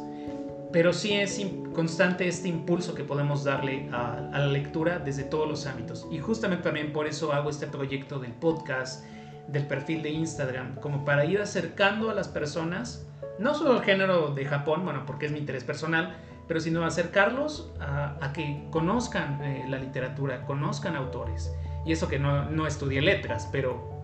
pero 0.71 0.93
sí 0.93 1.15
es 1.15 1.41
constante 1.75 2.29
este 2.29 2.49
impulso 2.49 2.95
que 2.95 3.03
podemos 3.03 3.45
darle 3.45 3.89
a, 3.93 4.29
la 4.31 4.47
lectura 4.47 4.99
desde 4.99 5.25
todos 5.25 5.49
los 5.49 5.67
ámbitos. 5.67 6.07
Y 6.11 6.19
justamente 6.19 6.65
también 6.65 6.93
por 6.93 7.07
eso 7.07 7.33
hago 7.33 7.49
este 7.49 7.67
proyecto 7.67 8.19
del 8.19 8.33
podcast, 8.33 9.07
del 9.49 9.67
perfil 9.67 10.03
de 10.03 10.11
Instagram, 10.11 10.75
como 10.77 11.03
para 11.07 11.25
ir 11.25 11.41
acercando 11.41 12.11
a 12.11 12.15
las 12.15 12.29
personas, 12.29 13.07
no 13.39 13.55
solo 13.55 13.73
al 13.73 13.83
género 13.83 14.35
de 14.35 14.45
Japón, 14.45 14.85
bueno, 14.85 15.05
porque 15.07 15.27
es 15.27 15.33
mi 15.33 15.39
interés 15.39 15.65
personal, 15.65 16.19
pero 16.47 16.61
sino 16.61 16.85
acercarlos 16.85 17.73
a, 17.81 18.33
que 18.35 18.67
conozcan 18.71 19.43
eh, 19.43 19.65
la 19.67 19.79
literatura, 19.79 20.45
conozcan 20.45 20.95
autores. 20.95 21.55
Y 21.87 21.93
eso 21.93 22.07
que 22.07 22.19
no, 22.19 22.51
no 22.51 22.67
estudié 22.67 23.01
letras, 23.01 23.49
pero 23.51 23.98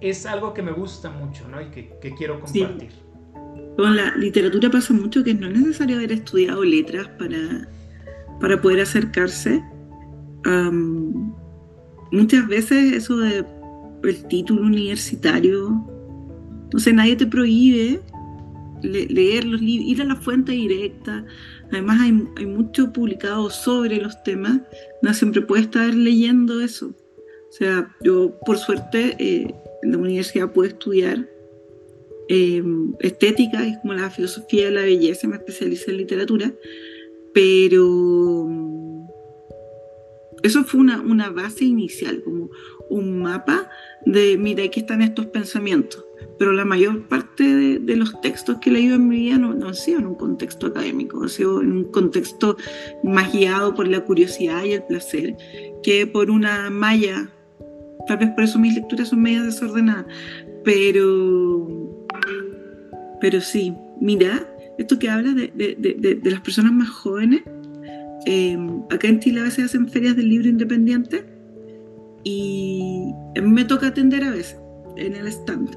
es 0.00 0.26
algo 0.26 0.54
que 0.54 0.62
me 0.62 0.72
gusta 0.72 1.10
mucho 1.10 1.46
¿no? 1.48 1.60
y 1.60 1.66
que, 1.66 2.14
quiero 2.16 2.40
compartir. 2.40 2.90
Con 3.76 3.96
la 3.96 4.14
literatura 4.16 4.70
pasa 4.70 4.92
mucho 4.92 5.22
que 5.22 5.34
no 5.34 5.46
es 5.46 5.58
necesario 5.58 5.96
haber 5.96 6.12
estudiado 6.12 6.64
letras 6.64 7.08
para, 7.18 7.68
para 8.40 8.60
poder 8.60 8.80
acercarse. 8.80 9.62
muchas 12.10 12.46
veces 12.48 12.92
eso 12.94 13.18
de 13.18 13.44
el 14.02 14.26
título 14.28 14.62
universitario, 14.62 15.86
no 16.72 16.78
sé, 16.78 16.92
nadie 16.92 17.16
te 17.16 17.26
prohíbe 17.26 18.00
leer 18.82 19.44
los 19.44 19.60
libros, 19.60 19.88
ir 19.88 20.02
a 20.02 20.04
la 20.06 20.16
fuente 20.16 20.52
directa. 20.52 21.24
Además 21.70 22.00
hay, 22.00 22.24
hay, 22.36 22.46
mucho 22.46 22.92
publicado 22.92 23.50
sobre 23.50 24.00
los 24.00 24.22
temas, 24.22 24.60
no 25.02 25.14
siempre 25.14 25.42
puede 25.42 25.62
estar 25.62 25.94
leyendo 25.94 26.60
eso. 26.60 26.88
O 26.88 27.52
sea, 27.52 27.94
yo 28.02 28.38
por 28.46 28.58
suerte 28.58 29.16
eh, 29.18 29.54
la 29.82 29.98
universidad 29.98 30.52
pude 30.52 30.68
estudiar 30.68 31.28
eh, 32.28 32.62
estética, 33.00 33.66
es 33.66 33.78
como 33.78 33.94
la 33.94 34.10
filosofía 34.10 34.66
de 34.66 34.70
la 34.70 34.82
belleza, 34.82 35.26
me 35.26 35.36
especialicé 35.36 35.90
en 35.90 35.96
literatura, 35.96 36.54
pero 37.34 38.46
mm, 38.48 39.06
eso 40.42 40.64
fue 40.64 40.80
una, 40.80 41.00
una 41.00 41.30
base 41.30 41.64
inicial, 41.64 42.22
como 42.22 42.50
un 42.88 43.20
mapa 43.20 43.68
de, 44.06 44.38
mira, 44.38 44.64
aquí 44.64 44.80
están 44.80 45.02
estos 45.02 45.26
pensamientos, 45.26 46.04
pero 46.38 46.52
la 46.52 46.64
mayor 46.64 47.08
parte 47.08 47.44
de, 47.78 47.96
los 47.96 48.20
textos 48.20 48.58
que 48.60 48.70
he 48.70 48.72
leído 48.72 48.94
en 48.94 49.08
mi 49.08 49.16
vida 49.16 49.36
no, 49.36 49.52
no, 49.52 49.68
han 49.68 49.74
sido 49.74 49.98
en 49.98 50.06
un 50.06 50.14
contexto 50.14 50.68
académico, 50.68 51.22
han 51.22 51.28
sido 51.28 51.60
en 51.60 51.72
un 51.72 51.84
contexto 51.84 52.56
más 53.02 53.32
guiado 53.32 53.74
por 53.74 53.88
la 53.88 54.04
curiosidad 54.04 54.64
y 54.64 54.72
el 54.72 54.84
placer 54.84 55.36
que 55.82 56.06
por 56.06 56.30
una 56.30 56.70
malla 56.70 57.32
Tal 58.06 58.18
vez 58.18 58.30
por 58.30 58.44
eso 58.44 58.58
mis 58.58 58.74
lecturas 58.74 59.08
son 59.08 59.22
medias 59.22 59.44
desordenadas. 59.44 60.06
Pero, 60.64 62.06
pero 63.20 63.40
sí, 63.40 63.74
mira, 64.00 64.46
esto 64.78 64.98
que 64.98 65.08
habla 65.08 65.32
de, 65.32 66.20
las 66.24 66.40
personas 66.40 66.72
más 66.72 66.88
jóvenes, 66.88 67.42
em, 68.26 68.82
acá 68.90 69.08
en 69.08 69.20
Chile 69.20 69.40
a 69.40 69.44
veces 69.44 69.66
hacen 69.66 69.88
ferias 69.88 70.16
del 70.16 70.28
libro 70.28 70.48
independiente 70.48 71.24
y 72.24 73.12
me 73.42 73.64
toca 73.64 73.88
atender 73.88 74.24
a 74.24 74.30
veces 74.30 74.58
en 74.96 75.14
el 75.16 75.26
stand. 75.28 75.76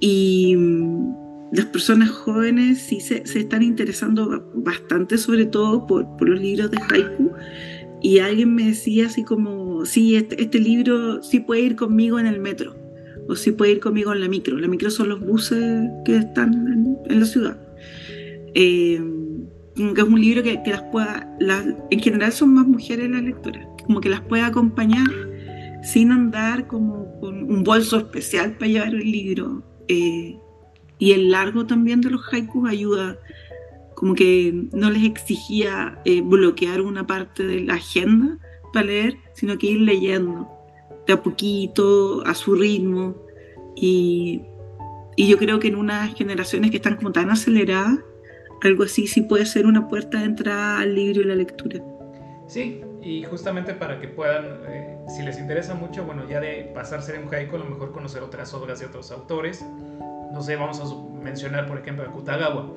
Y 0.00 0.56
mm, 0.56 1.14
las 1.52 1.66
personas 1.66 2.10
jóvenes 2.10 2.78
sí 2.78 3.00
se, 3.00 3.22
están 3.22 3.62
interesando 3.62 4.50
bastante, 4.54 5.18
sobre 5.18 5.46
todo 5.46 5.86
por, 5.86 6.16
por 6.16 6.28
los 6.28 6.40
libros 6.40 6.70
de 6.70 6.78
haiku 6.90 7.30
y 8.02 8.18
alguien 8.18 8.54
me 8.54 8.66
decía 8.66 9.06
así 9.06 9.24
como, 9.24 9.59
sí, 9.84 10.16
este, 10.16 10.42
este, 10.42 10.58
libro 10.58 11.22
sí 11.22 11.40
puede 11.40 11.62
ir 11.62 11.76
conmigo 11.76 12.18
en 12.18 12.26
el 12.26 12.40
metro, 12.40 12.74
o 13.28 13.36
sí 13.36 13.52
puede 13.52 13.72
ir 13.72 13.80
conmigo 13.80 14.12
en 14.12 14.20
la 14.20 14.28
micro. 14.28 14.58
La 14.58 14.68
micro 14.68 14.90
son 14.90 15.08
los 15.08 15.20
buses 15.20 15.88
que 16.04 16.16
están 16.16 16.98
en, 17.08 17.20
la 17.20 17.26
ciudad. 17.26 17.58
Eh, 18.54 19.00
es 19.76 20.02
un 20.02 20.20
libro 20.20 20.42
que, 20.42 20.60
las 20.66 20.82
pueda, 20.84 21.36
en 21.90 22.00
general 22.00 22.32
son 22.32 22.54
más 22.54 22.66
mujeres 22.66 23.08
las 23.10 23.22
lectoras, 23.22 23.66
como 23.86 24.00
que 24.00 24.08
las 24.08 24.20
pueda 24.20 24.46
acompañar 24.46 25.08
sin 25.82 26.12
andar 26.12 26.66
como 26.66 27.18
con 27.20 27.44
un 27.44 27.64
bolso 27.64 27.98
especial 27.98 28.52
para 28.58 28.70
llevar 28.70 28.94
el 28.94 29.10
libro. 29.10 29.62
Eh, 29.88 30.36
y 30.98 31.12
el 31.12 31.30
largo 31.30 31.66
también 31.66 32.02
de 32.02 32.10
los 32.10 32.22
haikus 32.30 32.68
ayuda, 32.68 33.18
como 33.94 34.14
que 34.14 34.68
no 34.72 34.90
les 34.90 35.04
exigía 35.04 35.98
eh, 36.04 36.20
bloquear 36.20 36.82
una 36.82 37.06
parte 37.06 37.46
de 37.46 37.60
la 37.60 37.74
agenda 37.74 38.38
para 38.72 38.86
leer, 38.86 39.16
sino 39.34 39.58
que 39.58 39.68
ir 39.68 39.80
leyendo 39.80 40.48
de 41.06 41.12
a 41.12 41.22
poquito, 41.22 42.22
a 42.26 42.34
su 42.34 42.54
ritmo. 42.54 43.14
Y, 43.76 44.42
y 45.16 45.28
yo 45.28 45.38
creo 45.38 45.58
que 45.58 45.68
en 45.68 45.76
unas 45.76 46.14
generaciones 46.14 46.70
que 46.70 46.76
están 46.76 46.96
como 46.96 47.12
tan 47.12 47.30
aceleradas, 47.30 47.98
algo 48.62 48.84
así 48.84 49.06
sí 49.06 49.22
puede 49.22 49.46
ser 49.46 49.66
una 49.66 49.88
puerta 49.88 50.18
de 50.18 50.24
entrada 50.24 50.80
al 50.80 50.94
libro 50.94 51.22
y 51.22 51.24
la 51.24 51.34
lectura. 51.34 51.80
Sí, 52.46 52.82
y 53.02 53.22
justamente 53.24 53.74
para 53.74 54.00
que 54.00 54.08
puedan, 54.08 54.60
eh, 54.68 54.98
si 55.08 55.22
les 55.22 55.38
interesa 55.38 55.74
mucho, 55.74 56.04
bueno, 56.04 56.28
ya 56.28 56.40
de 56.40 56.70
pasarse 56.74 57.14
en 57.14 57.26
un 57.26 57.34
a 57.34 57.40
lo 57.40 57.64
mejor 57.64 57.92
conocer 57.92 58.22
otras 58.22 58.52
obras 58.54 58.80
de 58.80 58.86
otros 58.86 59.10
autores. 59.10 59.64
No 60.32 60.42
sé, 60.42 60.56
vamos 60.56 60.80
a 60.80 61.22
mencionar, 61.22 61.66
por 61.66 61.78
ejemplo, 61.78 62.04
a 62.04 62.12
Kutagawa, 62.12 62.70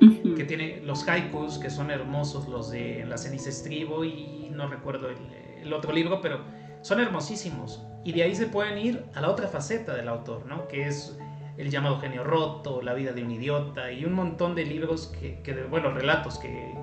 que 0.00 0.44
tiene 0.44 0.80
los 0.82 1.06
haikus, 1.06 1.58
que 1.58 1.70
son 1.70 1.90
hermosos, 1.90 2.48
los 2.48 2.70
de 2.70 3.04
La 3.06 3.18
ceniza 3.18 3.50
estribo, 3.50 4.04
y 4.04 4.50
no 4.50 4.66
recuerdo 4.68 5.08
el, 5.10 5.18
el, 5.62 5.72
otro 5.72 5.92
libro, 5.92 6.20
pero 6.20 6.40
son 6.82 7.00
hermosísimos. 7.00 7.82
Y 8.04 8.12
de 8.12 8.22
ahí 8.22 8.34
se 8.34 8.46
pueden 8.46 8.78
ir 8.78 9.04
a 9.14 9.20
la 9.20 9.30
otra 9.30 9.48
faceta 9.48 9.94
del 9.94 10.08
autor, 10.08 10.46
¿no? 10.46 10.66
Que 10.68 10.86
es 10.86 11.18
el 11.58 11.70
llamado 11.70 12.00
genio 12.00 12.24
roto, 12.24 12.80
La 12.80 12.94
vida 12.94 13.12
de 13.12 13.22
un 13.22 13.30
idiota, 13.30 13.92
y 13.92 14.04
un 14.04 14.14
montón 14.14 14.54
de 14.54 14.64
libros, 14.64 15.08
que, 15.08 15.40
que 15.42 15.52
bueno, 15.64 15.90
relatos 15.90 16.38
que 16.38 16.74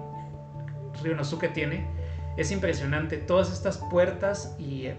Ryonosuke 1.04 1.54
tiene 1.54 1.88
es 2.38 2.52
impresionante 2.52 3.18
todas 3.18 3.52
estas 3.52 3.80
puertas 3.90 4.56
y, 4.60 4.90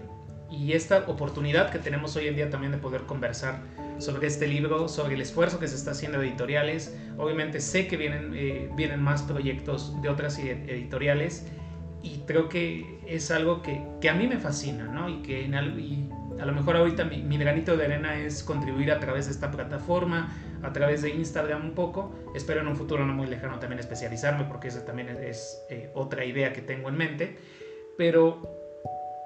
y, 0.51 0.73
esta 0.73 1.05
oportunidad 1.07 1.71
que 1.71 1.79
tenemos 1.79 2.15
hoy 2.15 2.27
en 2.27 2.35
día 2.35 2.49
también 2.49 2.71
de 2.71 2.77
poder 2.77 3.01
conversar 3.03 3.61
sobre 3.97 4.27
este 4.27 4.47
libro, 4.47 4.87
sobre 4.87 5.15
el 5.15 5.21
esfuerzo 5.21 5.59
que 5.59 5.67
se 5.67 5.75
está 5.75 5.91
haciendo 5.91 6.21
editoriales. 6.21 6.95
Obviamente 7.17 7.59
sé 7.59 7.87
que 7.87 7.97
vienen, 7.97 8.33
eh, 8.35 8.69
vienen 8.75 9.01
más 9.01 9.23
proyectos 9.23 9.99
de 10.01 10.09
otras 10.09 10.37
editoriales 10.39 11.45
y 12.01 12.19
creo 12.25 12.47
que 12.47 12.99
es 13.07 13.29
algo 13.31 13.61
que, 13.61 13.83
que 13.99 14.09
a 14.09 14.13
mí 14.13 14.27
me 14.27 14.37
fascina, 14.37 14.85
¿no? 14.85 15.09
Y 15.09 15.21
que 15.21 15.45
a 15.45 16.45
lo 16.45 16.53
mejor 16.53 16.77
ahorita 16.77 17.03
mi, 17.03 17.21
mi, 17.21 17.37
granito 17.37 17.75
de 17.75 17.85
arena 17.85 18.17
es 18.17 18.43
contribuir 18.43 18.91
a 18.91 18.99
través 18.99 19.25
de 19.25 19.33
esta 19.33 19.51
plataforma, 19.51 20.33
a 20.63 20.71
través 20.71 21.01
de 21.01 21.09
Instagram 21.09 21.65
un 21.65 21.73
poco. 21.73 22.15
Espero 22.35 22.61
en 22.61 22.67
un 22.67 22.77
futuro 22.77 23.05
no 23.05 23.13
muy 23.13 23.27
lejano 23.27 23.59
también 23.59 23.79
especializarme 23.79 24.45
porque 24.45 24.69
esa 24.69 24.85
también 24.85 25.09
es 25.09 25.61
eh, 25.69 25.89
otra 25.93 26.23
idea 26.23 26.53
que 26.53 26.61
tengo 26.61 26.87
en 26.87 26.95
mente. 26.95 27.37
Pero 27.97 28.58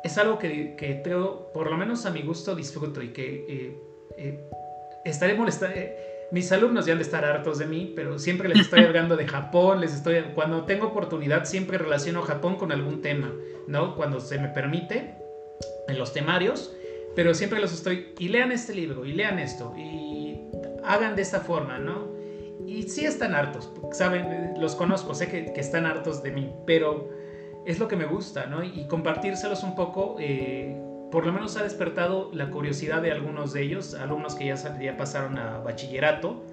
es 0.03 0.17
algo 0.17 0.37
que, 0.37 0.75
que 0.75 1.01
creo, 1.01 1.51
por 1.53 1.71
lo 1.71 1.77
menos 1.77 2.05
a 2.05 2.11
mi 2.11 2.21
gusto, 2.21 2.55
disfruto 2.55 3.01
y 3.01 3.09
que 3.09 3.45
eh, 3.47 3.81
eh, 4.17 4.49
estaré 5.05 5.33
molestando. 5.33 5.75
Eh, 5.77 5.97
mis 6.31 6.51
alumnos 6.51 6.85
ya 6.85 6.93
han 6.93 6.97
de 6.97 7.03
estar 7.03 7.23
hartos 7.23 7.59
de 7.59 7.67
mí, 7.67 7.93
pero 7.95 8.19
siempre 8.19 8.49
les 8.49 8.59
estoy 8.59 8.79
hablando 8.85 9.15
de 9.15 9.27
Japón, 9.27 9.79
les 9.79 9.93
estoy, 9.93 10.21
cuando 10.33 10.65
tengo 10.65 10.87
oportunidad 10.87 11.45
siempre 11.45 11.77
relaciono 11.77 12.21
Japón 12.21 12.57
con 12.57 12.71
algún 12.71 13.01
tema, 13.01 13.31
¿no? 13.67 13.95
Cuando 13.95 14.19
se 14.19 14.39
me 14.39 14.49
permite, 14.49 15.15
en 15.87 15.97
los 15.97 16.11
temarios, 16.11 16.75
pero 17.15 17.33
siempre 17.33 17.59
los 17.59 17.71
estoy, 17.71 18.13
y 18.19 18.29
lean 18.29 18.51
este 18.51 18.73
libro, 18.73 19.05
y 19.05 19.13
lean 19.13 19.39
esto, 19.39 19.73
y 19.77 20.41
hagan 20.83 21.15
de 21.15 21.21
esta 21.21 21.41
forma, 21.41 21.77
¿no? 21.77 22.11
Y 22.65 22.83
sí 22.83 23.05
están 23.05 23.35
hartos, 23.35 23.71
saben, 23.91 24.55
los 24.59 24.75
conozco, 24.75 25.13
sé 25.13 25.27
que, 25.27 25.53
que 25.53 25.61
están 25.61 25.85
hartos 25.85 26.23
de 26.23 26.31
mí, 26.31 26.51
pero 26.65 27.09
es 27.65 27.79
lo 27.79 27.87
que 27.87 27.95
me 27.95 28.05
gusta, 28.05 28.45
¿no? 28.47 28.63
Y 28.63 28.87
compartírselos 28.87 29.63
un 29.63 29.75
poco, 29.75 30.17
eh, 30.19 30.77
por 31.11 31.25
lo 31.25 31.33
menos 31.33 31.57
ha 31.57 31.63
despertado 31.63 32.29
la 32.33 32.49
curiosidad 32.49 33.01
de 33.01 33.11
algunos 33.11 33.53
de 33.53 33.61
ellos, 33.61 33.93
alumnos 33.93 34.35
que 34.35 34.45
ya, 34.45 34.55
ya 34.79 34.97
pasaron 34.97 35.37
a 35.37 35.59
bachillerato. 35.59 36.43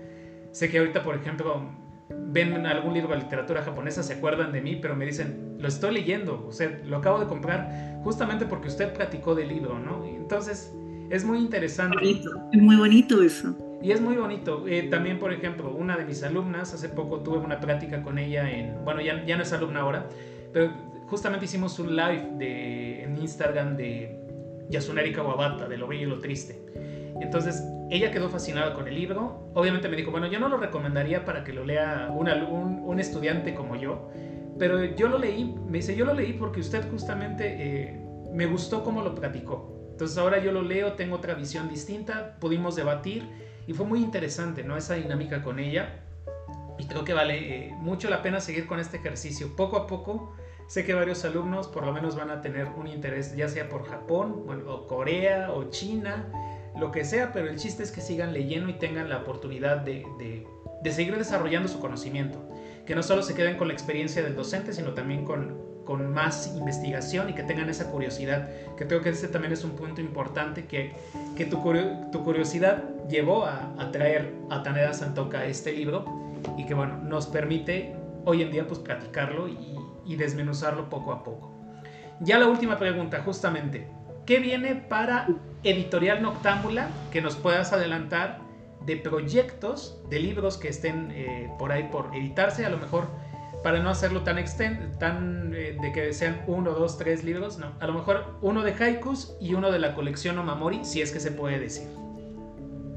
Sé 0.53 0.71
que 0.71 0.79
ahorita, 0.79 1.03
por 1.03 1.17
ejemplo, 1.17 1.63
ven 2.09 2.67
algún 2.67 2.95
libro 2.95 3.11
de 3.15 3.19
literatura 3.19 3.63
japonesa, 3.63 4.03
se 4.03 4.15
acuerdan 4.15 4.53
de 4.53 4.61
mí, 4.61 4.77
pero 4.77 4.97
me 4.97 5.07
dicen, 5.07 5.57
lo 5.59 5.69
estoy 5.69 5.95
leyendo, 5.95 6.45
o 6.47 6.53
sea, 6.53 6.81
lo 6.85 6.97
acabo 6.99 7.19
de 7.21 7.27
comprar 7.27 8.01
justamente 8.03 8.47
porque 8.47 8.69
usted 8.69 8.93
platicó 8.93 9.35
del 9.35 9.49
libro, 9.49 9.79
¿no? 9.79 10.05
Entonces, 10.05 10.75
es 11.11 11.25
muy 11.25 11.39
interesante. 11.39 11.97
Bonito, 11.97 12.31
es 12.53 12.63
muy 12.63 12.77
bonito 12.77 13.23
eso. 13.23 13.57
Y 13.83 13.93
es 13.93 14.01
muy 14.01 14.17
bonito. 14.17 14.67
Eh, 14.69 14.85
también, 14.85 15.19
por 15.19 15.33
ejemplo, 15.33 15.71
una 15.71 15.97
de 15.97 16.05
mis 16.05 16.23
alumnas, 16.23 16.75
hace 16.75 16.89
poco 16.89 17.21
tuve 17.21 17.39
una 17.39 17.61
plática 17.61 18.03
con 18.03 18.19
ella 18.19 18.51
en, 18.51 18.85
bueno, 18.85 19.01
ya, 19.01 19.25
ya 19.25 19.37
no 19.37 19.43
es 19.43 19.53
alumna 19.53 19.81
ahora, 19.81 20.07
pero 20.53 20.71
justamente 21.11 21.45
hicimos 21.45 21.79
un 21.79 21.97
live 21.97 22.31
de, 22.39 23.03
en 23.03 23.19
Instagram 23.19 23.77
de 23.77 24.19
Yasunari 24.71 25.13
Kawabata, 25.13 25.69
de 25.69 25.77
Lo 25.77 25.89
Bello 25.89 26.03
y 26.03 26.11
Lo 26.11 26.21
Triste. 26.21 26.65
Entonces, 27.21 27.63
ella 27.91 28.13
quedó 28.13 28.29
fascinada 28.29 28.73
con 28.73 28.87
el 28.87 28.95
libro. 28.95 29.51
Obviamente 29.55 29.89
me 29.89 29.97
dijo, 29.97 30.13
bueno, 30.13 30.29
yo 30.29 30.39
no 30.39 30.49
lo 30.49 30.57
recomendaría 30.57 31.25
para 31.25 31.43
que 31.43 31.53
lo 31.53 31.65
lea 31.65 32.09
un, 32.11 32.29
un, 32.29 32.83
un 32.85 33.01
estudiante 33.01 33.55
como 33.55 33.75
yo, 33.77 34.09
pero 34.59 34.85
yo 34.85 35.09
lo 35.09 35.19
leí, 35.19 35.57
me 35.67 35.79
dice, 35.79 35.97
yo 35.97 36.05
lo 36.05 36.15
leí 36.15 36.35
porque 36.35 36.61
usted 36.61 36.89
justamente 36.91 37.57
eh, 37.59 38.01
me 38.33 38.47
gustó 38.47 38.85
cómo 38.85 39.03
lo 39.03 39.15
platicó. 39.15 39.89
Entonces 39.91 40.17
ahora 40.17 40.39
yo 40.39 40.53
lo 40.53 40.63
leo, 40.63 40.93
tengo 40.93 41.17
otra 41.17 41.35
visión 41.35 41.69
distinta, 41.69 42.37
pudimos 42.39 42.77
debatir 42.77 43.29
y 43.67 43.73
fue 43.73 43.87
muy 43.87 44.01
interesante, 44.01 44.63
¿no? 44.63 44.77
Esa 44.77 44.95
dinámica 44.95 45.43
con 45.43 45.59
ella. 45.59 46.05
Y 46.79 46.87
creo 46.87 47.05
que 47.05 47.13
vale 47.13 47.69
eh, 47.69 47.75
mucho 47.79 48.09
la 48.09 48.23
pena 48.23 48.41
seguir 48.41 48.67
con 48.67 48.81
este 48.81 48.99
ejercicio. 48.99 49.55
Poco 49.57 49.77
a 49.77 49.87
poco, 49.87 50.35
sé 50.71 50.85
que 50.85 50.95
varios 50.95 51.25
alumnos 51.25 51.67
por 51.67 51.85
lo 51.85 51.93
menos 51.93 52.15
van 52.15 52.31
a 52.31 52.41
tener 52.43 52.69
un 52.77 52.87
interés, 52.87 53.35
ya 53.35 53.49
sea 53.49 53.69
por 53.69 53.85
Japón, 53.89 54.45
o 54.69 54.87
Corea, 54.87 55.51
o 55.53 55.65
China, 55.65 56.27
lo 56.79 56.93
que 56.93 57.05
sea, 57.05 57.33
pero 57.33 57.51
el 57.51 57.57
chiste 57.57 57.83
es 57.83 57.91
que 57.91 58.01
sigan 58.01 58.33
leyendo 58.33 58.71
y 58.71 58.75
tengan 58.75 59.09
la 59.09 59.19
oportunidad 59.19 59.79
de, 59.79 60.07
de, 60.21 60.47
de 60.81 60.93
seguir 60.93 61.19
desarrollando 61.19 61.69
su 61.69 61.81
conocimiento. 61.81 62.39
Que 62.87 62.95
no 62.95 63.03
solo 63.03 63.23
se 63.23 63.35
queden 63.35 63.57
con 63.57 63.67
la 63.67 63.75
experiencia 63.75 64.23
del 64.23 64.37
docente, 64.37 64.73
sino 64.73 64.95
también 64.95 65.25
con, 65.25 65.59
con 65.85 66.15
más 66.15 66.55
investigación 66.57 67.29
y 67.31 67.33
que 67.33 67.43
tengan 67.43 67.69
esa 67.69 67.91
curiosidad, 67.91 68.49
que 68.77 68.87
creo 68.87 69.01
que 69.01 69.09
ese 69.09 69.27
también 69.27 69.53
es 69.53 69.65
un 69.65 69.73
punto 69.73 70.01
importante, 70.01 70.67
que, 70.67 70.93
que 71.37 71.47
tu, 71.47 71.61
tu 72.13 72.23
curiosidad 72.23 72.85
llevó 73.09 73.45
a, 73.45 73.75
a, 73.77 73.91
traer 73.91 74.33
a 74.51 74.63
Taneda 74.63 74.95
Santoka 74.95 75.45
este 75.47 75.73
libro 75.73 76.05
y 76.57 76.65
que 76.65 76.75
bueno, 76.75 76.99
nos 76.99 77.27
permite 77.27 77.97
hoy 78.25 78.43
en 78.43 78.53
día 78.53 78.69
pues 78.69 78.79
platicarlo 78.79 79.49
y, 79.49 79.80
y 80.11 80.17
desmenuzarlo 80.17 80.91
poco 80.91 81.13
a 81.13 81.23
poco. 81.23 81.53
Ya 82.21 82.39
la 82.39 82.49
última 82.49 82.79
pregunta, 82.79 83.23
justamente, 83.25 83.89
¿qué 84.27 84.41
viene 84.41 84.75
para 84.75 85.29
Editorial 85.63 86.21
Noctámbula 86.21 86.91
que 87.13 87.23
nos 87.23 87.37
puedas 87.37 87.73
adelantar 87.73 88.41
de 88.85 88.97
proyectos, 88.97 90.03
de 90.11 90.19
libros 90.19 90.57
que 90.57 90.69
estén 90.69 91.11
eh, 91.13 91.49
por 91.59 91.71
ahí 91.71 91.89
por 91.93 92.15
editarse, 92.15 92.67
a 92.67 92.71
lo 92.71 92.79
mejor 92.79 93.09
para 93.63 93.79
no 93.81 93.91
hacerlo 93.91 94.23
tan 94.23 94.39
extenso, 94.39 94.83
tan 94.99 95.55
eh, 95.55 95.77
de 95.81 95.93
que 95.93 96.13
sean 96.13 96.43
uno, 96.47 96.73
dos, 96.73 96.99
tres 96.99 97.23
libros, 97.23 97.59
no, 97.59 97.73
a 97.79 97.87
lo 97.87 97.93
mejor 97.93 98.39
uno 98.43 98.63
de 98.63 98.73
haikus 98.73 99.37
y 99.41 99.55
uno 99.55 99.71
de 99.71 99.79
la 99.79 99.95
colección 99.95 100.39
Omamori, 100.39 100.85
si 100.85 101.03
es 101.03 101.13
que 101.13 101.21
se 101.21 101.31
puede 101.31 101.61
decir. 101.61 101.87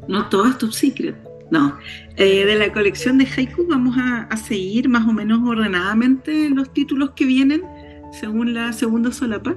No, 0.08 0.28
todo 0.30 0.48
es 0.48 0.58
top 0.58 0.72
secret. 0.72 1.33
No, 1.52 1.78
eh, 2.18 2.46
de 2.46 2.56
la 2.56 2.74
colección 2.74 3.18
de 3.18 3.26
haikus 3.26 3.68
vamos 3.68 3.96
a, 3.98 4.36
seguir 4.38 4.90
más 4.90 5.08
o 5.08 5.14
menos 5.14 5.48
ordenadamente 5.48 6.50
los 6.50 6.74
títulos 6.74 7.12
que 7.12 7.26
vienen 7.26 7.62
según 8.20 8.54
la 8.54 8.74
segunda 8.74 9.12
solapa. 9.12 9.56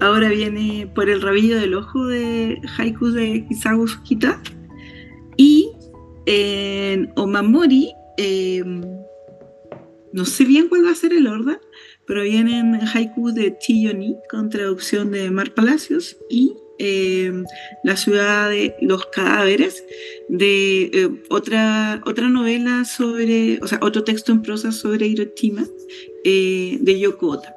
Ahora 0.00 0.28
viene 0.28 0.90
por 0.94 1.08
el 1.08 1.22
rabillo 1.22 1.60
del 1.60 1.74
ojo 1.74 2.06
de 2.06 2.60
haikus 2.76 3.14
de 3.14 3.46
Kisago 3.46 3.86
Sukita 3.86 4.40
y 5.36 5.70
en 6.26 7.12
Omamori, 7.16 7.92
eh, 8.18 8.64
no 10.12 10.24
sé 10.24 10.44
bien 10.44 10.68
cuál 10.68 10.86
va 10.86 10.90
a 10.90 10.96
ser 10.96 11.12
el 11.12 11.26
orden, 11.26 11.58
pero 12.06 12.22
vienen 12.22 12.80
haikus 12.94 13.34
de 13.34 13.56
Chiyoni 13.58 14.16
con 14.28 14.50
traducción 14.50 15.10
de 15.10 15.30
Mar 15.30 15.54
Palacios 15.54 16.16
y 16.28 16.52
eh, 16.78 17.32
La 17.82 17.96
ciudad 17.96 18.50
de 18.50 18.74
los 18.80 19.06
cadáveres, 19.06 19.84
de 20.28 20.84
eh, 20.92 21.08
otra, 21.30 22.00
otra 22.06 22.28
novela 22.28 22.84
sobre, 22.84 23.58
o 23.62 23.66
sea, 23.66 23.78
otro 23.82 24.04
texto 24.04 24.32
en 24.32 24.42
prosa 24.42 24.72
sobre 24.72 25.06
Hiroshima 25.06 25.64
eh, 26.24 26.78
de 26.80 26.98
Yoko 26.98 27.28
Ota. 27.28 27.54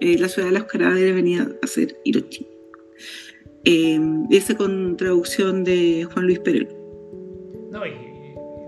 la 0.00 0.28
ciudad 0.28 0.48
de 0.48 0.58
los 0.58 0.64
cadáveres 0.64 1.14
venía 1.14 1.48
a 1.62 1.66
ser 1.66 1.96
Hiroshima. 2.04 2.48
ese 3.64 4.56
con 4.56 4.96
traducción 4.96 5.64
de 5.64 6.04
Juan 6.04 6.26
Luis 6.26 6.38
Perel. 6.40 6.68
No, 7.70 7.86
y 7.86 7.92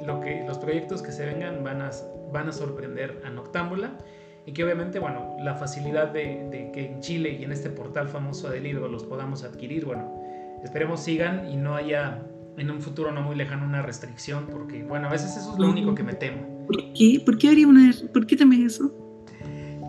lo 0.06 0.20
que, 0.20 0.44
los 0.46 0.58
proyectos 0.58 1.02
que 1.02 1.12
se 1.12 1.26
vengan 1.26 1.64
van 1.64 1.82
a, 1.82 1.90
van 2.32 2.48
a 2.48 2.52
sorprender 2.52 3.20
a 3.24 3.30
Noctámbula 3.30 3.98
y 4.46 4.52
que 4.52 4.64
obviamente, 4.64 4.98
bueno, 4.98 5.36
la 5.40 5.54
facilidad 5.54 6.08
de, 6.08 6.48
de, 6.50 6.70
que 6.72 6.86
en 6.86 7.00
Chile 7.00 7.36
y 7.40 7.44
en 7.44 7.52
este 7.52 7.70
portal 7.70 8.08
famoso 8.08 8.50
de 8.50 8.60
libros 8.60 8.90
los 8.90 9.04
podamos 9.04 9.42
adquirir, 9.44 9.84
bueno, 9.84 10.22
esperemos 10.62 11.00
sigan 11.00 11.50
y 11.50 11.56
no 11.56 11.74
haya 11.74 12.22
en 12.56 12.70
un 12.70 12.80
futuro 12.80 13.10
no 13.10 13.22
muy 13.22 13.36
lejano 13.36 13.64
una 13.64 13.82
restricción, 13.82 14.46
porque, 14.50 14.82
bueno, 14.84 15.08
a 15.08 15.10
veces 15.10 15.36
eso 15.36 15.52
es 15.52 15.58
lo 15.58 15.68
único 15.68 15.94
que 15.94 16.02
me 16.02 16.14
temo. 16.14 16.66
¿Por 16.66 16.76
qué? 16.92 17.22
¿Por 17.24 17.38
qué 17.38 17.48
haría 17.48 17.66
una... 17.66 17.92
¿Por 18.12 18.26
qué 18.26 18.36
temes 18.36 18.74
eso? 18.74 18.92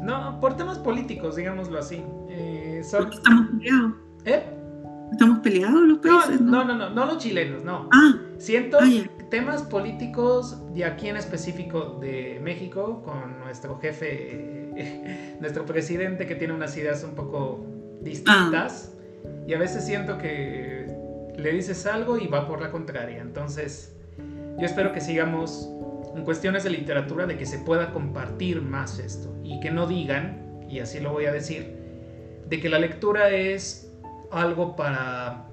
No, 0.02 0.40
por 0.40 0.56
temas 0.56 0.80
políticos, 0.80 1.36
digámoslo 1.36 1.80
así. 1.80 2.02
Eh, 2.30 2.82
son... 2.84 3.12
Estamos 3.12 3.48
peleados. 3.52 3.94
¿Eh? 4.26 4.44
¿Estamos 5.12 5.40
peleados 5.40 5.82
los 5.82 5.98
países? 6.00 6.42
No, 6.42 6.64
no, 6.64 6.76
no, 6.76 6.90
no, 6.90 7.06
los 7.06 7.18
chilenos, 7.18 7.64
no. 7.64 7.90
Ah. 7.92 8.16
Siento 8.38 8.78
temas 9.30 9.64
políticos 9.64 10.58
de 10.74 10.86
aquí 10.86 11.10
en 11.10 11.18
específico 11.18 11.98
de 12.02 12.40
México 12.42 13.02
con 13.04 13.40
nuestro 13.40 13.80
jefe, 13.80 15.36
nuestro 15.40 15.66
presidente 15.66 16.26
que 16.26 16.36
tiene 16.36 16.54
unas 16.54 16.76
ideas 16.78 17.04
un 17.04 17.16
poco 17.16 17.66
distintas. 18.02 18.92
Ah. 18.94 18.96
Y 19.48 19.54
a 19.54 19.60
veces 19.60 19.86
siento 19.86 20.18
que 20.18 20.88
le 21.38 21.52
dices 21.52 21.86
algo 21.86 22.18
y 22.18 22.28
va 22.28 22.48
por 22.48 22.62
la 22.62 22.72
contraria. 22.72 23.22
Entonces, 23.22 23.96
yo 24.58 24.66
espero 24.66 24.92
que 24.92 25.02
sigamos 25.02 25.70
en 26.16 26.24
cuestiones 26.24 26.64
de 26.64 26.70
literatura 26.70 27.26
de 27.26 27.38
que 27.38 27.46
se 27.46 27.60
pueda 27.60 27.92
compartir 27.92 28.62
más 28.62 29.00
esto 29.00 29.36
y 29.44 29.60
que 29.60 29.72
no 29.72 29.86
digan, 29.86 30.64
y 30.70 30.80
así 30.80 31.00
lo 31.00 31.12
voy 31.12 31.26
a 31.26 31.32
decir, 31.32 31.76
de 32.48 32.60
que 32.60 32.70
la 32.70 32.80
lectura 32.80 33.30
es 33.30 33.92
algo 34.32 34.76
para... 34.76 35.46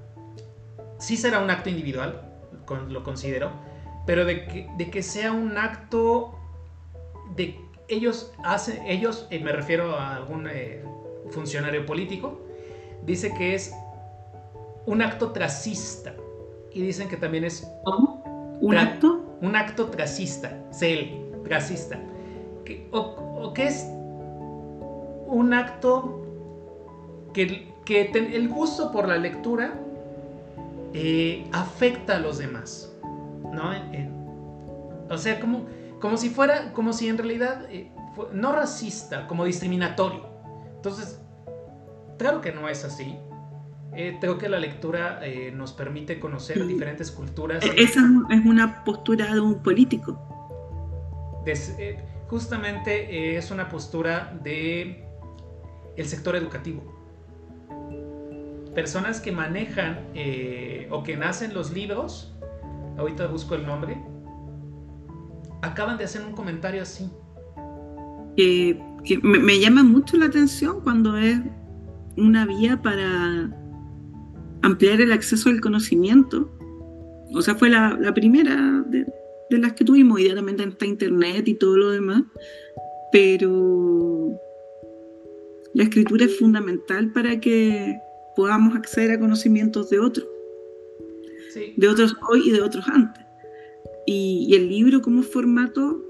Sí 0.99 1.17
será 1.17 1.39
un 1.39 1.49
acto 1.49 1.69
individual, 1.69 2.32
lo 2.89 3.03
considero, 3.03 3.51
pero 4.05 4.25
de 4.25 4.45
que, 4.45 4.69
de 4.77 4.89
que 4.89 5.01
sea 5.03 5.31
un 5.31 5.57
acto 5.57 6.37
de 7.35 7.59
ellos 7.87 8.31
hacen, 8.43 8.85
ellos, 8.85 9.27
eh, 9.29 9.39
me 9.39 9.51
refiero 9.51 9.95
a 9.95 10.15
algún 10.15 10.47
eh, 10.47 10.83
funcionario 11.31 11.85
político, 11.85 12.41
dice 13.05 13.33
que 13.33 13.55
es 13.55 13.73
un 14.85 15.01
acto 15.01 15.31
tracista 15.31 16.15
y 16.71 16.81
dicen 16.81 17.07
que 17.07 17.17
también 17.17 17.43
es 17.43 17.67
un 18.61 18.77
acto 18.77 19.23
un 19.43 19.57
acto 19.57 19.87
tracista, 19.87 20.57
cel, 20.71 21.21
tracista, 21.43 21.99
o, 22.91 23.51
que 23.53 23.67
es 23.67 23.85
un 25.27 25.53
acto 25.53 26.21
que, 27.33 27.73
que 27.83 28.09
el 28.13 28.47
gusto 28.47 28.93
por 28.93 29.09
la 29.09 29.17
lectura 29.17 29.73
eh, 30.93 31.47
afecta 31.51 32.17
a 32.17 32.19
los 32.19 32.37
demás, 32.37 32.95
¿no? 33.51 33.71
o 35.09 35.17
sea, 35.17 35.39
como, 35.39 35.65
como 35.99 36.17
si 36.17 36.29
fuera, 36.29 36.71
como 36.73 36.93
si 36.93 37.07
en 37.07 37.17
realidad, 37.17 37.65
eh, 37.69 37.91
no 38.31 38.51
racista, 38.51 39.27
como 39.27 39.45
discriminatorio. 39.45 40.27
Entonces, 40.75 41.19
claro 42.17 42.41
que 42.41 42.51
no 42.51 42.69
es 42.69 42.83
así. 42.85 43.17
Eh, 43.95 44.17
creo 44.19 44.37
que 44.37 44.49
la 44.49 44.59
lectura 44.59 45.21
nos 45.53 45.71
permite 45.73 46.19
conocer 46.19 46.65
diferentes 46.65 47.11
culturas. 47.11 47.63
E-, 47.63 47.73
esa 47.77 48.01
es 48.29 48.45
una 48.45 48.83
postura 48.83 49.33
de 49.33 49.39
un 49.39 49.61
político. 49.63 50.19
Justamente 52.27 53.37
es 53.37 53.51
una 53.51 53.69
postura 53.69 54.37
de 54.43 55.07
el 55.95 56.05
sector 56.07 56.35
educativo. 56.35 56.92
Personas 58.73 59.19
que 59.19 59.31
manejan 59.31 60.07
o 60.89 61.03
que 61.03 61.15
nacen 61.17 61.53
los 61.53 61.71
libros, 61.71 62.35
ahorita 62.97 63.27
busco 63.27 63.55
el 63.55 63.65
nombre, 63.65 63.97
acaban 65.61 65.97
de 65.97 66.05
hacer 66.05 66.21
un 66.25 66.33
comentario 66.33 66.81
así. 66.81 67.09
que 68.35 69.19
me 69.21 69.59
llama 69.59 69.83
mucho 69.83 70.17
la 70.17 70.25
atención 70.25 70.81
cuando 70.81 71.17
es 71.17 71.39
una 72.17 72.45
vía 72.45 72.81
para 72.81 73.49
ampliar 74.61 75.01
el 75.01 75.11
acceso 75.11 75.49
al 75.49 75.61
conocimiento. 75.61 76.49
O 77.33 77.41
sea, 77.41 77.55
fue 77.55 77.69
la, 77.69 78.13
primera 78.13 78.83
de, 78.87 79.05
las 79.49 79.73
que 79.73 79.85
tuvimos, 79.85 80.19
y 80.19 80.33
también 80.33 80.59
está 80.59 80.85
internet 80.85 81.47
y 81.47 81.53
todo 81.55 81.77
lo 81.77 81.91
demás, 81.91 82.23
pero 83.11 84.31
la 85.73 85.83
escritura 85.83 86.25
es 86.25 86.37
fundamental 86.39 87.11
para 87.11 87.39
que 87.39 87.97
podamos 88.35 88.75
acceder 88.75 89.11
a 89.11 89.19
conocimientos 89.19 89.89
de 89.89 89.99
otros, 89.99 90.27
de 91.77 91.87
otros 91.87 92.15
hoy 92.29 92.49
y 92.49 92.51
de 92.51 92.61
otros 92.61 92.87
antes. 92.87 93.23
Y, 94.05 94.53
el 94.55 94.67
libro 94.67 95.01
como 95.01 95.23
formato, 95.23 96.03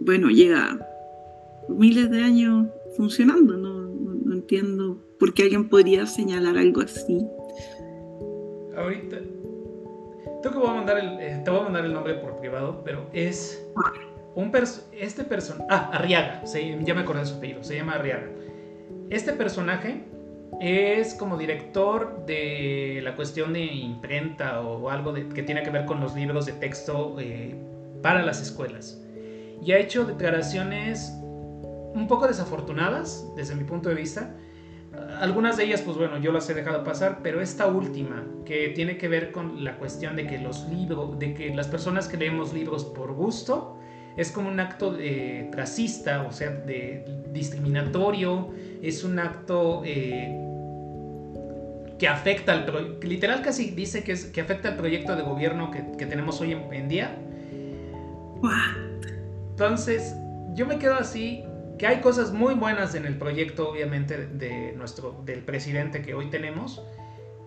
bueno, 0.00 0.30
llega 0.30 0.78
miles 1.68 2.10
de 2.10 2.22
años 2.22 2.68
funcionando, 2.96 3.56
no, 3.56 3.82
no 3.82 4.34
entiendo 4.34 4.98
por 5.18 5.34
qué 5.34 5.42
alguien 5.42 5.68
podría 5.68 6.06
señalar 6.06 6.56
algo 6.56 6.80
así 6.80 7.18
ahorita. 8.78 9.18
Que 10.42 10.48
voy 10.48 10.68
a 10.68 10.74
mandar 10.74 10.98
el, 10.98 11.20
eh, 11.20 11.42
te 11.44 11.50
voy 11.50 11.60
a 11.60 11.62
mandar 11.64 11.84
el 11.84 11.92
nombre 11.92 12.14
por 12.14 12.38
privado, 12.38 12.82
pero 12.84 13.06
es 13.12 13.68
un 14.34 14.52
este 14.92 15.24
personaje. 15.24 15.66
Ah, 15.68 15.90
Arriaga, 15.92 16.42
ya 16.44 16.94
me 16.94 17.00
acordé 17.00 17.20
de 17.20 17.26
su 17.26 17.34
apellido, 17.34 17.64
se 17.64 17.76
llama 17.76 17.94
Arriaga. 17.94 18.28
Este 19.10 19.32
personaje 19.32 20.04
es 20.60 21.14
como 21.14 21.36
director 21.36 22.24
de 22.26 23.00
la 23.02 23.14
cuestión 23.14 23.52
de 23.52 23.64
imprenta 23.64 24.60
o 24.60 24.90
algo 24.90 25.14
que 25.14 25.42
tiene 25.42 25.62
que 25.62 25.70
ver 25.70 25.84
con 25.86 26.00
los 26.00 26.14
libros 26.14 26.46
de 26.46 26.52
texto 26.52 27.16
eh, 27.20 27.54
para 28.02 28.22
las 28.22 28.40
escuelas. 28.40 29.00
Y 29.62 29.72
ha 29.72 29.78
hecho 29.78 30.04
declaraciones 30.04 31.12
un 31.94 32.06
poco 32.08 32.26
desafortunadas 32.26 33.26
desde 33.36 33.54
mi 33.54 33.64
punto 33.64 33.88
de 33.88 33.94
vista, 33.94 34.34
algunas 35.20 35.56
de 35.56 35.64
ellas, 35.64 35.82
pues 35.82 35.96
bueno, 35.96 36.18
yo 36.18 36.32
las 36.32 36.48
he 36.50 36.54
dejado 36.54 36.84
pasar, 36.84 37.20
pero 37.22 37.40
esta 37.40 37.66
última, 37.66 38.24
que 38.44 38.68
tiene 38.68 38.96
que 38.98 39.08
ver 39.08 39.32
con 39.32 39.64
la 39.64 39.76
cuestión 39.76 40.16
de 40.16 40.26
que 40.26 40.38
los 40.38 40.66
libros, 40.68 41.18
de 41.18 41.34
que 41.34 41.54
las 41.54 41.68
personas 41.68 42.08
que 42.08 42.16
leemos 42.16 42.52
libros 42.52 42.84
por 42.84 43.12
gusto, 43.12 43.78
es 44.16 44.32
como 44.32 44.48
un 44.48 44.58
acto 44.58 44.92
de 44.92 45.50
racista, 45.52 46.26
o 46.26 46.32
sea, 46.32 46.50
de 46.50 47.04
discriminatorio, 47.32 48.50
es 48.82 49.04
un 49.04 49.18
acto 49.18 49.82
eh, 49.84 50.47
que 51.98 52.08
afecta 52.08 52.52
al 52.52 52.98
literal 53.02 53.42
casi 53.42 53.70
dice 53.70 54.04
que, 54.04 54.12
es, 54.12 54.26
que 54.26 54.40
afecta 54.40 54.68
al 54.68 54.76
proyecto 54.76 55.16
de 55.16 55.22
gobierno 55.22 55.70
que, 55.70 56.06
tenemos 56.06 56.40
hoy 56.40 56.52
en, 56.52 56.72
en 56.72 56.88
día. 56.88 57.16
Entonces, 59.50 60.14
yo 60.54 60.66
me 60.66 60.78
quedo 60.78 60.94
así 60.94 61.44
que 61.78 61.86
hay 61.86 62.00
cosas 62.00 62.32
muy 62.32 62.54
buenas 62.54 62.94
en 62.94 63.06
el 63.06 63.16
proyecto, 63.16 63.70
obviamente, 63.70 64.26
de 64.26 64.72
nuestro, 64.76 65.22
del 65.24 65.40
presidente 65.40 66.02
que 66.02 66.14
hoy 66.14 66.30
tenemos, 66.30 66.82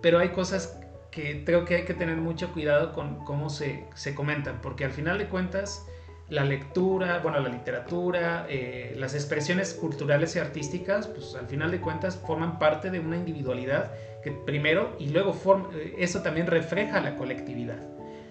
pero 0.01 0.19
hay 0.19 0.29
cosas 0.29 0.77
que 1.11 1.43
creo 1.43 1.65
que 1.65 1.75
hay 1.75 1.85
que 1.85 1.93
tener 1.93 2.17
mucho 2.17 2.51
cuidado 2.53 2.93
con 2.93 3.23
cómo 3.25 3.49
se, 3.49 3.85
se 3.93 4.15
comentan, 4.15 4.61
porque 4.61 4.85
al 4.85 4.91
final 4.91 5.17
de 5.17 5.27
cuentas, 5.27 5.85
la 6.29 6.45
lectura, 6.45 7.19
bueno, 7.19 7.39
la 7.39 7.49
literatura, 7.49 8.45
eh, 8.49 8.95
las 8.97 9.13
expresiones 9.13 9.73
culturales 9.73 10.35
y 10.37 10.39
artísticas, 10.39 11.07
pues 11.07 11.35
al 11.35 11.47
final 11.47 11.71
de 11.71 11.81
cuentas 11.81 12.15
forman 12.15 12.57
parte 12.57 12.89
de 12.89 13.01
una 13.01 13.17
individualidad 13.17 13.91
que 14.23 14.31
primero 14.31 14.95
y 14.99 15.09
luego 15.09 15.33
forma, 15.33 15.69
eh, 15.73 15.95
eso 15.97 16.21
también 16.21 16.47
refleja 16.47 17.01
la 17.01 17.15
colectividad. 17.15 17.79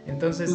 Entonces, 0.06 0.54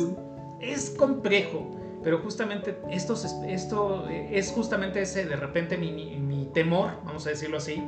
es 0.59 0.89
complejo 0.91 1.75
pero 2.05 2.19
justamente 2.19 2.77
esto, 2.91 3.15
esto 3.47 4.07
es 4.07 4.51
justamente 4.51 5.01
ese, 5.01 5.25
de 5.25 5.35
repente, 5.35 5.75
mi, 5.75 6.47
temor, 6.53 6.91
vamos 7.03 7.25
a 7.25 7.31
decirlo 7.31 7.57
así, 7.57 7.83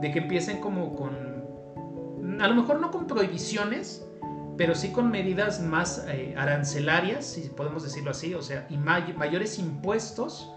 de 0.00 0.12
que 0.12 0.20
empiecen 0.20 0.60
como 0.60 0.94
con, 0.94 1.10
a 2.40 2.46
lo 2.46 2.54
mejor 2.54 2.80
no 2.80 2.92
con 2.92 3.08
prohibiciones, 3.08 4.08
pero 4.56 4.76
sí 4.76 4.92
con 4.92 5.10
medidas 5.10 5.60
más 5.60 6.06
eh, 6.06 6.36
arancelarias, 6.38 7.26
si 7.26 7.48
podemos 7.48 7.82
decirlo 7.82 8.12
así, 8.12 8.32
o 8.32 8.42
sea, 8.42 8.64
y 8.70 8.76
mayores 8.76 9.58
impuestos. 9.58 10.52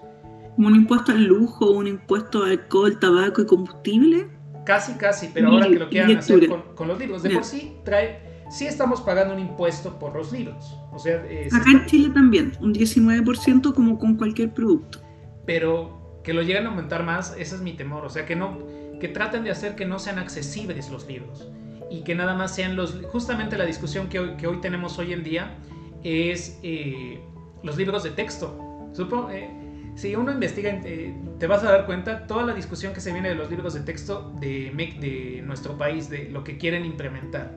un 0.59 0.75
impuesto 0.75 1.11
al 1.11 1.23
lujo, 1.23 1.71
un 1.71 1.87
impuesto 1.87 2.43
al 2.43 2.51
alcohol, 2.51 2.99
tabaco 2.99 3.41
y 3.41 3.47
combustible. 3.47 4.29
Casi, 4.65 4.93
casi, 4.93 5.29
pero 5.33 5.49
ahora 5.49 5.67
que 5.67 5.79
lo 5.79 5.89
quieran 5.89 6.17
hacer 6.17 6.47
con, 6.75 6.87
los 6.87 6.99
libros, 6.99 7.23
de 7.23 7.31
por 7.31 7.43
sí 7.43 7.77
trae 7.83 8.31
sí 8.51 8.67
estamos 8.67 9.01
pagando 9.01 9.33
un 9.33 9.39
impuesto 9.39 9.97
por 9.97 10.15
los 10.15 10.31
libros. 10.31 10.77
O 10.91 10.99
sea, 10.99 11.23
Acá 11.51 11.71
en 11.71 11.85
Chile 11.85 12.11
también, 12.13 12.51
un 12.59 12.73
19% 12.73 13.73
como 13.73 13.97
con 13.97 14.17
cualquier 14.17 14.53
producto. 14.53 14.99
Pero 15.45 16.19
que 16.23 16.33
lo 16.33 16.41
lleguen 16.41 16.67
a 16.67 16.69
aumentar 16.69 17.03
más, 17.03 17.33
ese 17.37 17.55
es 17.55 17.61
mi 17.61 17.73
temor. 17.73 18.05
O 18.05 18.09
sea, 18.09 18.25
que 18.25 18.35
no, 18.35 18.59
que 18.99 19.07
traten 19.07 19.43
de 19.43 19.51
hacer 19.51 19.75
que 19.75 19.85
no 19.85 19.97
sean 19.97 20.19
accesibles 20.19 20.91
los 20.91 21.07
libros 21.07 21.49
y 21.89 22.03
que 22.03 22.13
nada 22.13 22.35
más 22.35 22.53
sean 22.53 22.75
los. 22.75 22.99
Justamente 23.11 23.57
la 23.57 23.65
discusión 23.65 24.09
que 24.09 24.19
hoy, 24.19 24.35
que 24.37 24.47
hoy 24.47 24.59
tenemos 24.61 24.99
hoy 24.99 25.13
en 25.13 25.23
día 25.23 25.57
es 26.03 26.59
eh, 26.61 27.19
los 27.63 27.77
libros 27.77 28.03
de 28.03 28.11
texto. 28.11 28.89
Supongo, 28.93 29.31
eh, 29.31 29.49
si 29.95 30.15
uno 30.15 30.31
investiga, 30.31 30.81
eh, 30.85 31.13
te 31.39 31.47
vas 31.47 31.63
a 31.63 31.71
dar 31.71 31.85
cuenta 31.85 32.25
toda 32.27 32.43
la 32.43 32.53
discusión 32.53 32.93
que 32.93 33.01
se 33.01 33.11
viene 33.11 33.29
de 33.29 33.35
los 33.35 33.49
libros 33.49 33.73
de 33.73 33.81
texto 33.81 34.33
de, 34.39 34.71
de 34.99 35.41
nuestro 35.43 35.77
país, 35.77 36.09
de 36.09 36.29
lo 36.29 36.43
que 36.43 36.57
quieren 36.57 36.85
implementar. 36.85 37.51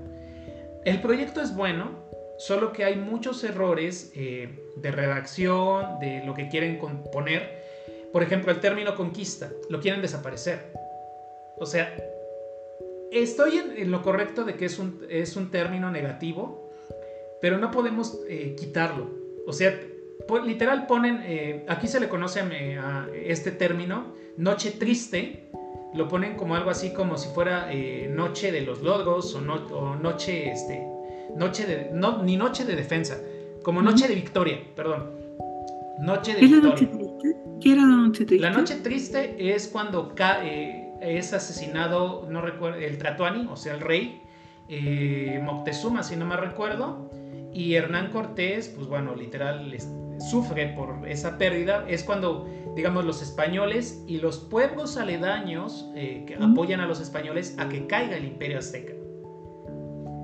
El 0.85 1.01
proyecto 1.01 1.41
es 1.41 1.55
bueno, 1.55 2.05
solo 2.39 2.73
que 2.73 2.85
hay 2.85 2.97
muchos 2.97 3.43
errores 3.45 4.13
eh, 4.15 4.49
de 4.77 4.91
redacción, 4.91 5.99
de 6.01 6.23
lo 6.25 6.35
que 6.35 6.49
quieren 6.49 6.79
poner. 7.13 7.65
Por 8.13 8.23
ejemplo, 8.23 8.53
el 8.53 8.61
término 8.61 8.95
conquista, 8.95 9.51
lo 9.71 9.81
quieren 9.81 10.03
desaparecer. 10.03 10.73
O 11.57 11.67
sea, 11.67 11.97
estoy 13.11 13.59
en, 13.59 13.91
lo 13.91 14.03
correcto 14.03 14.45
de 14.45 14.57
que 14.57 14.67
es 14.67 14.79
un, 14.79 15.07
es 15.09 15.37
un 15.37 15.51
término 15.51 15.91
negativo, 15.91 16.71
pero 17.41 17.59
no 17.59 17.71
podemos 17.71 18.19
eh, 18.29 18.55
quitarlo. 18.59 19.11
O 19.47 19.53
sea, 19.53 19.79
literal 20.45 20.87
ponen, 20.87 21.21
eh, 21.25 21.65
aquí 21.69 21.87
se 21.87 22.01
le 22.01 22.09
conoce 22.09 22.41
a, 22.41 23.07
este 23.15 23.51
término, 23.51 24.15
noche 24.37 24.73
triste, 24.73 25.51
lo 25.95 26.09
ponen 26.09 26.37
como 26.37 26.57
algo 26.57 26.71
así 26.71 26.93
como 26.93 27.17
si 27.17 27.29
fuera 27.29 27.73
eh, 27.73 28.11
Noche 28.13 28.51
de 28.51 28.63
los 28.63 28.83
Logos 28.83 29.35
o, 29.35 29.41
Noche, 29.41 30.51
este, 30.51 30.87
noche 31.37 31.67
de, 31.67 31.91
no, 31.93 32.23
ni 32.23 32.37
Noche 32.37 32.65
de 32.65 32.75
Defensa, 32.75 33.19
como 33.63 33.81
Noche 33.81 34.09
de 34.09 34.15
Victoria, 34.15 34.59
perdón. 34.75 35.11
Noche 36.01 36.35
de 36.35 36.41
Victoria. 36.41 36.89
¿Qué 37.61 37.73
era 37.73 37.83
la 37.83 37.97
noche 37.97 38.25
triste? 38.25 38.47
La 38.47 38.51
noche 38.51 38.77
triste 38.77 39.55
es 39.55 39.69
cuando 39.69 40.15
eh, 40.43 40.93
es 41.01 41.33
asesinado, 41.33 42.27
no 42.29 42.41
recuerdo, 42.41 42.79
el 42.79 42.99
Tratuani, 42.99 43.47
o 43.51 43.57
sea, 43.57 43.75
el 43.75 43.81
rey, 43.81 44.21
eh, 44.69 45.41
Moctezuma, 45.43 46.03
si 46.03 46.17
no 46.17 46.27
me 46.27 46.37
recuerdo, 46.37 47.11
y 47.53 47.75
Hernán 47.75 48.11
Cortés, 48.11 48.69
pues 48.69 48.89
bueno, 48.89 49.15
literal 49.15 49.73
sufre 50.19 50.69
por 50.69 51.09
esa 51.09 51.39
pérdida. 51.39 51.85
Es 51.89 52.05
cuando, 52.05 52.49
digamos, 52.75 53.05
los 53.05 53.23
españoles 53.23 54.03
y 54.07 54.19
los 54.19 54.39
pueblos 54.39 54.97
aledaños 54.97 55.91
eh, 55.95 56.25
que 56.27 56.35
apoyan 56.37 56.81
a 56.81 56.87
los 56.87 57.01
españoles 57.01 57.55
a 57.59 57.69
que 57.69 57.87
caiga 57.87 58.17
el 58.17 58.25
imperio 58.25 58.59
azteca. 58.59 58.93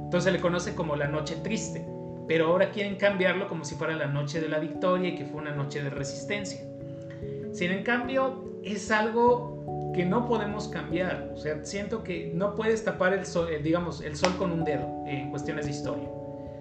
Entonces 0.05 0.25
se 0.25 0.33
le 0.33 0.41
conoce 0.41 0.75
como 0.75 0.97
la 0.97 1.07
noche 1.07 1.37
triste, 1.37 1.87
pero 2.27 2.49
ahora 2.49 2.71
quieren 2.71 2.97
cambiarlo 2.97 3.49
como 3.49 3.65
si 3.65 3.77
fuera 3.77 3.95
la 3.95 4.07
noche 4.07 4.41
de 4.41 4.49
la 4.49 4.59
victoria 4.59 5.11
y 5.11 5.15
que 5.15 5.25
fue 5.25 5.41
una 5.41 5.55
noche 5.55 5.83
de 5.83 5.91
resistencia. 5.91 6.61
Sin 7.53 7.71
en 7.71 7.83
cambio, 7.83 8.61
es 8.65 8.91
algo 8.91 9.93
que 9.95 10.05
no 10.05 10.27
podemos 10.27 10.69
cambiar. 10.69 11.31
O 11.35 11.37
sea, 11.37 11.65
siento 11.65 12.03
que 12.03 12.33
no 12.35 12.55
puedes 12.55 12.85
tapar 12.85 13.13
el 13.13 13.27
sol, 13.27 13.49
eh, 13.51 13.61
digamos, 13.63 14.01
el 14.03 14.17
sol 14.17 14.37
con 14.39 14.53
un 14.53 14.65
dedo 14.65 15.05
en 15.07 15.31
cuestiones 15.31 15.67
de 15.67 15.73
historia. 15.73 16.09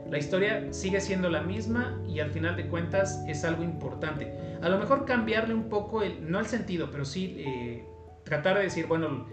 La 0.10 0.18
historia 0.18 0.72
sigue 0.72 1.02
siendo 1.02 1.30
la 1.30 1.42
misma 1.42 2.02
y 2.08 2.20
al 2.20 2.32
final 2.32 2.56
de 2.56 2.68
cuentas 2.68 3.24
es 3.28 3.44
algo 3.44 3.64
importante. 3.64 4.34
A 4.62 4.70
lo 4.70 4.78
mejor 4.78 5.06
cambiarle 5.06 5.54
un 5.54 5.70
poco, 5.70 6.02
el, 6.02 6.30
no 6.30 6.40
el 6.40 6.48
sentido, 6.48 6.90
pero 6.92 7.06
sí 7.06 7.36
eh, 7.40 7.86
tratar 8.24 8.58
de 8.58 8.64
decir, 8.64 8.88
bueno, 8.88 9.28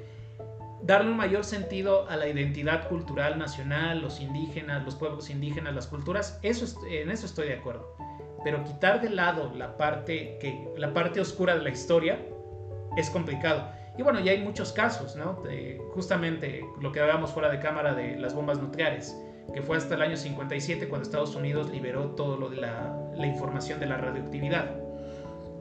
darle 0.83 1.11
un 1.11 1.17
mayor 1.17 1.45
sentido 1.45 2.09
a 2.09 2.17
la 2.17 2.29
identidad 2.29 2.89
cultural 2.89 3.39
nacional, 3.39 4.03
los 4.03 4.21
indígenas, 4.21 4.85
los 4.85 4.95
pueblos 4.95 5.31
indígenas, 5.31 5.75
las 5.75 5.87
culturas, 5.87 6.39
eso, 6.43 6.87
en 6.87 7.11
eso 7.11 7.27
estoy 7.27 7.49
de 7.49 7.55
acuerdo 7.55 7.97
pero 8.47 8.63
quitar 8.63 9.01
de 9.01 9.11
lado 9.11 9.53
la 9.57 9.77
parte, 9.77 10.39
que, 10.41 10.69
la 10.77 10.95
parte 10.95 11.21
oscura 11.21 11.57
de 11.57 11.65
la 11.65 11.71
historia 11.71 12.25
es 12.97 13.11
complicado. 13.11 13.73
Y 13.99 14.03
bueno, 14.03 14.21
ya 14.21 14.31
hay 14.31 14.41
muchos 14.41 14.73
casos, 14.73 15.17
¿no? 15.17 15.43
justamente 15.93 16.65
lo 16.81 16.93
que 16.93 17.01
hablábamos 17.01 17.33
fuera 17.33 17.49
de 17.49 17.59
cámara 17.59 17.93
de 17.93 18.17
las 18.17 18.35
bombas 18.37 18.63
nucleares, 18.63 19.21
que 19.53 19.63
fue 19.63 19.77
hasta 19.77 19.95
el 19.95 20.03
año 20.03 20.17
57 20.17 20.89
cuando 20.89 21.05
Estados 21.05 21.35
Unidos 21.35 21.71
liberó 21.71 22.11
todo 22.11 22.37
lo 22.37 22.49
de 22.51 22.57
la, 22.57 22.97
la 23.15 23.27
información 23.27 23.81
de 23.81 23.87
la 23.87 23.97
radioactividad. 23.97 24.77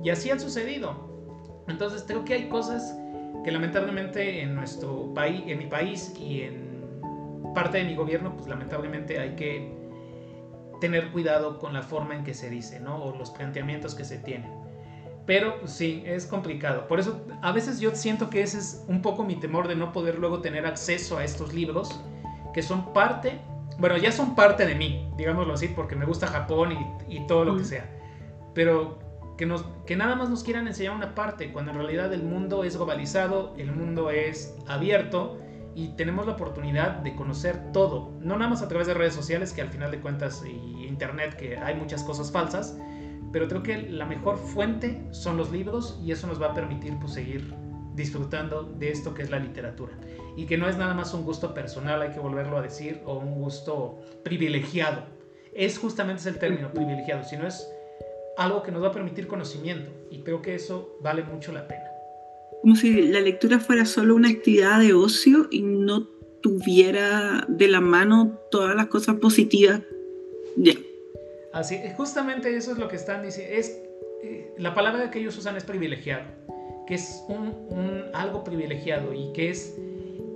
Y 0.04 0.10
así 0.10 0.30
han 0.30 0.40
sucedido. 0.40 1.64
Entonces 1.68 2.04
creo 2.06 2.26
que 2.26 2.34
hay 2.34 2.50
cosas 2.50 2.96
que 3.44 3.52
lamentablemente 3.52 4.42
en 4.42 4.56
nuestro 4.56 5.14
país, 5.14 5.44
en 5.48 5.60
mi 5.60 5.68
país 5.68 6.14
y 6.20 6.42
en 6.42 7.54
parte 7.54 7.78
de 7.78 7.86
mi 7.86 7.96
gobierno, 7.96 8.36
pues 8.36 8.48
lamentablemente 8.48 9.20
hay 9.20 9.36
que 9.36 9.72
tener 10.82 11.12
cuidado 11.12 11.58
con 11.58 11.74
la 11.74 11.82
forma 11.82 12.16
en 12.16 12.24
que 12.24 12.34
se 12.34 12.50
dice, 12.50 12.80
¿no? 12.80 13.04
O 13.04 13.16
los 13.16 13.32
planteamientos 13.32 13.96
que 13.96 14.04
se 14.04 14.18
tienen. 14.18 14.52
Pero 15.26 15.60
pues, 15.60 15.72
sí, 15.72 16.04
es 16.06 16.26
complicado. 16.26 16.88
Por 16.88 17.00
eso 17.00 17.26
a 17.42 17.52
veces 17.52 17.80
yo 17.80 17.96
siento 17.96 18.30
que 18.30 18.42
ese 18.42 18.60
es 18.60 18.84
un 18.88 19.02
poco 19.02 19.24
mi 19.24 19.36
temor 19.36 19.68
de 19.68 19.76
no 19.76 19.92
poder 19.92 20.20
luego 20.20 20.42
tener 20.42 20.66
acceso 20.66 21.18
a 21.18 21.24
estos 21.24 21.54
libros, 21.54 22.00
que 22.54 22.62
son 22.62 22.94
parte, 22.94 23.40
bueno, 23.80 23.98
ya 23.98 24.12
son 24.12 24.36
parte 24.36 24.66
de 24.66 24.76
mí, 24.76 25.10
digámoslo 25.18 25.54
así, 25.54 25.68
porque 25.68 25.96
me 25.96 26.06
gusta 26.06 26.28
Japón 26.28 26.72
y, 27.08 27.18
y 27.18 27.28
todo 27.28 27.46
lo 27.46 27.58
que 27.58 27.66
sea. 27.66 27.90
Pero 28.54 29.00
que, 29.38 29.46
nos, 29.46 29.66
que 29.86 29.96
nada 29.96 30.16
más 30.16 30.30
nos 30.30 30.44
quieran 30.44 30.68
enseñar 30.68 30.96
una 30.96 31.16
parte, 31.16 31.52
cuando 31.52 31.72
en 31.72 31.78
realidad 31.78 32.14
el 32.14 32.24
mundo 32.24 32.64
es 32.64 32.78
globalizado, 32.78 33.54
el 33.58 33.72
mundo 33.72 34.10
es 34.10 34.56
abierto 34.68 35.38
y 35.76 35.90
tenemos 35.90 36.26
la 36.26 36.34
oportunidad 36.34 37.00
de 37.00 37.16
conocer 37.16 37.72
todo, 37.74 38.14
no 38.22 38.38
nada 38.38 38.50
más 38.50 38.62
a 38.62 38.68
través 38.70 38.88
de 38.88 38.94
redes 38.94 39.14
sociales, 39.14 39.52
que 39.52 39.62
al 39.62 39.70
final 39.70 39.92
de 39.92 40.00
cuentas, 40.00 40.42
y 40.46 40.86
internet, 40.86 41.36
que 41.36 41.58
hay 41.58 41.76
muchas 41.76 42.04
cosas 42.04 42.32
falsas, 42.32 42.78
pero 43.34 43.50
creo 43.50 43.62
que 43.62 43.82
la 43.90 44.06
mejor 44.06 44.38
fuente 44.38 45.06
son 45.12 45.36
los 45.36 45.52
libros 45.52 46.00
y 46.02 46.14
eso 46.14 46.28
nos 46.28 46.42
va 46.42 46.48
a 46.48 46.54
permitir 46.54 46.98
pues, 47.00 47.14
seguir 47.14 47.54
disfrutando 47.96 48.64
de 48.64 48.92
esto 48.92 49.14
que 49.14 49.24
es 49.24 49.30
la 49.30 49.40
literatura. 49.40 49.94
Y 50.36 50.46
que 50.46 50.58
no 50.58 50.68
es 50.68 50.78
nada 50.78 50.94
más 50.94 51.14
un 51.14 51.24
gusto 51.24 51.54
personal, 51.54 52.02
hay 52.02 52.12
que 52.12 52.20
volverlo 52.20 52.58
a 52.58 52.62
decir, 52.62 53.02
o 53.06 53.18
un 53.18 53.36
gusto 53.42 54.00
privilegiado. 54.24 55.04
Es 55.54 55.78
justamente 55.78 56.20
ese 56.22 56.30
el 56.30 56.40
término, 56.40 56.72
privilegiado, 56.72 57.24
sino 57.24 57.48
es 57.48 57.70
algo 58.38 58.64
que 58.64 58.72
nos 58.72 58.84
va 58.84 58.90
a 58.90 58.92
permitir 58.92 59.28
conocimiento. 59.28 59.92
Y 60.12 60.20
creo 60.20 60.42
que 60.42 60.56
eso 60.56 60.98
vale 61.02 61.24
mucho 61.24 61.52
la 61.54 61.68
pena 61.68 61.96
como 62.66 62.76
si 62.76 63.04
la 63.04 63.22
lectura 63.22 63.60
fuera 63.60 63.86
solo 63.86 64.16
una 64.16 64.30
actividad 64.30 64.80
de 64.80 64.92
ocio 64.92 65.48
y 65.52 65.62
no 65.62 66.10
tuviera 66.42 67.46
de 67.48 67.68
la 67.68 67.80
mano 67.80 68.40
todas 68.50 68.76
las 68.76 68.88
cosas 68.88 69.18
positivas. 69.18 69.82
Ya. 70.58 70.74
Así, 71.54 71.80
justamente 71.96 72.58
eso 72.58 72.72
es 72.72 72.80
lo 72.80 72.88
que 72.88 72.96
están 72.96 73.22
diciendo. 73.22 73.54
Es, 73.54 73.80
eh, 74.24 74.52
la 74.58 74.74
palabra 74.74 75.12
que 75.12 75.20
ellos 75.20 75.38
usan 75.38 75.56
es 75.58 75.64
privilegiado, 75.64 76.24
que 76.88 76.96
es 76.96 77.24
un, 77.28 78.06
algo 78.14 78.44
privilegiado 78.44 79.14
y 79.14 79.32
que 79.34 79.50
es... 79.50 79.76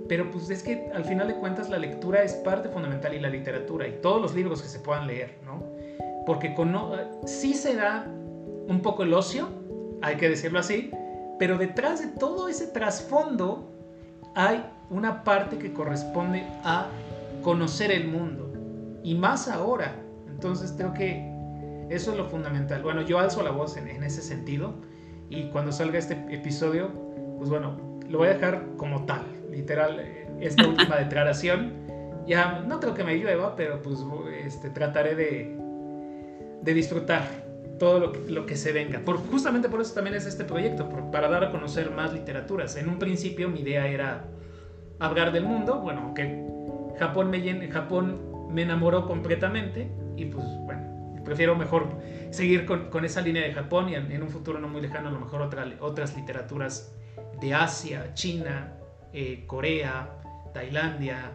Pero 0.08 0.30
pues 0.30 0.50
es 0.50 0.62
que 0.64 0.90
al 0.92 1.04
final 1.04 1.28
de 1.28 1.34
cuentas 1.36 1.70
la 1.70 1.78
lectura 1.78 2.22
es 2.24 2.34
parte 2.34 2.68
fundamental 2.68 3.14
y 3.14 3.20
la 3.20 3.28
literatura 3.28 3.86
y 3.86 3.92
todos 4.02 4.20
los 4.20 4.34
libros 4.34 4.60
que 4.60 4.68
se 4.68 4.80
puedan 4.80 5.06
leer, 5.06 5.38
¿no? 5.44 5.62
Porque 6.26 6.52
con, 6.54 6.74
sí 7.26 7.54
se 7.54 7.76
da 7.76 8.06
un 8.06 8.80
poco 8.82 9.04
el 9.04 9.14
ocio, 9.14 9.48
hay 10.02 10.16
que 10.16 10.28
decirlo 10.28 10.58
así, 10.58 10.90
pero 11.38 11.58
detrás 11.58 12.00
de 12.00 12.08
todo 12.18 12.48
ese 12.48 12.66
trasfondo 12.66 13.70
hay 14.34 14.64
una 14.90 15.22
parte 15.24 15.58
que 15.58 15.72
corresponde 15.72 16.44
a 16.64 16.88
conocer 17.42 17.90
el 17.90 18.08
mundo. 18.08 18.52
Y 19.02 19.14
más 19.14 19.48
ahora. 19.48 19.94
Entonces 20.28 20.74
creo 20.76 20.92
que 20.92 21.30
eso 21.88 22.12
es 22.12 22.16
lo 22.16 22.26
fundamental. 22.26 22.82
Bueno, 22.82 23.02
yo 23.02 23.18
alzo 23.18 23.42
la 23.42 23.50
voz 23.50 23.76
en, 23.76 23.88
ese 24.02 24.22
sentido. 24.22 24.74
Y 25.30 25.44
cuando 25.50 25.72
salga 25.72 25.98
este 25.98 26.14
episodio, 26.30 26.90
pues 27.38 27.48
bueno, 27.48 28.00
lo 28.08 28.18
voy 28.18 28.28
a 28.28 28.34
dejar 28.34 28.66
como 28.76 29.06
tal. 29.06 29.22
Literal, 29.50 30.00
eh, 30.00 30.28
esta 30.40 30.66
última 30.68 30.96
declaración. 30.96 31.72
Ya 32.26 32.64
no 32.66 32.80
creo 32.80 32.94
que 32.94 33.04
me 33.04 33.16
llueva, 33.16 33.56
pero 33.56 33.80
pues 33.80 34.04
este, 34.44 34.70
trataré 34.70 35.14
de, 35.14 35.56
de 36.62 36.74
disfrutar 36.74 37.22
todo 37.78 37.98
lo 37.98 38.12
que, 38.12 38.30
lo 38.30 38.44
que 38.44 38.56
se 38.56 38.72
venga. 38.72 39.00
Por, 39.00 39.16
justamente 39.16 39.68
por 39.68 39.80
eso 39.80 39.94
también 39.94 40.14
es 40.14 40.26
este 40.26 40.44
proyecto, 40.44 40.88
para 41.10 41.28
dar 41.28 41.44
a 41.44 41.50
conocer 41.50 41.90
más 41.90 42.12
literaturas. 42.12 42.76
En 42.76 42.88
un 42.88 42.98
principio 42.98 43.48
mi 43.48 43.60
idea 43.60 43.86
era 43.86 44.24
hablar 44.98 45.32
del 45.32 45.44
mundo, 45.44 45.80
bueno, 45.80 46.12
que 46.14 46.44
Japón 46.98 47.30
me, 47.30 47.68
Japón 47.68 48.20
me 48.50 48.62
enamoró 48.62 49.06
completamente 49.06 49.90
y 50.16 50.26
pues 50.26 50.44
prefiero 51.30 51.54
mejor 51.54 51.86
seguir 52.30 52.66
con, 52.66 52.90
con 52.90 53.04
esa 53.04 53.20
línea 53.20 53.44
de 53.44 53.52
Japón 53.52 53.88
y 53.88 53.94
en, 53.94 54.20
un 54.20 54.30
futuro 54.30 54.58
no 54.58 54.66
muy 54.66 54.80
lejano 54.80 55.10
a 55.10 55.12
lo 55.12 55.20
mejor 55.20 55.42
otra, 55.42 55.64
otras 55.78 56.16
literaturas 56.16 56.92
de 57.40 57.54
Asia, 57.54 58.14
China, 58.14 58.72
eh, 59.12 59.44
Corea, 59.46 60.10
Tailandia, 60.52 61.30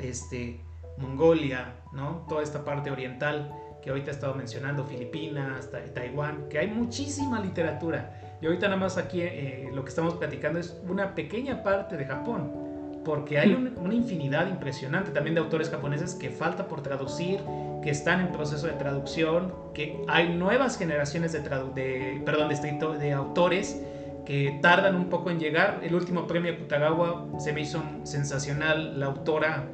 este, 0.00 0.64
Mongolia, 0.96 1.74
¿no? 1.92 2.24
Toda 2.26 2.42
esta 2.42 2.64
parte 2.64 2.90
oriental 2.90 3.54
que 3.82 3.90
ahorita 3.90 4.12
he 4.12 4.14
estado 4.14 4.34
mencionando, 4.34 4.86
Filipinas, 4.86 5.68
Taiwán, 5.94 6.48
que 6.48 6.58
hay 6.58 6.68
muchísima 6.68 7.38
literatura. 7.38 8.38
Y 8.40 8.46
ahorita 8.46 8.66
nada 8.66 8.80
más 8.80 8.96
aquí 8.96 9.20
eh, 9.20 9.68
lo 9.74 9.82
que 9.82 9.90
estamos 9.90 10.14
platicando 10.14 10.58
es 10.58 10.80
una 10.88 11.14
pequeña 11.14 11.62
parte 11.62 11.98
de 11.98 12.06
Japón, 12.06 12.69
porque 13.04 13.38
hay 13.38 13.54
una 13.54 13.94
infinidad 13.94 14.48
impresionante 14.48 15.10
también 15.10 15.34
de 15.34 15.40
autores 15.40 15.70
japoneses 15.70 16.14
que 16.14 16.30
falta 16.30 16.68
por 16.68 16.82
traducir, 16.82 17.40
que 17.82 17.90
están 17.90 18.20
en 18.20 18.32
proceso 18.32 18.66
de 18.66 18.74
traducción, 18.74 19.54
que 19.72 19.98
hay 20.06 20.28
nuevas 20.28 20.76
generaciones 20.76 21.32
de, 21.32 21.40
de, 21.40 22.22
perdón, 22.24 22.48
de, 22.48 22.98
de 22.98 23.12
autores 23.12 23.80
que 24.26 24.58
tardan 24.60 24.94
un 24.94 25.08
poco 25.08 25.30
en 25.30 25.40
llegar. 25.40 25.80
El 25.82 25.94
último 25.94 26.26
premio 26.26 26.58
Kutagawa 26.58 27.26
se 27.38 27.52
me 27.52 27.62
hizo 27.62 27.82
sensacional, 28.04 29.00
la 29.00 29.06
autora 29.06 29.66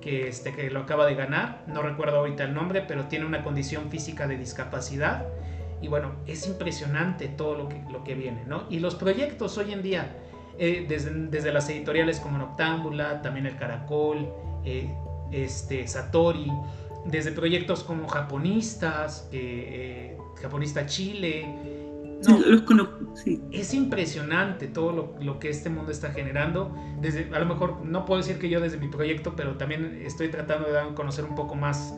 que, 0.00 0.28
este, 0.28 0.52
que 0.52 0.70
lo 0.70 0.80
acaba 0.80 1.06
de 1.06 1.14
ganar, 1.14 1.64
no 1.66 1.80
recuerdo 1.80 2.18
ahorita 2.18 2.44
el 2.44 2.52
nombre, 2.52 2.84
pero 2.86 3.04
tiene 3.06 3.24
una 3.24 3.42
condición 3.42 3.90
física 3.90 4.26
de 4.26 4.36
discapacidad. 4.36 5.26
Y 5.80 5.88
bueno, 5.88 6.12
es 6.26 6.46
impresionante 6.46 7.28
todo 7.28 7.56
lo 7.56 7.68
que, 7.68 7.82
lo 7.90 8.04
que 8.04 8.14
viene, 8.14 8.44
¿no? 8.46 8.64
Y 8.68 8.78
los 8.78 8.94
proyectos 8.94 9.56
hoy 9.58 9.72
en 9.72 9.82
día, 9.82 10.16
eh, 10.58 10.86
desde, 10.88 11.10
desde, 11.28 11.52
las 11.52 11.68
editoriales 11.68 12.20
como 12.20 12.38
Noctámbula, 12.38 13.22
también 13.22 13.46
El 13.46 13.56
Caracol, 13.56 14.28
eh, 14.64 14.94
este, 15.32 15.86
Satori, 15.86 16.50
desde 17.06 17.32
proyectos 17.32 17.84
como 17.84 18.08
Japonistas, 18.08 19.28
eh, 19.32 20.16
Japonista 20.40 20.86
Chile, 20.86 21.46
los 22.46 22.62
conozco, 22.62 23.14
sí. 23.14 23.42
Es 23.52 23.74
impresionante 23.74 24.66
todo 24.66 25.16
lo, 25.20 25.38
que 25.38 25.50
este 25.50 25.68
mundo 25.68 25.92
está 25.92 26.10
generando. 26.12 26.74
Desde, 27.00 27.28
a 27.34 27.38
lo 27.38 27.46
mejor 27.46 27.84
no 27.84 28.04
puedo 28.06 28.20
decir 28.20 28.38
que 28.38 28.48
yo 28.48 28.60
desde 28.60 28.78
mi 28.78 28.88
proyecto, 28.88 29.34
pero 29.36 29.56
también 29.56 30.02
estoy 30.04 30.28
tratando 30.28 30.66
de 30.66 30.72
dar 30.72 30.88
a 30.88 30.94
conocer 30.94 31.24
un 31.24 31.34
poco 31.34 31.54
más 31.54 31.94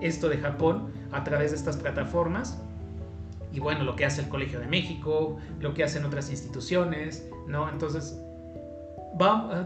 esto 0.00 0.28
de 0.28 0.38
Japón 0.38 0.92
a 1.12 1.24
través 1.24 1.50
de 1.52 1.56
estas 1.56 1.76
plataformas. 1.76 2.60
Y 3.54 3.60
bueno, 3.60 3.84
lo 3.84 3.94
que 3.94 4.04
hace 4.04 4.20
el 4.20 4.28
Colegio 4.28 4.58
de 4.58 4.66
México, 4.66 5.38
lo 5.60 5.74
que 5.74 5.84
hacen 5.84 6.04
otras 6.04 6.28
instituciones, 6.28 7.30
¿no? 7.46 7.70
Entonces, 7.70 8.20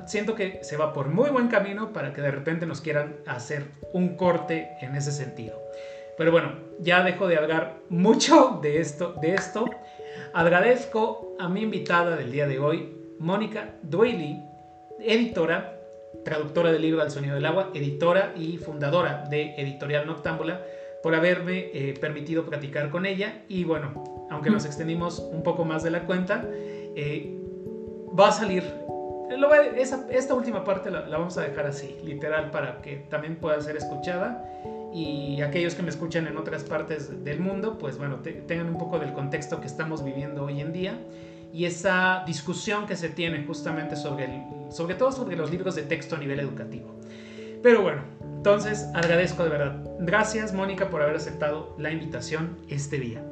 siento 0.05 0.35
que 0.35 0.59
se 0.63 0.77
va 0.77 0.93
por 0.93 1.09
muy 1.09 1.31
buen 1.31 1.49
camino 1.49 1.91
para 1.91 2.13
que 2.13 2.21
de 2.21 2.31
repente 2.31 2.67
nos 2.67 2.83
quieran 2.83 3.17
hacer 3.27 3.65
un 3.95 4.17
corte 4.17 4.77
en 4.83 4.95
ese 4.95 5.11
sentido. 5.11 5.59
Pero 6.19 6.33
bueno, 6.33 6.53
ya 6.81 7.03
dejo 7.03 7.29
de 7.29 7.39
hablar 7.39 7.79
mucho 7.89 8.59
de 8.61 8.79
esto, 8.81 9.15
de 9.23 9.35
esto. 9.35 9.65
Agradezco 10.35 11.35
a 11.39 11.49
mi 11.49 11.63
invitada 11.63 12.15
del 12.15 12.31
día 12.31 12.47
de 12.47 12.59
hoy, 12.59 12.95
Mónica 13.19 13.75
Duely, 13.83 14.43
editora, 15.01 15.81
traductora 16.27 16.73
del 16.73 16.83
libro 16.83 17.01
Al 17.01 17.11
Sonido 17.11 17.37
del 17.37 17.47
Agua, 17.47 17.71
editora 17.73 18.35
y 18.37 18.59
fundadora 18.59 19.25
de 19.31 19.55
Editorial 19.57 20.07
Noctámbula, 20.07 20.61
por 21.03 21.15
haberme 21.15 21.71
eh, 21.73 21.95
permitido 22.01 22.45
platicar 22.45 22.91
con 22.91 23.07
ella. 23.07 23.43
Y 23.49 23.65
bueno, 23.65 24.27
aunque 24.31 24.51
nos 24.51 24.65
extendimos 24.65 25.19
un 25.19 25.43
poco 25.43 25.65
más 25.65 25.83
de 25.83 25.91
la 25.91 26.05
cuenta, 26.05 26.45
eh, 26.51 27.39
va 28.19 28.29
a 28.29 28.33
salir. 28.33 28.65
esta 30.11 30.35
última 30.35 30.65
parte 30.65 30.91
la, 30.91 31.03
vamos 31.03 31.37
a 31.39 31.43
dejar 31.43 31.67
así, 31.67 31.97
literal, 32.03 32.51
para 32.51 32.81
que 32.83 32.97
también 33.09 33.37
pueda 33.37 33.61
ser 33.61 33.77
escuchada. 33.77 34.45
Y 34.93 35.43
aquellos 35.43 35.75
que 35.75 35.83
me 35.83 35.91
escuchan 35.91 36.27
en 36.27 36.39
otras 36.39 36.65
partes 36.65 37.23
del 37.23 37.41
mundo, 37.41 37.79
pues 37.79 37.99
bueno, 37.99 38.21
tengan 38.21 38.69
un 38.69 38.79
poco 38.79 38.99
del 38.99 39.13
contexto 39.13 39.61
que 39.61 39.67
estamos 39.67 40.03
viviendo 40.03 40.45
hoy 40.45 40.63
en 40.63 40.73
día 40.73 40.99
y 41.53 41.65
esa 41.65 42.25
discusión 42.27 42.87
que 42.87 42.97
se 42.97 43.09
tiene 43.09 43.45
justamente 43.45 43.97
sobre, 43.97 44.45
sobre 44.71 44.95
todo 44.95 45.13
sobre 45.13 45.37
los 45.37 45.51
libros 45.51 45.75
de 45.75 45.83
texto 45.83 46.17
a 46.17 46.19
nivel 46.19 46.41
educativo. 46.41 46.95
Pero 47.63 47.83
bueno, 47.83 48.03
entonces 48.49 48.89
agradezco 48.95 49.45
de 49.45 49.51
verdad. 49.51 49.85
Gracias 50.01 50.55
Mónica 50.55 50.89
por 50.89 51.03
haber 51.03 51.17
aceptado 51.17 51.75
la 51.79 51.93
invitación 51.93 52.57
este 52.69 52.99
día. 52.99 53.23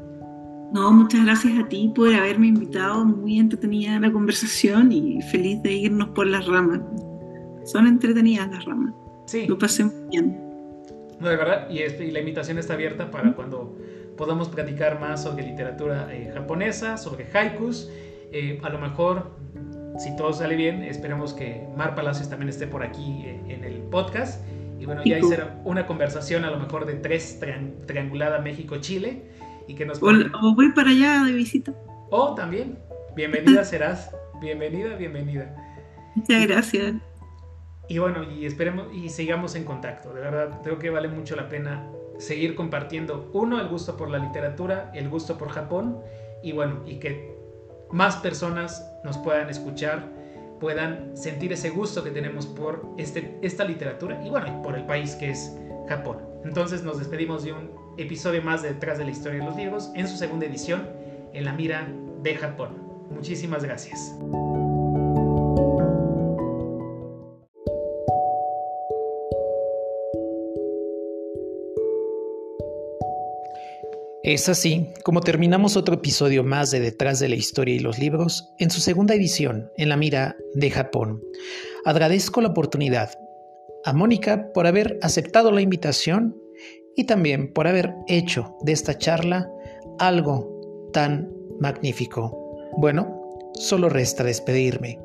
No, 0.73 0.93
muchas 0.93 1.25
gracias 1.25 1.59
a 1.59 1.69
ti 1.69 1.91
por 1.95 2.13
haberme 2.13 2.49
invitado. 2.49 3.05
Muy 3.05 3.39
entretenida 3.39 3.99
la 3.99 4.13
conversación 4.13 4.93
y 4.93 5.23
feliz 5.23 5.63
de 5.63 5.73
irnos 5.73 6.09
por 6.11 6.27
las 6.27 6.47
ramas. 6.47 6.81
Son 7.65 7.87
entretenidas 7.87 8.51
las 8.51 8.65
ramas. 8.67 8.93
Sí. 9.27 9.47
Lo 9.47 9.57
pasé 9.57 9.85
muy 9.85 10.11
bien. 10.11 10.39
No, 11.19 11.29
de 11.29 11.37
verdad, 11.37 11.71
y, 11.71 11.81
y 11.81 12.11
la 12.11 12.21
invitación 12.21 12.59
está 12.59 12.75
abierta 12.75 13.11
para 13.11 13.33
cuando 13.35 13.75
podamos 14.19 14.49
platicar 14.49 15.01
más 15.01 15.23
sobre 15.23 15.47
literatura 15.47 16.09
eh, 16.13 16.31
japonesa, 16.35 16.99
sobre 16.99 17.27
haikus. 17.33 17.91
Eh, 18.33 18.61
a 18.63 18.69
lo 18.69 18.79
mejor, 18.79 19.31
si 19.99 20.15
todo 20.17 20.33
sale 20.33 20.57
bien, 20.57 20.83
esperemos 20.83 21.33
que 21.33 21.67
Mar 21.75 21.95
Palacios 21.95 22.29
también 22.29 22.51
esté 22.51 22.67
por 22.67 22.83
aquí 22.83 23.23
eh, 23.25 23.41
en 23.49 23.65
el 23.65 23.79
podcast. 23.83 24.43
Y 24.79 24.87
bueno, 24.87 25.03
ya 25.05 25.19
hice 25.19 25.43
una 25.65 25.87
conversación 25.87 26.45
a 26.45 26.51
lo 26.51 26.59
mejor 26.59 26.87
de 26.87 26.95
tres 26.95 27.41
triangulada 27.87 28.39
México-Chile. 28.41 29.31
Y 29.69 29.75
que 29.75 29.85
nos... 29.85 30.03
O, 30.03 30.55
voy 30.55 30.73
para 30.73 30.91
allá 30.91 31.25
de 31.25 31.33
visita. 31.33 31.73
O 32.11 32.35
también. 32.35 32.79
Bienvenida 33.15 33.65
serás. 33.65 34.11
Bienvenida, 34.41 34.97
bienvenida. 34.97 35.55
Muchas 36.15 36.47
gracias. 36.47 36.95
Y 37.89 37.99
bueno, 37.99 38.25
y 38.31 38.47
esperemos 38.47 38.89
y 38.95 39.09
sigamos 39.09 39.55
en 39.55 39.65
contacto. 39.65 40.13
De 40.13 40.21
verdad, 40.21 40.61
creo 40.63 40.79
que 40.79 40.91
vale 40.91 41.09
mucho 41.09 41.37
la 41.37 41.49
pena 41.49 41.89
seguir 42.19 42.55
compartiendo, 42.55 43.31
uno, 43.33 43.61
el 43.61 43.69
gusto 43.69 43.97
por 43.97 44.11
la 44.11 44.19
literatura, 44.19 44.91
el 44.95 45.09
gusto 45.09 45.37
por 45.39 45.51
Japón, 45.51 46.01
y 46.43 46.53
bueno, 46.53 46.83
y 46.87 46.99
que 46.99 47.35
más 47.91 48.17
personas 48.17 48.91
nos 49.05 49.19
puedan 49.19 49.49
escuchar, 49.49 50.09
puedan 50.61 51.17
sentir 51.17 51.53
ese 51.53 51.71
gusto 51.71 52.03
que 52.03 52.11
tenemos 52.11 52.47
por 52.47 52.87
este, 52.97 53.39
esta 53.43 53.65
literatura 53.65 54.23
y 54.25 54.31
bueno, 54.31 54.63
por 54.63 54.77
el 54.77 54.85
país 54.85 55.15
que 55.15 55.31
es 55.31 55.57
Japón. 55.89 56.19
Entonces 56.45 56.83
nos 56.83 56.99
despedimos 56.99 57.45
de 57.45 57.53
un 57.53 57.71
episodio 57.97 58.43
más 58.43 58.63
de 58.63 58.75
Detrás 58.75 58.99
de 58.99 59.05
la 59.05 59.11
Historia 59.11 59.41
de 59.41 59.47
los 59.47 59.57
Libros 59.57 59.91
en 59.95 60.09
su 60.09 60.17
segunda 60.17 60.47
edición 60.47 60.89
en 61.33 61.45
la 61.45 61.53
mira 61.53 61.89
de 62.23 62.35
Japón. 62.35 62.71
Muchísimas 63.11 63.63
gracias. 63.63 64.15
Es 74.27 74.49
así 74.49 74.89
como 75.05 75.21
terminamos 75.21 75.77
otro 75.77 75.95
episodio 75.95 76.43
más 76.43 76.73
de 76.73 76.81
Detrás 76.81 77.21
de 77.21 77.29
la 77.29 77.37
Historia 77.37 77.77
y 77.77 77.79
los 77.79 78.01
Libros 78.01 78.53
en 78.59 78.71
su 78.73 78.81
segunda 78.81 79.15
edición 79.15 79.71
en 79.77 79.89
la 79.89 79.97
mira 79.97 80.37
de 80.53 80.69
Japón. 80.69 81.23
Agradezco 81.85 82.41
la 82.41 82.49
oportunidad 82.49 83.13
a 83.85 83.93
Mónica 83.93 84.51
por 84.53 84.67
haber 84.67 84.99
aceptado 85.01 85.53
la 85.53 85.61
invitación 85.61 86.37
y 86.97 87.05
también 87.05 87.53
por 87.53 87.69
haber 87.69 87.95
hecho 88.09 88.57
de 88.63 88.73
esta 88.73 88.99
charla 88.99 89.49
algo 90.01 90.91
tan 90.93 91.33
magnífico. 91.61 92.37
Bueno, 92.79 93.53
solo 93.55 93.89
resta 93.89 94.25
despedirme. 94.25 94.99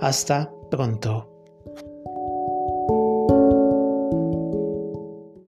Hasta 0.00 0.50
pronto. 0.72 1.35